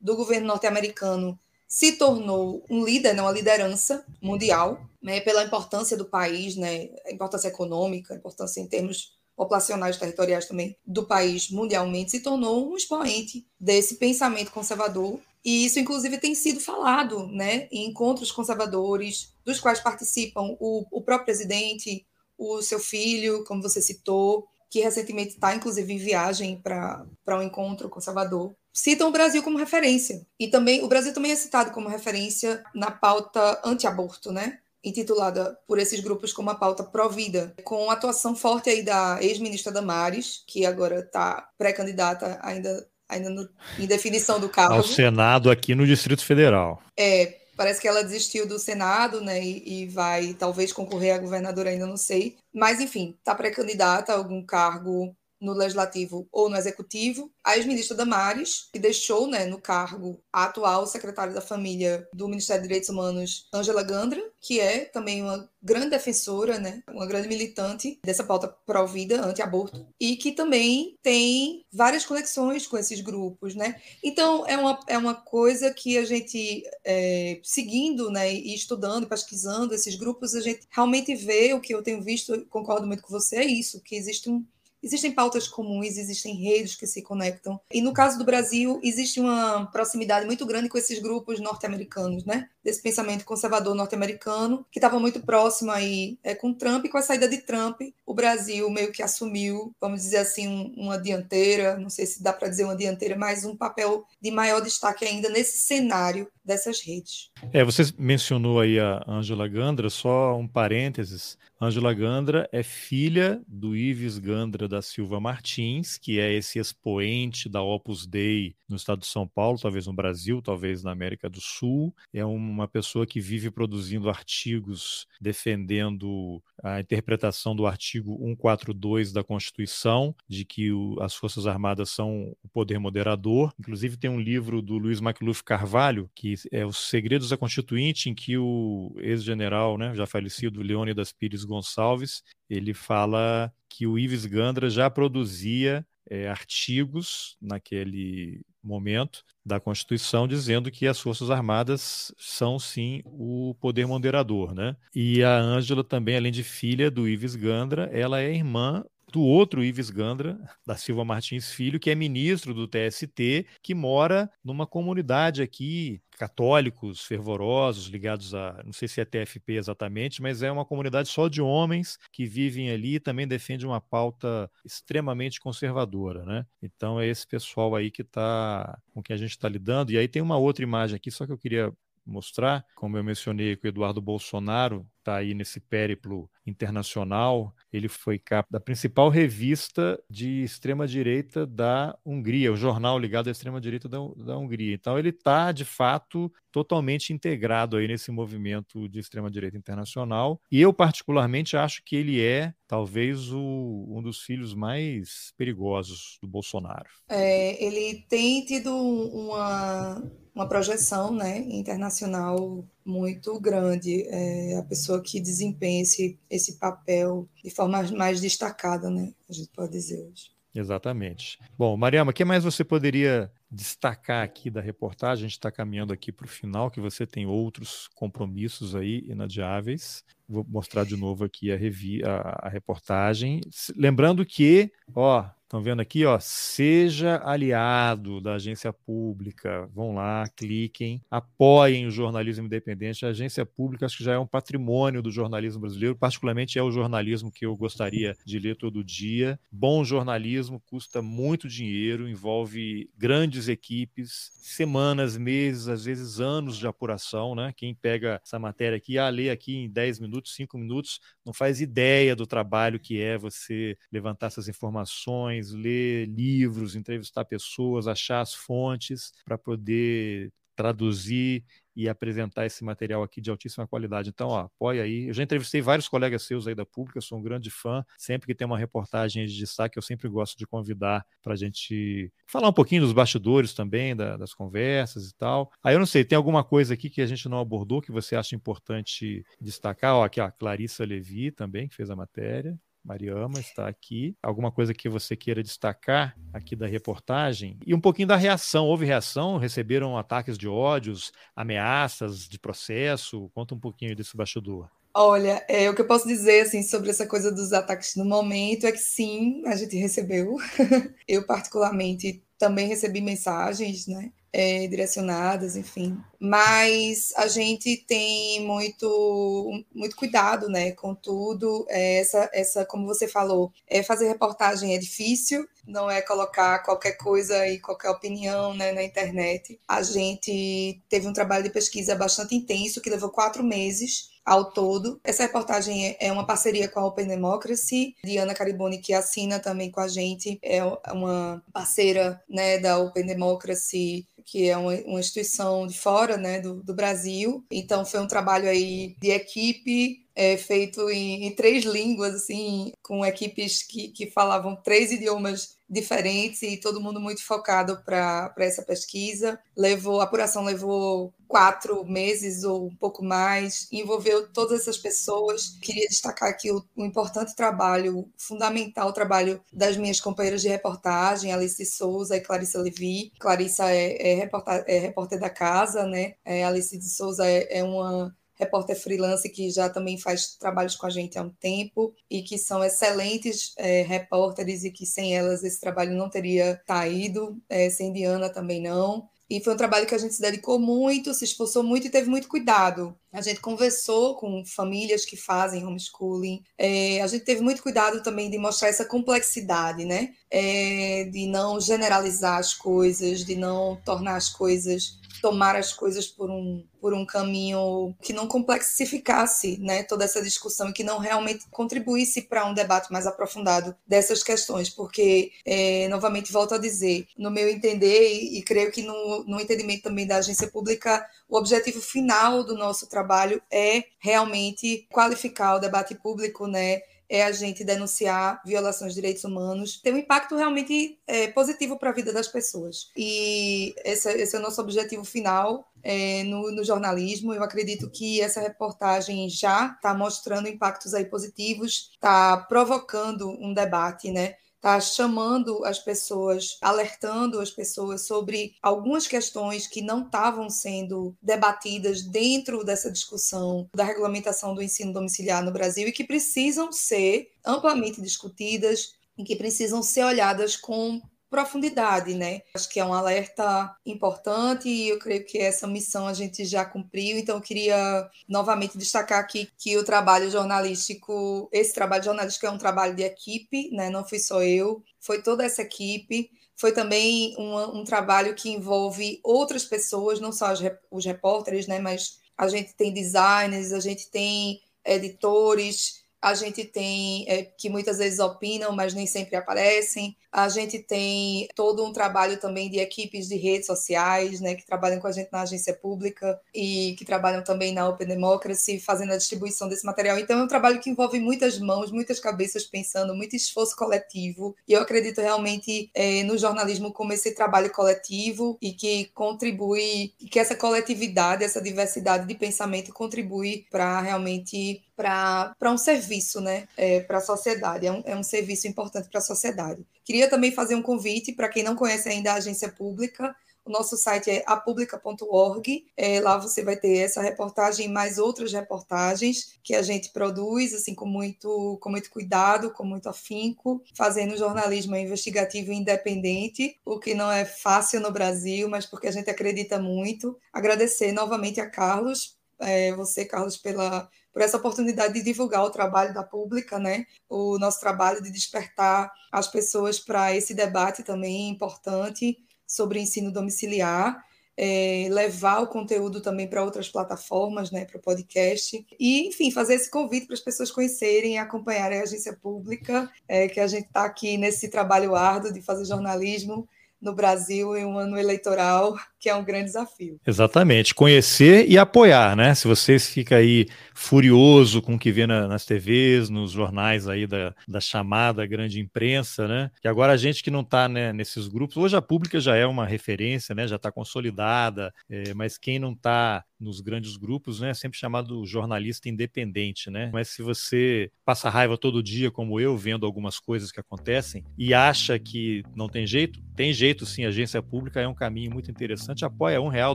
do 0.00 0.16
governo 0.16 0.48
norte-americano, 0.48 1.38
se 1.68 1.92
tornou 1.92 2.66
um 2.68 2.84
líder, 2.84 3.14
né, 3.14 3.22
uma 3.22 3.30
liderança 3.30 4.04
mundial, 4.20 4.84
né, 5.00 5.20
pela 5.20 5.44
importância 5.44 5.96
do 5.96 6.04
país, 6.04 6.56
né, 6.56 6.88
a 7.06 7.12
importância 7.12 7.46
econômica, 7.46 8.14
a 8.14 8.16
importância 8.16 8.60
em 8.60 8.66
termos 8.66 9.16
populacionais 9.36 9.96
territoriais 9.96 10.46
também 10.46 10.76
do 10.86 11.06
país 11.06 11.50
mundialmente, 11.50 12.10
se 12.10 12.20
tornou 12.20 12.70
um 12.70 12.76
expoente 12.76 13.46
desse 13.58 13.96
pensamento 13.96 14.52
conservador. 14.52 15.18
E 15.44 15.64
isso, 15.66 15.78
inclusive, 15.78 16.18
tem 16.18 16.34
sido 16.34 16.60
falado 16.60 17.26
né, 17.26 17.66
em 17.72 17.88
encontros 17.88 18.30
conservadores, 18.30 19.34
dos 19.44 19.58
quais 19.58 19.80
participam 19.80 20.56
o, 20.60 20.86
o 20.90 21.02
próprio 21.02 21.26
presidente, 21.26 22.06
o 22.38 22.62
seu 22.62 22.78
filho, 22.78 23.44
como 23.44 23.62
você 23.62 23.82
citou, 23.82 24.46
que 24.70 24.80
recentemente 24.80 25.34
está, 25.34 25.54
inclusive, 25.54 25.92
em 25.92 25.98
viagem 25.98 26.60
para 26.62 27.06
um 27.28 27.42
encontro 27.42 27.88
conservador 27.88 28.54
citam 28.72 29.08
o 29.08 29.12
Brasil 29.12 29.42
como 29.42 29.58
referência. 29.58 30.26
E 30.38 30.48
também 30.48 30.82
o 30.82 30.88
Brasil 30.88 31.12
também 31.12 31.30
é 31.30 31.36
citado 31.36 31.72
como 31.72 31.88
referência 31.88 32.64
na 32.74 32.90
pauta 32.90 33.60
anti-aborto, 33.64 34.32
né? 34.32 34.58
Intitulada 34.84 35.58
por 35.66 35.78
esses 35.78 36.00
grupos 36.00 36.32
como 36.32 36.50
a 36.50 36.54
pauta 36.54 36.82
Provida, 36.82 37.54
com 37.64 37.90
atuação 37.90 38.34
forte 38.34 38.70
aí 38.70 38.82
da 38.82 39.18
ex-ministra 39.22 39.72
Damares, 39.72 40.42
que 40.46 40.66
agora 40.66 41.00
está 41.00 41.48
pré-candidata 41.56 42.38
ainda, 42.42 42.86
ainda 43.08 43.30
no, 43.30 43.48
em 43.78 43.86
definição 43.86 44.40
do 44.40 44.48
cargo. 44.48 44.74
Ao 44.74 44.82
Senado 44.82 45.50
aqui 45.50 45.74
no 45.74 45.86
Distrito 45.86 46.24
Federal. 46.24 46.82
É, 46.98 47.38
parece 47.56 47.80
que 47.80 47.88
ela 47.88 48.02
desistiu 48.02 48.46
do 48.46 48.58
Senado, 48.58 49.20
né, 49.20 49.42
e, 49.42 49.84
e 49.84 49.86
vai 49.86 50.34
talvez 50.34 50.72
concorrer 50.72 51.14
a 51.14 51.18
governadora, 51.18 51.70
ainda 51.70 51.86
não 51.86 51.96
sei. 51.96 52.36
Mas, 52.52 52.80
enfim, 52.80 53.14
está 53.18 53.34
pré-candidata 53.34 54.12
a 54.12 54.16
algum 54.16 54.44
cargo 54.44 55.14
no 55.42 55.52
legislativo 55.52 56.26
ou 56.32 56.48
no 56.48 56.56
executivo. 56.56 57.30
A 57.44 57.56
ex-ministra 57.56 57.96
Damares, 57.96 58.68
que 58.72 58.78
deixou 58.78 59.26
né, 59.26 59.44
no 59.44 59.60
cargo 59.60 60.22
a 60.32 60.44
atual 60.44 60.86
secretária 60.86 61.34
da 61.34 61.40
Família 61.40 62.08
do 62.14 62.28
Ministério 62.28 62.62
de 62.62 62.68
Direitos 62.68 62.88
Humanos, 62.88 63.48
Ângela 63.52 63.82
Gandra, 63.82 64.22
que 64.40 64.60
é 64.60 64.84
também 64.84 65.22
uma 65.22 65.48
grande 65.62 65.90
defensora, 65.90 66.58
né, 66.58 66.82
uma 66.88 67.06
grande 67.06 67.28
militante 67.28 67.98
dessa 68.04 68.24
pauta 68.24 68.48
pró-vida, 68.66 69.24
anti-aborto, 69.24 69.86
e 70.00 70.16
que 70.16 70.32
também 70.32 70.96
tem 71.02 71.64
várias 71.72 72.04
conexões 72.04 72.66
com 72.66 72.76
esses 72.76 73.00
grupos, 73.00 73.54
né? 73.54 73.80
Então, 74.02 74.44
é 74.46 74.56
uma, 74.56 74.80
é 74.88 74.98
uma 74.98 75.14
coisa 75.14 75.72
que 75.72 75.96
a 75.96 76.04
gente, 76.04 76.64
é, 76.84 77.40
seguindo, 77.44 78.10
né, 78.10 78.32
e 78.32 78.54
estudando, 78.54 79.06
pesquisando 79.06 79.74
esses 79.74 79.94
grupos, 79.94 80.34
a 80.34 80.40
gente 80.40 80.66
realmente 80.70 81.14
vê 81.14 81.54
o 81.54 81.60
que 81.60 81.74
eu 81.74 81.82
tenho 81.82 82.02
visto, 82.02 82.44
concordo 82.46 82.86
muito 82.86 83.02
com 83.02 83.10
você, 83.10 83.36
é 83.36 83.44
isso, 83.44 83.80
que 83.80 83.94
existe 83.94 84.28
um, 84.28 84.44
Existem 84.82 85.12
pautas 85.12 85.46
comuns, 85.46 85.96
existem 85.96 86.34
redes 86.34 86.74
que 86.74 86.86
se 86.86 87.02
conectam. 87.02 87.60
E 87.70 87.80
no 87.80 87.92
caso 87.92 88.18
do 88.18 88.24
Brasil, 88.24 88.80
existe 88.82 89.20
uma 89.20 89.66
proximidade 89.66 90.26
muito 90.26 90.44
grande 90.44 90.68
com 90.68 90.76
esses 90.76 90.98
grupos 90.98 91.40
norte-americanos, 91.40 92.24
né? 92.24 92.48
Desse 92.64 92.82
pensamento 92.82 93.24
conservador 93.24 93.74
norte-americano, 93.74 94.66
que 94.70 94.78
estava 94.78 94.98
muito 94.98 95.20
próximo 95.20 95.70
aí 95.70 96.18
é, 96.22 96.34
com 96.34 96.52
Trump. 96.52 96.84
E 96.84 96.88
com 96.88 96.98
a 96.98 97.02
saída 97.02 97.28
de 97.28 97.38
Trump, 97.38 97.80
o 98.04 98.14
Brasil 98.14 98.68
meio 98.70 98.92
que 98.92 99.02
assumiu, 99.02 99.74
vamos 99.80 100.00
dizer 100.00 100.18
assim, 100.18 100.48
um, 100.48 100.74
uma 100.76 100.98
dianteira, 100.98 101.78
não 101.78 101.90
sei 101.90 102.06
se 102.06 102.22
dá 102.22 102.32
para 102.32 102.48
dizer 102.48 102.64
uma 102.64 102.76
dianteira, 102.76 103.16
mas 103.16 103.44
um 103.44 103.56
papel 103.56 104.04
de 104.20 104.30
maior 104.30 104.60
destaque 104.60 105.04
ainda 105.04 105.28
nesse 105.28 105.58
cenário 105.58 106.28
dessas 106.44 106.80
redes. 106.80 107.30
É, 107.52 107.64
você 107.64 107.82
mencionou 107.98 108.60
aí 108.60 108.78
a 108.78 109.02
Ângela 109.06 109.46
Gandra, 109.46 109.88
só 109.88 110.36
um 110.36 110.46
parênteses. 110.46 111.38
Ângela 111.60 111.94
Gandra 111.94 112.48
é 112.52 112.62
filha 112.62 113.40
do 113.46 113.76
Ives 113.76 114.18
Gandra 114.18 114.66
da 114.66 114.82
Silva 114.82 115.20
Martins, 115.20 115.96
que 115.96 116.18
é 116.18 116.32
esse 116.32 116.58
expoente 116.58 117.48
da 117.48 117.62
Opus 117.62 118.06
Dei 118.06 118.56
no 118.68 118.76
estado 118.76 119.00
de 119.00 119.06
São 119.06 119.28
Paulo, 119.28 119.58
talvez 119.58 119.86
no 119.86 119.92
Brasil, 119.92 120.42
talvez 120.42 120.82
na 120.82 120.90
América 120.90 121.28
do 121.28 121.40
Sul. 121.40 121.94
É 122.12 122.24
uma 122.24 122.66
pessoa 122.66 123.06
que 123.06 123.20
vive 123.20 123.50
produzindo 123.50 124.08
artigos 124.08 125.06
defendendo 125.20 126.42
a 126.62 126.80
interpretação 126.80 127.56
do 127.56 127.66
artigo 127.66 128.16
142 128.18 129.12
da 129.12 129.24
Constituição, 129.24 130.14
de 130.28 130.44
que 130.44 130.70
o, 130.70 130.96
as 131.00 131.14
Forças 131.14 131.46
Armadas 131.46 131.90
são 131.90 132.34
o 132.42 132.48
poder 132.48 132.78
moderador. 132.78 133.52
Inclusive 133.58 133.96
tem 133.96 134.08
um 134.08 134.20
livro 134.20 134.62
do 134.62 134.78
Luiz 134.78 135.00
McLuff 135.00 135.42
Carvalho, 135.42 136.08
que 136.14 136.34
é 136.52 136.64
Os 136.64 136.88
Segredos 136.88 137.30
da 137.30 137.36
Constituinte, 137.36 138.08
em 138.08 138.14
que 138.14 138.38
o 138.38 138.94
ex-general, 138.98 139.76
né, 139.76 139.94
já 139.94 140.06
falecido 140.06 140.62
Leônidas 140.62 141.12
Pires 141.12 141.44
Gonçalves, 141.44 142.22
ele 142.48 142.72
fala 142.72 143.52
que 143.68 143.86
o 143.86 143.98
Ives 143.98 144.26
Gandra 144.26 144.70
já 144.70 144.88
produzia 144.88 145.84
é, 146.08 146.28
artigos 146.28 147.36
naquele 147.40 148.44
momento 148.66 149.24
da 149.44 149.60
Constituição 149.60 150.26
dizendo 150.28 150.70
que 150.70 150.86
as 150.86 151.00
Forças 151.00 151.30
Armadas 151.30 152.14
são 152.18 152.58
sim 152.58 153.02
o 153.04 153.54
poder 153.60 153.86
moderador, 153.86 154.54
né? 154.54 154.76
E 154.94 155.22
a 155.22 155.36
Ângela 155.38 155.82
também, 155.84 156.16
além 156.16 156.32
de 156.32 156.42
filha 156.44 156.90
do 156.90 157.08
Ives 157.08 157.34
Gandra, 157.34 157.88
ela 157.92 158.20
é 158.20 158.32
irmã 158.32 158.84
do 159.12 159.20
outro 159.20 159.62
Ives 159.62 159.90
Gandra, 159.90 160.38
da 160.66 160.76
Silva 160.76 161.04
Martins 161.04 161.50
Filho, 161.52 161.78
que 161.78 161.90
é 161.90 161.94
ministro 161.94 162.54
do 162.54 162.66
TST, 162.66 163.46
que 163.62 163.74
mora 163.74 164.30
numa 164.42 164.66
comunidade 164.66 165.42
aqui, 165.42 166.00
católicos 166.16 167.04
fervorosos, 167.04 167.86
ligados 167.86 168.34
a, 168.34 168.62
não 168.64 168.72
sei 168.72 168.88
se 168.88 169.00
é 169.00 169.04
TFP 169.04 169.54
exatamente, 169.54 170.22
mas 170.22 170.42
é 170.42 170.50
uma 170.50 170.64
comunidade 170.64 171.08
só 171.08 171.28
de 171.28 171.42
homens 171.42 171.98
que 172.10 172.24
vivem 172.24 172.70
ali 172.70 172.94
e 172.94 173.00
também 173.00 173.28
defende 173.28 173.66
uma 173.66 173.80
pauta 173.80 174.50
extremamente 174.64 175.40
conservadora, 175.40 176.24
né? 176.24 176.46
Então 176.62 176.98
é 176.98 177.06
esse 177.06 177.26
pessoal 177.26 177.74
aí 177.74 177.90
que 177.90 178.02
está 178.02 178.78
com 178.94 179.02
quem 179.02 179.14
a 179.14 179.18
gente 179.18 179.30
está 179.30 179.48
lidando. 179.48 179.92
E 179.92 179.98
aí 179.98 180.08
tem 180.08 180.22
uma 180.22 180.38
outra 180.38 180.64
imagem 180.64 180.96
aqui, 180.96 181.10
só 181.10 181.26
que 181.26 181.32
eu 181.32 181.38
queria 181.38 181.72
mostrar, 182.04 182.64
como 182.74 182.96
eu 182.96 183.04
mencionei 183.04 183.56
que 183.56 183.66
o 183.66 183.68
Eduardo 183.68 184.00
Bolsonaro 184.00 184.86
está 185.02 185.16
aí 185.16 185.34
nesse 185.34 185.60
périplo 185.60 186.30
internacional. 186.46 187.54
Ele 187.72 187.88
foi 187.88 188.18
capa 188.18 188.48
da 188.50 188.60
principal 188.60 189.08
revista 189.08 190.02
de 190.08 190.42
extrema-direita 190.42 191.46
da 191.46 191.96
Hungria, 192.04 192.52
o 192.52 192.56
jornal 192.56 192.98
ligado 192.98 193.28
à 193.28 193.30
extrema-direita 193.30 193.88
da, 193.88 193.98
da 194.16 194.38
Hungria. 194.38 194.74
Então, 194.74 194.98
ele 194.98 195.10
está, 195.10 195.52
de 195.52 195.64
fato, 195.64 196.32
totalmente 196.50 197.12
integrado 197.12 197.76
aí 197.76 197.86
nesse 197.86 198.10
movimento 198.10 198.88
de 198.88 199.00
extrema-direita 199.00 199.56
internacional. 199.56 200.40
E 200.50 200.60
eu, 200.60 200.72
particularmente, 200.72 201.56
acho 201.56 201.82
que 201.84 201.96
ele 201.96 202.20
é, 202.20 202.54
talvez, 202.66 203.32
o, 203.32 203.86
um 203.88 204.02
dos 204.02 204.20
filhos 204.20 204.54
mais 204.54 205.32
perigosos 205.36 206.18
do 206.22 206.28
Bolsonaro. 206.28 206.88
É, 207.08 207.64
ele 207.64 208.04
tem 208.08 208.44
tido 208.44 208.72
uma, 208.72 210.02
uma 210.34 210.48
projeção 210.48 211.14
né, 211.14 211.38
internacional 211.38 212.64
muito 212.84 213.38
grande. 213.40 214.02
É 214.08 214.56
a 214.56 214.62
pessoa 214.62 215.02
que 215.02 215.20
desempenha 215.20 215.82
esse, 215.82 216.18
esse 216.30 216.58
papel 216.58 217.28
de 217.42 217.50
forma 217.50 217.82
mais 217.92 218.20
destacada, 218.20 218.90
né? 218.90 219.12
A 219.28 219.32
gente 219.32 219.50
pode 219.54 219.72
dizer 219.72 220.00
hoje. 220.00 220.32
Exatamente. 220.54 221.38
Bom, 221.56 221.76
Mariama, 221.76 222.10
o 222.10 222.14
que 222.14 222.24
mais 222.24 222.44
você 222.44 222.62
poderia 222.62 223.32
destacar 223.50 224.22
aqui 224.22 224.50
da 224.50 224.60
reportagem? 224.60 225.24
A 225.24 225.28
gente 225.28 225.38
está 225.38 225.50
caminhando 225.50 225.94
aqui 225.94 226.12
para 226.12 226.26
o 226.26 226.28
final, 226.28 226.70
que 226.70 226.80
você 226.80 227.06
tem 227.06 227.26
outros 227.26 227.88
compromissos 227.94 228.74
aí 228.74 229.02
inadiáveis. 229.06 230.04
Vou 230.28 230.44
mostrar 230.46 230.84
de 230.84 230.94
novo 230.94 231.24
aqui 231.24 231.50
a, 231.50 231.56
revi 231.56 232.02
a, 232.04 232.46
a 232.46 232.48
reportagem. 232.50 233.40
Lembrando 233.74 234.26
que, 234.26 234.70
ó, 234.94 235.24
Estão 235.52 235.62
vendo 235.62 235.80
aqui, 235.80 236.06
ó, 236.06 236.18
seja 236.18 237.20
aliado 237.22 238.22
da 238.22 238.36
agência 238.36 238.72
pública. 238.72 239.68
Vão 239.74 239.92
lá, 239.92 240.26
cliquem, 240.34 241.02
apoiem 241.10 241.86
o 241.86 241.90
jornalismo 241.90 242.46
independente. 242.46 243.04
A 243.04 243.10
agência 243.10 243.44
pública 243.44 243.84
acho 243.84 243.98
que 243.98 244.04
já 244.04 244.14
é 244.14 244.18
um 244.18 244.26
patrimônio 244.26 245.02
do 245.02 245.10
jornalismo 245.10 245.60
brasileiro, 245.60 245.94
particularmente 245.94 246.58
é 246.58 246.62
o 246.62 246.70
jornalismo 246.70 247.30
que 247.30 247.44
eu 247.44 247.54
gostaria 247.54 248.16
de 248.24 248.38
ler 248.38 248.56
todo 248.56 248.82
dia. 248.82 249.38
Bom 249.50 249.84
jornalismo 249.84 250.58
custa 250.58 251.02
muito 251.02 251.46
dinheiro, 251.46 252.08
envolve 252.08 252.88
grandes 252.96 253.46
equipes, 253.46 254.30
semanas, 254.40 255.18
meses, 255.18 255.68
às 255.68 255.84
vezes 255.84 256.18
anos 256.18 256.56
de 256.56 256.66
apuração, 256.66 257.34
né? 257.34 257.52
Quem 257.54 257.74
pega 257.74 258.18
essa 258.24 258.38
matéria 258.38 258.78
aqui, 258.78 258.96
ah, 258.96 259.10
lê 259.10 259.28
aqui 259.28 259.54
em 259.54 259.68
10 259.68 260.00
minutos, 260.00 260.34
5 260.34 260.56
minutos, 260.56 260.98
não 261.26 261.34
faz 261.34 261.60
ideia 261.60 262.16
do 262.16 262.26
trabalho 262.26 262.80
que 262.80 263.02
é 263.02 263.18
você 263.18 263.76
levantar 263.92 264.28
essas 264.28 264.48
informações 264.48 265.41
ler 265.50 266.06
livros, 266.06 266.76
entrevistar 266.76 267.24
pessoas, 267.24 267.88
achar 267.88 268.20
as 268.20 268.34
fontes 268.34 269.12
para 269.24 269.36
poder 269.36 270.32
traduzir 270.54 271.44
e 271.74 271.88
apresentar 271.88 272.44
esse 272.44 272.62
material 272.62 273.02
aqui 273.02 273.20
de 273.20 273.30
altíssima 273.30 273.66
qualidade. 273.66 274.10
Então, 274.10 274.28
ó, 274.28 274.40
apoia 274.40 274.82
aí. 274.82 275.08
Eu 275.08 275.14
já 275.14 275.22
entrevistei 275.22 275.62
vários 275.62 275.88
colegas 275.88 276.22
seus 276.22 276.46
aí 276.46 276.54
da 276.54 276.66
Pública, 276.66 277.00
sou 277.00 277.18
um 277.18 277.22
grande 277.22 277.50
fã. 277.50 277.84
Sempre 277.96 278.26
que 278.26 278.34
tem 278.34 278.46
uma 278.46 278.58
reportagem 278.58 279.24
de 279.24 279.36
destaque, 279.36 279.78
eu 279.78 279.82
sempre 279.82 280.08
gosto 280.08 280.36
de 280.36 280.46
convidar 280.46 281.04
para 281.22 281.32
a 281.32 281.36
gente 281.36 282.12
falar 282.26 282.48
um 282.48 282.52
pouquinho 282.52 282.82
dos 282.82 282.92
bastidores 282.92 283.54
também, 283.54 283.96
da, 283.96 284.16
das 284.16 284.34
conversas 284.34 285.08
e 285.08 285.16
tal. 285.16 285.50
Aí 285.64 285.74
eu 285.74 285.78
não 285.78 285.86
sei, 285.86 286.04
tem 286.04 286.16
alguma 286.16 286.44
coisa 286.44 286.74
aqui 286.74 286.90
que 286.90 287.00
a 287.00 287.06
gente 287.06 287.28
não 287.28 287.40
abordou 287.40 287.80
que 287.80 287.92
você 287.92 288.14
acha 288.14 288.36
importante 288.36 289.24
destacar? 289.40 289.96
Ó, 289.96 290.04
aqui, 290.04 290.20
ó, 290.20 290.24
a 290.24 290.30
Clarissa 290.30 290.84
Levi 290.84 291.30
também, 291.30 291.68
que 291.68 291.74
fez 291.74 291.90
a 291.90 291.96
matéria. 291.96 292.58
Mariama 292.84 293.38
está 293.38 293.68
aqui. 293.68 294.16
Alguma 294.22 294.50
coisa 294.50 294.74
que 294.74 294.88
você 294.88 295.16
queira 295.16 295.42
destacar 295.42 296.16
aqui 296.32 296.56
da 296.56 296.66
reportagem? 296.66 297.58
E 297.66 297.74
um 297.74 297.80
pouquinho 297.80 298.08
da 298.08 298.16
reação. 298.16 298.66
Houve 298.66 298.86
reação? 298.86 299.38
Receberam 299.38 299.96
ataques 299.96 300.36
de 300.36 300.48
ódios, 300.48 301.12
ameaças 301.34 302.28
de 302.28 302.38
processo? 302.38 303.30
Conta 303.34 303.54
um 303.54 303.60
pouquinho 303.60 303.94
desse 303.94 304.16
bastidor. 304.16 304.68
Olha, 304.94 305.42
é, 305.48 305.70
o 305.70 305.74
que 305.74 305.80
eu 305.80 305.86
posso 305.86 306.06
dizer 306.06 306.42
assim 306.42 306.62
sobre 306.62 306.90
essa 306.90 307.06
coisa 307.06 307.32
dos 307.32 307.52
ataques 307.52 307.96
no 307.96 308.04
momento 308.04 308.66
é 308.66 308.72
que 308.72 308.78
sim, 308.78 309.42
a 309.46 309.56
gente 309.56 309.76
recebeu. 309.76 310.36
eu 311.08 311.26
particularmente 311.26 312.22
também 312.38 312.66
recebi 312.68 313.00
mensagens, 313.00 313.86
né? 313.86 314.12
É, 314.32 314.66
direcionadas, 314.66 315.56
enfim. 315.56 315.98
Mas 316.18 317.12
a 317.16 317.26
gente 317.26 317.76
tem 317.76 318.44
muito, 318.46 319.64
muito 319.74 319.96
cuidado, 319.96 320.48
né, 320.48 320.72
com 320.72 320.94
tudo. 320.94 321.66
É, 321.68 321.98
essa, 321.98 322.30
essa, 322.32 322.64
como 322.64 322.86
você 322.86 323.06
falou, 323.06 323.52
é 323.66 323.82
fazer 323.82 324.08
reportagem 324.08 324.74
é 324.74 324.78
difícil, 324.78 325.46
não 325.66 325.90
é 325.90 326.00
colocar 326.00 326.60
qualquer 326.60 326.92
coisa 326.92 327.46
e 327.48 327.58
qualquer 327.58 327.90
opinião 327.90 328.54
né, 328.54 328.72
na 328.72 328.82
internet. 328.82 329.60
A 329.68 329.82
gente 329.82 330.80
teve 330.88 331.06
um 331.06 331.12
trabalho 331.12 331.44
de 331.44 331.50
pesquisa 331.50 331.94
bastante 331.94 332.34
intenso 332.34 332.80
que 332.80 332.90
levou 332.90 333.10
quatro 333.10 333.44
meses 333.44 334.12
ao 334.24 334.52
todo. 334.52 335.00
Essa 335.04 335.24
reportagem 335.24 335.96
é 335.98 336.12
uma 336.12 336.26
parceria 336.26 336.68
com 336.68 336.80
a 336.80 336.86
Open 336.86 337.06
Democracy, 337.06 337.94
Diana 338.04 338.34
Cariboni, 338.34 338.78
que 338.78 338.94
assina 338.94 339.38
também 339.38 339.70
com 339.70 339.80
a 339.80 339.88
gente, 339.88 340.38
é 340.42 340.62
uma 340.92 341.42
parceira 341.52 342.22
né, 342.28 342.58
da 342.58 342.78
Open 342.78 343.04
Democracy 343.04 344.06
que 344.24 344.48
é 344.48 344.56
uma, 344.56 344.74
uma 344.86 345.00
instituição 345.00 345.66
de 345.66 345.78
fora 345.78 346.16
né, 346.16 346.40
do, 346.40 346.62
do 346.62 346.74
Brasil. 346.74 347.44
Então 347.50 347.84
foi 347.84 348.00
um 348.00 348.06
trabalho 348.06 348.48
aí 348.48 348.96
de 349.00 349.10
equipe 349.10 350.02
é, 350.14 350.36
feito 350.36 350.90
em, 350.90 351.26
em, 351.26 351.34
três 351.34 351.64
línguas, 351.64 352.14
assim, 352.14 352.72
com 352.82 353.04
equipes 353.04 353.62
que, 353.62 353.88
que 353.88 354.10
falavam 354.10 354.56
três 354.56 354.92
idiomas 354.92 355.56
diferentes 355.68 356.42
e 356.42 356.58
todo 356.58 356.80
mundo 356.80 357.00
muito 357.00 357.24
focado 357.24 357.82
para 357.82 358.32
essa 358.38 358.62
pesquisa. 358.62 359.38
Levou, 359.56 360.00
a 360.00 360.04
apuração 360.04 360.44
levou 360.44 361.14
quatro 361.32 361.82
meses 361.86 362.44
ou 362.44 362.66
um 362.66 362.76
pouco 362.76 363.02
mais, 363.02 363.66
envolveu 363.72 364.28
todas 364.28 364.60
essas 364.60 364.76
pessoas. 364.76 365.56
Queria 365.62 365.88
destacar 365.88 366.28
aqui 366.28 366.52
o, 366.52 366.62
importante 366.76 367.34
trabalho, 367.34 368.06
fundamental 368.18 368.92
trabalho 368.92 369.40
das 369.50 369.78
minhas 369.78 369.98
companheiras 369.98 370.42
de 370.42 370.48
reportagem, 370.48 371.32
Alice 371.32 371.64
Souza 371.64 372.18
e 372.18 372.20
Clarissa 372.20 372.60
Levi. 372.60 373.12
Clarissa 373.18 373.70
é, 373.72 374.12
é, 374.12 374.14
repórter, 374.14 374.64
é 374.66 374.78
repórter 374.78 375.18
da 375.18 375.30
casa, 375.30 375.86
né? 375.86 376.16
É, 376.22 376.44
Alice 376.44 376.76
de 376.76 376.90
Souza 376.90 377.26
é, 377.26 377.60
é 377.60 377.64
uma 377.64 378.14
repórter 378.34 378.76
freelance 378.78 379.28
que 379.30 379.50
já 379.50 379.70
também 379.70 379.96
faz 379.96 380.36
trabalhos 380.36 380.74
com 380.74 380.86
a 380.86 380.90
gente 380.90 381.18
há 381.18 381.22
um 381.22 381.30
tempo 381.30 381.94
e 382.10 382.22
que 382.22 382.36
são 382.36 382.62
excelentes 382.62 383.54
é, 383.56 383.82
repórteres 383.82 384.64
e 384.64 384.70
que 384.70 384.84
sem 384.84 385.16
elas 385.16 385.44
esse 385.44 385.60
trabalho 385.60 385.92
não 385.96 386.10
teria 386.10 386.60
saído, 386.66 387.40
é, 387.48 387.70
sem 387.70 387.92
Diana 387.92 388.28
também 388.28 388.60
não. 388.60 389.08
E 389.28 389.42
foi 389.42 389.54
um 389.54 389.56
trabalho 389.56 389.86
que 389.86 389.94
a 389.94 389.98
gente 389.98 390.14
se 390.14 390.20
dedicou 390.20 390.58
muito, 390.58 391.14
se 391.14 391.24
esforçou 391.24 391.62
muito 391.62 391.86
e 391.86 391.90
teve 391.90 392.08
muito 392.08 392.28
cuidado. 392.28 392.94
A 393.12 393.20
gente 393.20 393.40
conversou 393.40 394.16
com 394.16 394.44
famílias 394.44 395.04
que 395.04 395.16
fazem 395.16 395.66
homeschooling. 395.66 396.42
É, 396.58 397.00
a 397.02 397.06
gente 397.06 397.24
teve 397.24 397.40
muito 397.40 397.62
cuidado 397.62 398.02
também 398.02 398.30
de 398.30 398.38
mostrar 398.38 398.68
essa 398.68 398.84
complexidade, 398.84 399.84
né? 399.84 400.12
É, 400.30 401.04
de 401.12 401.26
não 401.26 401.60
generalizar 401.60 402.38
as 402.38 402.54
coisas, 402.54 403.24
de 403.24 403.34
não 403.34 403.76
tornar 403.84 404.16
as 404.16 404.28
coisas 404.28 404.98
tomar 405.22 405.54
as 405.54 405.72
coisas 405.72 406.08
por 406.08 406.28
um, 406.28 406.66
por 406.80 406.92
um 406.92 407.06
caminho 407.06 407.94
que 408.02 408.12
não 408.12 408.26
complexificasse 408.26 409.56
né, 409.60 409.84
toda 409.84 410.04
essa 410.04 410.20
discussão 410.20 410.68
e 410.68 410.72
que 410.72 410.82
não 410.82 410.98
realmente 410.98 411.46
contribuísse 411.48 412.22
para 412.22 412.44
um 412.44 412.52
debate 412.52 412.92
mais 412.92 413.06
aprofundado 413.06 413.74
dessas 413.86 414.24
questões, 414.24 414.68
porque, 414.68 415.30
é, 415.46 415.86
novamente, 415.88 416.32
volto 416.32 416.54
a 416.54 416.58
dizer, 416.58 417.06
no 417.16 417.30
meu 417.30 417.48
entender, 417.48 418.12
e, 418.12 418.38
e 418.38 418.42
creio 418.42 418.72
que 418.72 418.82
no, 418.82 419.24
no 419.24 419.40
entendimento 419.40 419.84
também 419.84 420.06
da 420.06 420.16
agência 420.16 420.48
pública, 420.48 421.06
o 421.28 421.38
objetivo 421.38 421.80
final 421.80 422.42
do 422.42 422.56
nosso 422.56 422.88
trabalho 422.88 423.40
é 423.50 423.84
realmente 424.00 424.88
qualificar 424.90 425.54
o 425.54 425.60
debate 425.60 425.94
público, 425.94 426.48
né? 426.48 426.80
É 427.12 427.24
a 427.24 427.30
gente 427.30 427.62
denunciar 427.62 428.40
violações 428.42 428.94
de 428.94 429.00
direitos 429.02 429.22
humanos, 429.22 429.78
tem 429.82 429.92
um 429.92 429.98
impacto 429.98 430.34
realmente 430.34 430.98
é, 431.06 431.28
positivo 431.28 431.78
para 431.78 431.90
a 431.90 431.92
vida 431.92 432.10
das 432.10 432.26
pessoas. 432.26 432.90
E 432.96 433.74
esse, 433.84 434.08
esse, 434.12 434.34
é 434.34 434.38
o 434.38 434.42
nosso 434.42 434.62
objetivo 434.62 435.04
final 435.04 435.70
é, 435.82 436.24
no, 436.24 436.50
no, 436.50 436.64
jornalismo. 436.64 437.34
Eu 437.34 437.42
acredito 437.42 437.90
que 437.90 438.22
essa 438.22 438.40
reportagem 438.40 439.28
já 439.28 439.74
está 439.76 439.92
mostrando 439.92 440.48
impactos 440.48 440.94
aí 440.94 441.04
positivos, 441.04 441.90
está 441.92 442.38
provocando 442.48 443.28
um 443.28 443.52
debate, 443.52 444.10
né? 444.10 444.36
Está 444.62 444.80
chamando 444.80 445.64
as 445.64 445.80
pessoas, 445.80 446.56
alertando 446.62 447.40
as 447.40 447.50
pessoas 447.50 448.06
sobre 448.06 448.54
algumas 448.62 449.08
questões 449.08 449.66
que 449.66 449.82
não 449.82 450.04
estavam 450.04 450.48
sendo 450.48 451.16
debatidas 451.20 452.02
dentro 452.02 452.62
dessa 452.62 452.90
discussão 452.90 453.68
da 453.74 453.82
regulamentação 453.82 454.54
do 454.54 454.62
ensino 454.62 454.92
domiciliar 454.92 455.44
no 455.44 455.50
Brasil 455.50 455.88
e 455.88 455.92
que 455.92 456.04
precisam 456.04 456.70
ser 456.70 457.32
amplamente 457.44 458.00
discutidas 458.00 458.94
e 459.18 459.24
que 459.24 459.34
precisam 459.34 459.82
ser 459.82 460.04
olhadas 460.04 460.56
com 460.56 461.02
profundidade, 461.32 462.14
né? 462.14 462.42
Acho 462.54 462.68
que 462.68 462.78
é 462.78 462.84
um 462.84 462.92
alerta 462.92 463.74
importante 463.86 464.68
e 464.68 464.90
eu 464.90 464.98
creio 464.98 465.24
que 465.24 465.38
essa 465.38 465.66
missão 465.66 466.06
a 466.06 466.12
gente 466.12 466.44
já 466.44 466.62
cumpriu. 466.62 467.18
Então, 467.18 467.36
eu 467.36 467.40
queria 467.40 468.06
novamente 468.28 468.76
destacar 468.76 469.18
aqui 469.18 469.48
que 469.56 469.78
o 469.78 469.82
trabalho 469.82 470.30
jornalístico, 470.30 471.48
esse 471.50 471.72
trabalho 471.72 472.04
jornalístico 472.04 472.44
é 472.44 472.50
um 472.50 472.58
trabalho 472.58 472.94
de 472.94 473.02
equipe, 473.02 473.70
né? 473.72 473.88
Não 473.88 474.06
fui 474.06 474.18
só 474.18 474.42
eu, 474.42 474.82
foi 475.00 475.22
toda 475.22 475.42
essa 475.42 475.62
equipe. 475.62 476.30
Foi 476.54 476.70
também 476.70 477.34
um, 477.38 477.80
um 477.80 477.84
trabalho 477.84 478.34
que 478.34 478.50
envolve 478.50 479.18
outras 479.24 479.64
pessoas, 479.64 480.20
não 480.20 480.32
só 480.32 480.52
os, 480.52 480.60
os 480.90 481.04
repórteres, 481.06 481.66
né? 481.66 481.78
Mas 481.78 482.20
a 482.36 482.46
gente 482.46 482.74
tem 482.74 482.92
designers, 482.92 483.72
a 483.72 483.80
gente 483.80 484.10
tem 484.10 484.60
editores, 484.84 486.04
a 486.20 486.34
gente 486.34 486.62
tem 486.64 487.24
é, 487.26 487.42
que 487.42 487.70
muitas 487.70 487.96
vezes 487.96 488.18
opinam, 488.18 488.76
mas 488.76 488.92
nem 488.92 489.06
sempre 489.06 489.34
aparecem. 489.34 490.14
A 490.32 490.48
gente 490.48 490.78
tem 490.78 491.46
todo 491.54 491.84
um 491.84 491.92
trabalho 491.92 492.38
também 492.38 492.70
de 492.70 492.78
equipes 492.78 493.28
de 493.28 493.36
redes 493.36 493.66
sociais, 493.66 494.40
né, 494.40 494.54
que 494.54 494.64
trabalham 494.64 494.98
com 494.98 495.06
a 495.06 495.12
gente 495.12 495.30
na 495.30 495.42
agência 495.42 495.74
pública 495.74 496.40
e 496.54 496.94
que 496.98 497.04
trabalham 497.04 497.44
também 497.44 497.74
na 497.74 497.86
Open 497.86 498.06
Democracy, 498.06 498.80
fazendo 498.80 499.12
a 499.12 499.16
distribuição 499.18 499.68
desse 499.68 499.84
material. 499.84 500.18
Então, 500.18 500.40
é 500.40 500.42
um 500.42 500.48
trabalho 500.48 500.80
que 500.80 500.88
envolve 500.88 501.20
muitas 501.20 501.58
mãos, 501.58 501.90
muitas 501.90 502.18
cabeças 502.18 502.64
pensando, 502.64 503.14
muito 503.14 503.36
esforço 503.36 503.76
coletivo. 503.76 504.56
E 504.66 504.72
eu 504.72 504.80
acredito 504.80 505.20
realmente 505.20 505.90
é, 505.94 506.22
no 506.22 506.38
jornalismo 506.38 506.92
como 506.92 507.12
esse 507.12 507.34
trabalho 507.34 507.70
coletivo 507.70 508.56
e 508.62 508.72
que 508.72 509.10
contribui, 509.14 510.14
que 510.30 510.38
essa 510.38 510.54
coletividade, 510.54 511.44
essa 511.44 511.60
diversidade 511.60 512.26
de 512.26 512.34
pensamento 512.34 512.90
contribui 512.92 513.66
para 513.70 514.00
realmente 514.00 514.82
para 514.96 515.70
um 515.70 515.78
serviço 515.78 516.40
né, 516.40 516.68
é, 516.76 517.00
para 517.00 517.18
a 517.18 517.20
sociedade, 517.20 517.86
é 517.86 517.92
um, 517.92 518.02
é 518.06 518.16
um 518.16 518.22
serviço 518.22 518.68
importante 518.68 519.08
para 519.08 519.18
a 519.18 519.22
sociedade. 519.22 519.84
Queria 520.04 520.28
também 520.28 520.52
fazer 520.52 520.74
um 520.74 520.82
convite 520.82 521.32
para 521.32 521.48
quem 521.48 521.62
não 521.62 521.76
conhece 521.76 522.08
ainda 522.08 522.32
a 522.32 522.36
agência 522.36 522.68
pública. 522.68 523.34
O 523.64 523.70
nosso 523.70 523.96
site 523.96 524.28
é 524.28 524.42
apublica.org. 524.44 525.86
É, 525.96 526.20
lá 526.20 526.36
você 526.36 526.64
vai 526.64 526.76
ter 526.76 526.98
essa 526.98 527.22
reportagem 527.22 527.86
e 527.86 527.88
mais 527.88 528.18
outras 528.18 528.52
reportagens 528.52 529.58
que 529.62 529.74
a 529.74 529.82
gente 529.82 530.10
produz, 530.10 530.74
assim, 530.74 530.94
com 530.94 531.06
muito, 531.06 531.78
com 531.80 531.88
muito 531.88 532.10
cuidado, 532.10 532.72
com 532.72 532.84
muito 532.84 533.08
afinco, 533.08 533.80
fazendo 533.94 534.36
jornalismo 534.36 534.96
investigativo 534.96 535.72
independente, 535.72 536.76
o 536.84 536.98
que 536.98 537.14
não 537.14 537.30
é 537.30 537.44
fácil 537.44 538.00
no 538.00 538.10
Brasil, 538.10 538.68
mas 538.68 538.84
porque 538.84 539.06
a 539.06 539.12
gente 539.12 539.30
acredita 539.30 539.78
muito. 539.78 540.36
Agradecer 540.52 541.12
novamente 541.12 541.60
a 541.60 541.70
Carlos, 541.70 542.36
é, 542.58 542.92
você, 542.94 543.24
Carlos, 543.24 543.56
pela 543.56 544.08
por 544.32 544.42
essa 544.42 544.56
oportunidade 544.56 545.14
de 545.14 545.22
divulgar 545.22 545.62
o 545.64 545.70
trabalho 545.70 546.14
da 546.14 546.22
pública, 546.22 546.78
né? 546.78 547.06
O 547.28 547.58
nosso 547.58 547.78
trabalho 547.80 548.22
de 548.22 548.30
despertar 548.30 549.12
as 549.30 549.46
pessoas 549.46 550.00
para 550.00 550.34
esse 550.34 550.54
debate 550.54 551.02
também 551.02 551.50
importante 551.50 552.38
sobre 552.66 553.00
ensino 553.00 553.30
domiciliar. 553.30 554.24
É, 554.54 555.08
levar 555.10 555.60
o 555.60 555.66
conteúdo 555.66 556.20
também 556.20 556.46
para 556.46 556.62
outras 556.62 556.86
plataformas, 556.86 557.70
né, 557.70 557.86
para 557.86 557.96
o 557.96 558.02
podcast, 558.02 558.86
e, 559.00 559.26
enfim, 559.26 559.50
fazer 559.50 559.74
esse 559.74 559.90
convite 559.90 560.26
para 560.26 560.34
as 560.34 560.40
pessoas 560.40 560.70
conhecerem 560.70 561.34
e 561.34 561.38
acompanharem 561.38 561.98
a 561.98 562.02
agência 562.02 562.34
pública, 562.34 563.10
é, 563.26 563.48
que 563.48 563.58
a 563.58 563.66
gente 563.66 563.86
está 563.86 564.04
aqui 564.04 564.36
nesse 564.36 564.68
trabalho 564.68 565.16
árduo 565.16 565.50
de 565.50 565.62
fazer 565.62 565.86
jornalismo 565.86 566.68
no 567.00 567.14
Brasil 567.14 567.74
em 567.74 567.86
um 567.86 567.98
ano 567.98 568.18
eleitoral, 568.18 568.94
que 569.22 569.30
é 569.30 569.36
um 569.36 569.44
grande 569.44 569.66
desafio. 569.66 570.20
Exatamente, 570.26 570.92
conhecer 570.92 571.70
e 571.70 571.78
apoiar, 571.78 572.34
né? 572.34 572.56
Se 572.56 572.66
você 572.66 572.98
fica 572.98 573.36
aí 573.36 573.68
furioso 573.94 574.82
com 574.82 574.96
o 574.96 574.98
que 574.98 575.12
vê 575.12 575.28
na, 575.28 575.46
nas 575.46 575.64
TVs, 575.64 576.28
nos 576.28 576.50
jornais 576.50 577.06
aí 577.06 577.24
da, 577.24 577.54
da 577.68 577.80
chamada 577.80 578.44
grande 578.44 578.80
imprensa, 578.80 579.46
né? 579.46 579.70
Que 579.80 579.86
agora 579.86 580.12
a 580.12 580.16
gente 580.16 580.42
que 580.42 580.50
não 580.50 580.62
está 580.62 580.88
né, 580.88 581.12
nesses 581.12 581.46
grupos, 581.46 581.76
hoje 581.76 581.96
a 581.96 582.02
pública 582.02 582.40
já 582.40 582.56
é 582.56 582.66
uma 582.66 582.84
referência, 582.84 583.54
né? 583.54 583.68
Já 583.68 583.76
está 583.76 583.92
consolidada, 583.92 584.92
é, 585.08 585.32
mas 585.34 585.56
quem 585.56 585.78
não 585.78 585.92
está 585.92 586.44
nos 586.62 586.80
grandes 586.80 587.16
grupos, 587.16 587.60
né, 587.60 587.70
é 587.70 587.74
sempre 587.74 587.98
chamado 587.98 588.46
jornalista 588.46 589.08
independente, 589.08 589.90
né? 589.90 590.10
Mas 590.12 590.28
se 590.28 590.42
você 590.42 591.10
passa 591.24 591.50
raiva 591.50 591.76
todo 591.76 592.02
dia, 592.02 592.30
como 592.30 592.60
eu, 592.60 592.76
vendo 592.76 593.04
algumas 593.04 593.38
coisas 593.38 593.72
que 593.72 593.80
acontecem 593.80 594.44
e 594.56 594.72
acha 594.72 595.18
que 595.18 595.62
não 595.74 595.88
tem 595.88 596.06
jeito, 596.06 596.40
tem 596.54 596.72
jeito 596.72 597.04
sim. 597.04 597.24
A 597.24 597.28
agência 597.28 597.60
pública 597.62 598.00
é 598.00 598.06
um 598.06 598.14
caminho 598.14 598.52
muito 598.52 598.70
interessante. 598.70 599.11
Apoia 599.24 599.60
um 599.60 599.68
real, 599.68 599.94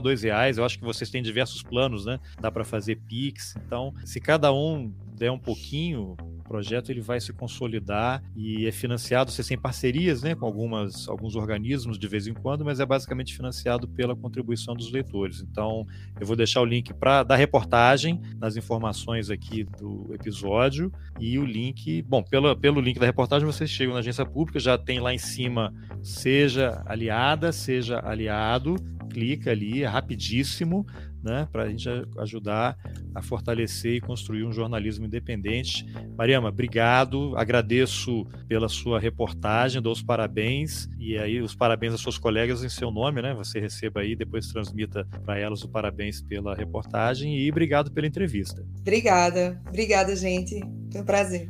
dois 0.00 0.22
reais. 0.22 0.58
Eu 0.58 0.64
acho 0.64 0.78
que 0.78 0.84
vocês 0.84 1.10
têm 1.10 1.22
diversos 1.22 1.62
planos, 1.62 2.04
né? 2.04 2.18
Dá 2.40 2.50
para 2.50 2.64
fazer 2.64 2.96
Pix. 2.96 3.54
Então, 3.64 3.92
se 4.04 4.20
cada 4.20 4.52
um 4.52 4.92
der 5.18 5.32
um 5.32 5.38
pouquinho, 5.38 6.16
o 6.20 6.42
projeto 6.44 6.90
ele 6.90 7.00
vai 7.00 7.20
se 7.20 7.32
consolidar 7.32 8.22
e 8.36 8.66
é 8.66 8.72
financiado, 8.72 9.30
você 9.30 9.42
tem 9.42 9.58
parcerias 9.58 10.22
né, 10.22 10.34
com 10.34 10.46
algumas, 10.46 11.08
alguns 11.08 11.34
organismos 11.34 11.98
de 11.98 12.06
vez 12.06 12.26
em 12.26 12.32
quando, 12.32 12.64
mas 12.64 12.80
é 12.80 12.86
basicamente 12.86 13.34
financiado 13.34 13.88
pela 13.88 14.14
contribuição 14.14 14.74
dos 14.74 14.90
leitores. 14.90 15.40
Então, 15.42 15.84
eu 16.18 16.26
vou 16.26 16.36
deixar 16.36 16.60
o 16.60 16.64
link 16.64 16.94
para 16.94 17.22
da 17.24 17.34
reportagem 17.34 18.20
nas 18.38 18.56
informações 18.56 19.28
aqui 19.28 19.64
do 19.64 20.08
episódio 20.14 20.92
e 21.18 21.38
o 21.38 21.44
link, 21.44 22.00
bom, 22.02 22.22
pelo, 22.22 22.54
pelo 22.56 22.80
link 22.80 22.98
da 22.98 23.06
reportagem 23.06 23.44
vocês 23.44 23.68
chegam 23.68 23.94
na 23.94 24.00
agência 24.00 24.24
pública, 24.24 24.60
já 24.60 24.78
tem 24.78 25.00
lá 25.00 25.12
em 25.12 25.18
cima, 25.18 25.74
seja 26.02 26.82
aliada, 26.86 27.50
seja 27.50 28.00
aliado, 28.04 28.76
clica 29.08 29.50
ali, 29.50 29.84
rapidíssimo, 29.84 30.86
né, 31.22 31.48
para 31.50 31.64
a 31.64 31.68
gente 31.68 31.88
ajudar 32.18 32.76
a 33.14 33.22
fortalecer 33.22 33.94
e 33.94 34.00
construir 34.00 34.44
um 34.44 34.52
jornalismo 34.52 35.06
independente. 35.06 35.84
Mariama, 36.16 36.48
obrigado, 36.48 37.36
agradeço 37.36 38.24
pela 38.46 38.68
sua 38.68 39.00
reportagem, 39.00 39.82
dou 39.82 39.92
os 39.92 40.02
parabéns 40.02 40.88
e 40.98 41.18
aí 41.18 41.40
os 41.40 41.54
parabéns 41.54 41.94
às 41.94 42.00
suas 42.00 42.18
colegas 42.18 42.62
em 42.62 42.68
seu 42.68 42.90
nome, 42.90 43.20
né? 43.20 43.34
Você 43.34 43.58
receba 43.58 44.00
aí, 44.00 44.14
depois 44.14 44.48
transmita 44.48 45.06
para 45.24 45.38
elas 45.38 45.62
o 45.62 45.68
parabéns 45.68 46.22
pela 46.22 46.54
reportagem 46.54 47.36
e 47.36 47.50
obrigado 47.50 47.90
pela 47.90 48.06
entrevista. 48.06 48.64
Obrigada, 48.80 49.60
obrigada, 49.66 50.14
gente. 50.14 50.60
Foi 50.92 51.00
um 51.00 51.04
prazer. 51.04 51.48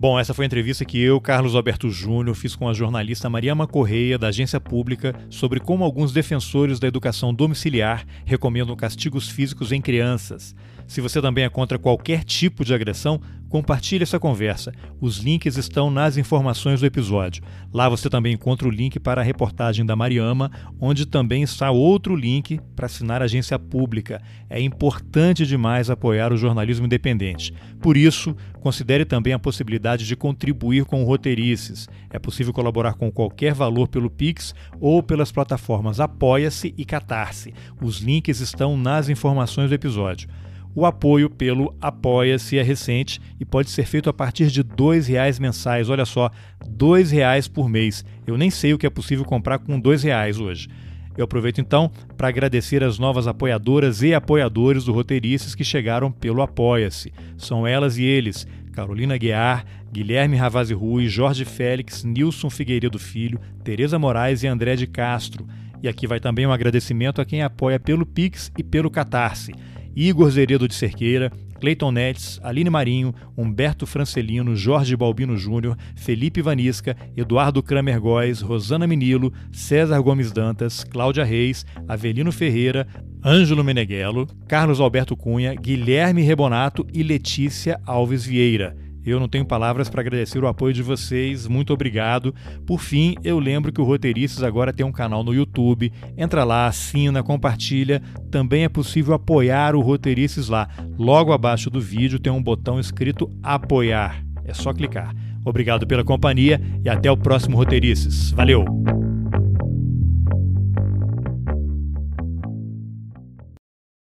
Bom, 0.00 0.18
essa 0.18 0.32
foi 0.32 0.46
a 0.46 0.48
entrevista 0.48 0.82
que 0.82 0.98
eu, 0.98 1.20
Carlos 1.20 1.54
Alberto 1.54 1.90
Júnior, 1.90 2.34
fiz 2.34 2.56
com 2.56 2.66
a 2.66 2.72
jornalista 2.72 3.28
Mariama 3.28 3.66
Correia, 3.66 4.16
da 4.16 4.28
Agência 4.28 4.58
Pública, 4.58 5.14
sobre 5.28 5.60
como 5.60 5.84
alguns 5.84 6.10
defensores 6.10 6.80
da 6.80 6.88
educação 6.88 7.34
domiciliar 7.34 8.06
recomendam 8.24 8.74
castigos 8.74 9.28
físicos 9.28 9.72
em 9.72 9.82
crianças. 9.82 10.56
Se 10.90 11.00
você 11.00 11.22
também 11.22 11.44
é 11.44 11.48
contra 11.48 11.78
qualquer 11.78 12.24
tipo 12.24 12.64
de 12.64 12.74
agressão, 12.74 13.20
compartilhe 13.48 14.02
essa 14.02 14.18
conversa. 14.18 14.72
Os 15.00 15.18
links 15.18 15.56
estão 15.56 15.88
nas 15.88 16.16
informações 16.16 16.80
do 16.80 16.86
episódio. 16.86 17.44
Lá 17.72 17.88
você 17.88 18.10
também 18.10 18.32
encontra 18.34 18.66
o 18.66 18.70
link 18.72 18.98
para 18.98 19.20
a 19.20 19.24
reportagem 19.24 19.86
da 19.86 19.94
Mariama, 19.94 20.50
onde 20.80 21.06
também 21.06 21.44
está 21.44 21.70
outro 21.70 22.16
link 22.16 22.58
para 22.74 22.86
assinar 22.86 23.22
a 23.22 23.26
agência 23.26 23.56
pública. 23.56 24.20
É 24.48 24.60
importante 24.60 25.46
demais 25.46 25.90
apoiar 25.90 26.32
o 26.32 26.36
jornalismo 26.36 26.86
independente. 26.86 27.54
Por 27.80 27.96
isso, 27.96 28.36
considere 28.58 29.04
também 29.04 29.32
a 29.32 29.38
possibilidade 29.38 30.04
de 30.04 30.16
contribuir 30.16 30.84
com 30.86 31.04
o 31.04 31.06
Roteirices. 31.06 31.88
É 32.10 32.18
possível 32.18 32.52
colaborar 32.52 32.94
com 32.94 33.12
qualquer 33.12 33.54
valor 33.54 33.86
pelo 33.86 34.10
Pix 34.10 34.56
ou 34.80 35.04
pelas 35.04 35.30
plataformas 35.30 36.00
Apoia-se 36.00 36.74
e 36.76 36.84
Catarse. 36.84 37.54
Os 37.80 38.00
links 38.00 38.40
estão 38.40 38.76
nas 38.76 39.08
informações 39.08 39.68
do 39.68 39.74
episódio. 39.76 40.28
O 40.74 40.86
apoio 40.86 41.28
pelo 41.28 41.74
Apoia-se 41.80 42.56
é 42.56 42.62
recente 42.62 43.20
e 43.40 43.44
pode 43.44 43.70
ser 43.70 43.86
feito 43.86 44.08
a 44.08 44.12
partir 44.12 44.48
de 44.48 44.60
R$ 44.60 45.00
reais 45.06 45.38
mensais. 45.38 45.90
Olha 45.90 46.04
só, 46.04 46.30
R$ 46.60 47.02
reais 47.10 47.48
por 47.48 47.68
mês. 47.68 48.04
Eu 48.26 48.38
nem 48.38 48.50
sei 48.50 48.72
o 48.72 48.78
que 48.78 48.86
é 48.86 48.90
possível 48.90 49.24
comprar 49.24 49.58
com 49.58 49.74
R$ 49.76 49.96
reais 49.96 50.38
hoje. 50.38 50.68
Eu 51.16 51.24
aproveito 51.24 51.60
então 51.60 51.90
para 52.16 52.28
agradecer 52.28 52.84
as 52.84 52.98
novas 52.98 53.26
apoiadoras 53.26 54.00
e 54.00 54.14
apoiadores 54.14 54.84
do 54.84 54.92
Roteiristas 54.92 55.54
que 55.56 55.64
chegaram 55.64 56.10
pelo 56.10 56.40
Apoia-se. 56.40 57.12
São 57.36 57.66
elas 57.66 57.98
e 57.98 58.04
eles: 58.04 58.46
Carolina 58.72 59.18
Guiar, 59.18 59.64
Guilherme 59.92 60.36
Ravazzi 60.36 60.72
Rui, 60.72 61.08
Jorge 61.08 61.44
Félix, 61.44 62.04
Nilson 62.04 62.48
Figueiredo 62.48 62.98
Filho, 62.98 63.40
Tereza 63.64 63.98
Moraes 63.98 64.44
e 64.44 64.46
André 64.46 64.76
de 64.76 64.86
Castro. 64.86 65.46
E 65.82 65.88
aqui 65.88 66.06
vai 66.06 66.20
também 66.20 66.46
um 66.46 66.52
agradecimento 66.52 67.20
a 67.20 67.24
quem 67.24 67.42
apoia 67.42 67.80
pelo 67.80 68.06
Pix 68.06 68.52
e 68.56 68.62
pelo 68.62 68.90
Catarse. 68.90 69.52
Igor 70.00 70.30
Zeredo 70.30 70.66
de 70.66 70.74
Cerqueira, 70.74 71.30
Cleiton 71.60 71.92
Netes, 71.92 72.40
Aline 72.42 72.70
Marinho, 72.70 73.14
Humberto 73.36 73.86
Francelino, 73.86 74.56
Jorge 74.56 74.96
Balbino 74.96 75.36
Júnior, 75.36 75.76
Felipe 75.94 76.40
Vanisca, 76.40 76.96
Eduardo 77.14 77.62
Kramer 77.62 78.00
Góes, 78.00 78.40
Rosana 78.40 78.86
Menilo, 78.86 79.30
César 79.52 80.00
Gomes 80.00 80.32
Dantas, 80.32 80.84
Cláudia 80.84 81.22
Reis, 81.22 81.66
Avelino 81.86 82.32
Ferreira, 82.32 82.88
Ângelo 83.22 83.62
Meneghello, 83.62 84.26
Carlos 84.48 84.80
Alberto 84.80 85.14
Cunha, 85.14 85.54
Guilherme 85.54 86.22
Rebonato 86.22 86.86
e 86.94 87.02
Letícia 87.02 87.78
Alves 87.84 88.24
Vieira. 88.24 88.74
Eu 89.04 89.18
não 89.18 89.28
tenho 89.28 89.44
palavras 89.44 89.88
para 89.88 90.00
agradecer 90.00 90.42
o 90.42 90.46
apoio 90.46 90.74
de 90.74 90.82
vocês, 90.82 91.46
muito 91.46 91.72
obrigado. 91.72 92.34
Por 92.66 92.80
fim, 92.80 93.14
eu 93.24 93.38
lembro 93.38 93.72
que 93.72 93.80
o 93.80 93.84
Roteiristas 93.84 94.42
agora 94.42 94.72
tem 94.72 94.84
um 94.84 94.92
canal 94.92 95.24
no 95.24 95.34
YouTube. 95.34 95.92
Entra 96.16 96.44
lá, 96.44 96.66
assina, 96.66 97.22
compartilha. 97.22 98.02
Também 98.30 98.64
é 98.64 98.68
possível 98.68 99.14
apoiar 99.14 99.74
o 99.74 99.80
Roteiristas 99.80 100.48
lá. 100.48 100.68
Logo 100.98 101.32
abaixo 101.32 101.70
do 101.70 101.80
vídeo 101.80 102.18
tem 102.18 102.32
um 102.32 102.42
botão 102.42 102.78
escrito 102.78 103.30
Apoiar. 103.42 104.24
É 104.44 104.54
só 104.54 104.72
clicar. 104.72 105.14
Obrigado 105.44 105.86
pela 105.86 106.04
companhia 106.04 106.60
e 106.84 106.88
até 106.88 107.10
o 107.10 107.16
próximo 107.16 107.56
Roteiristas. 107.56 108.30
Valeu! 108.32 109.09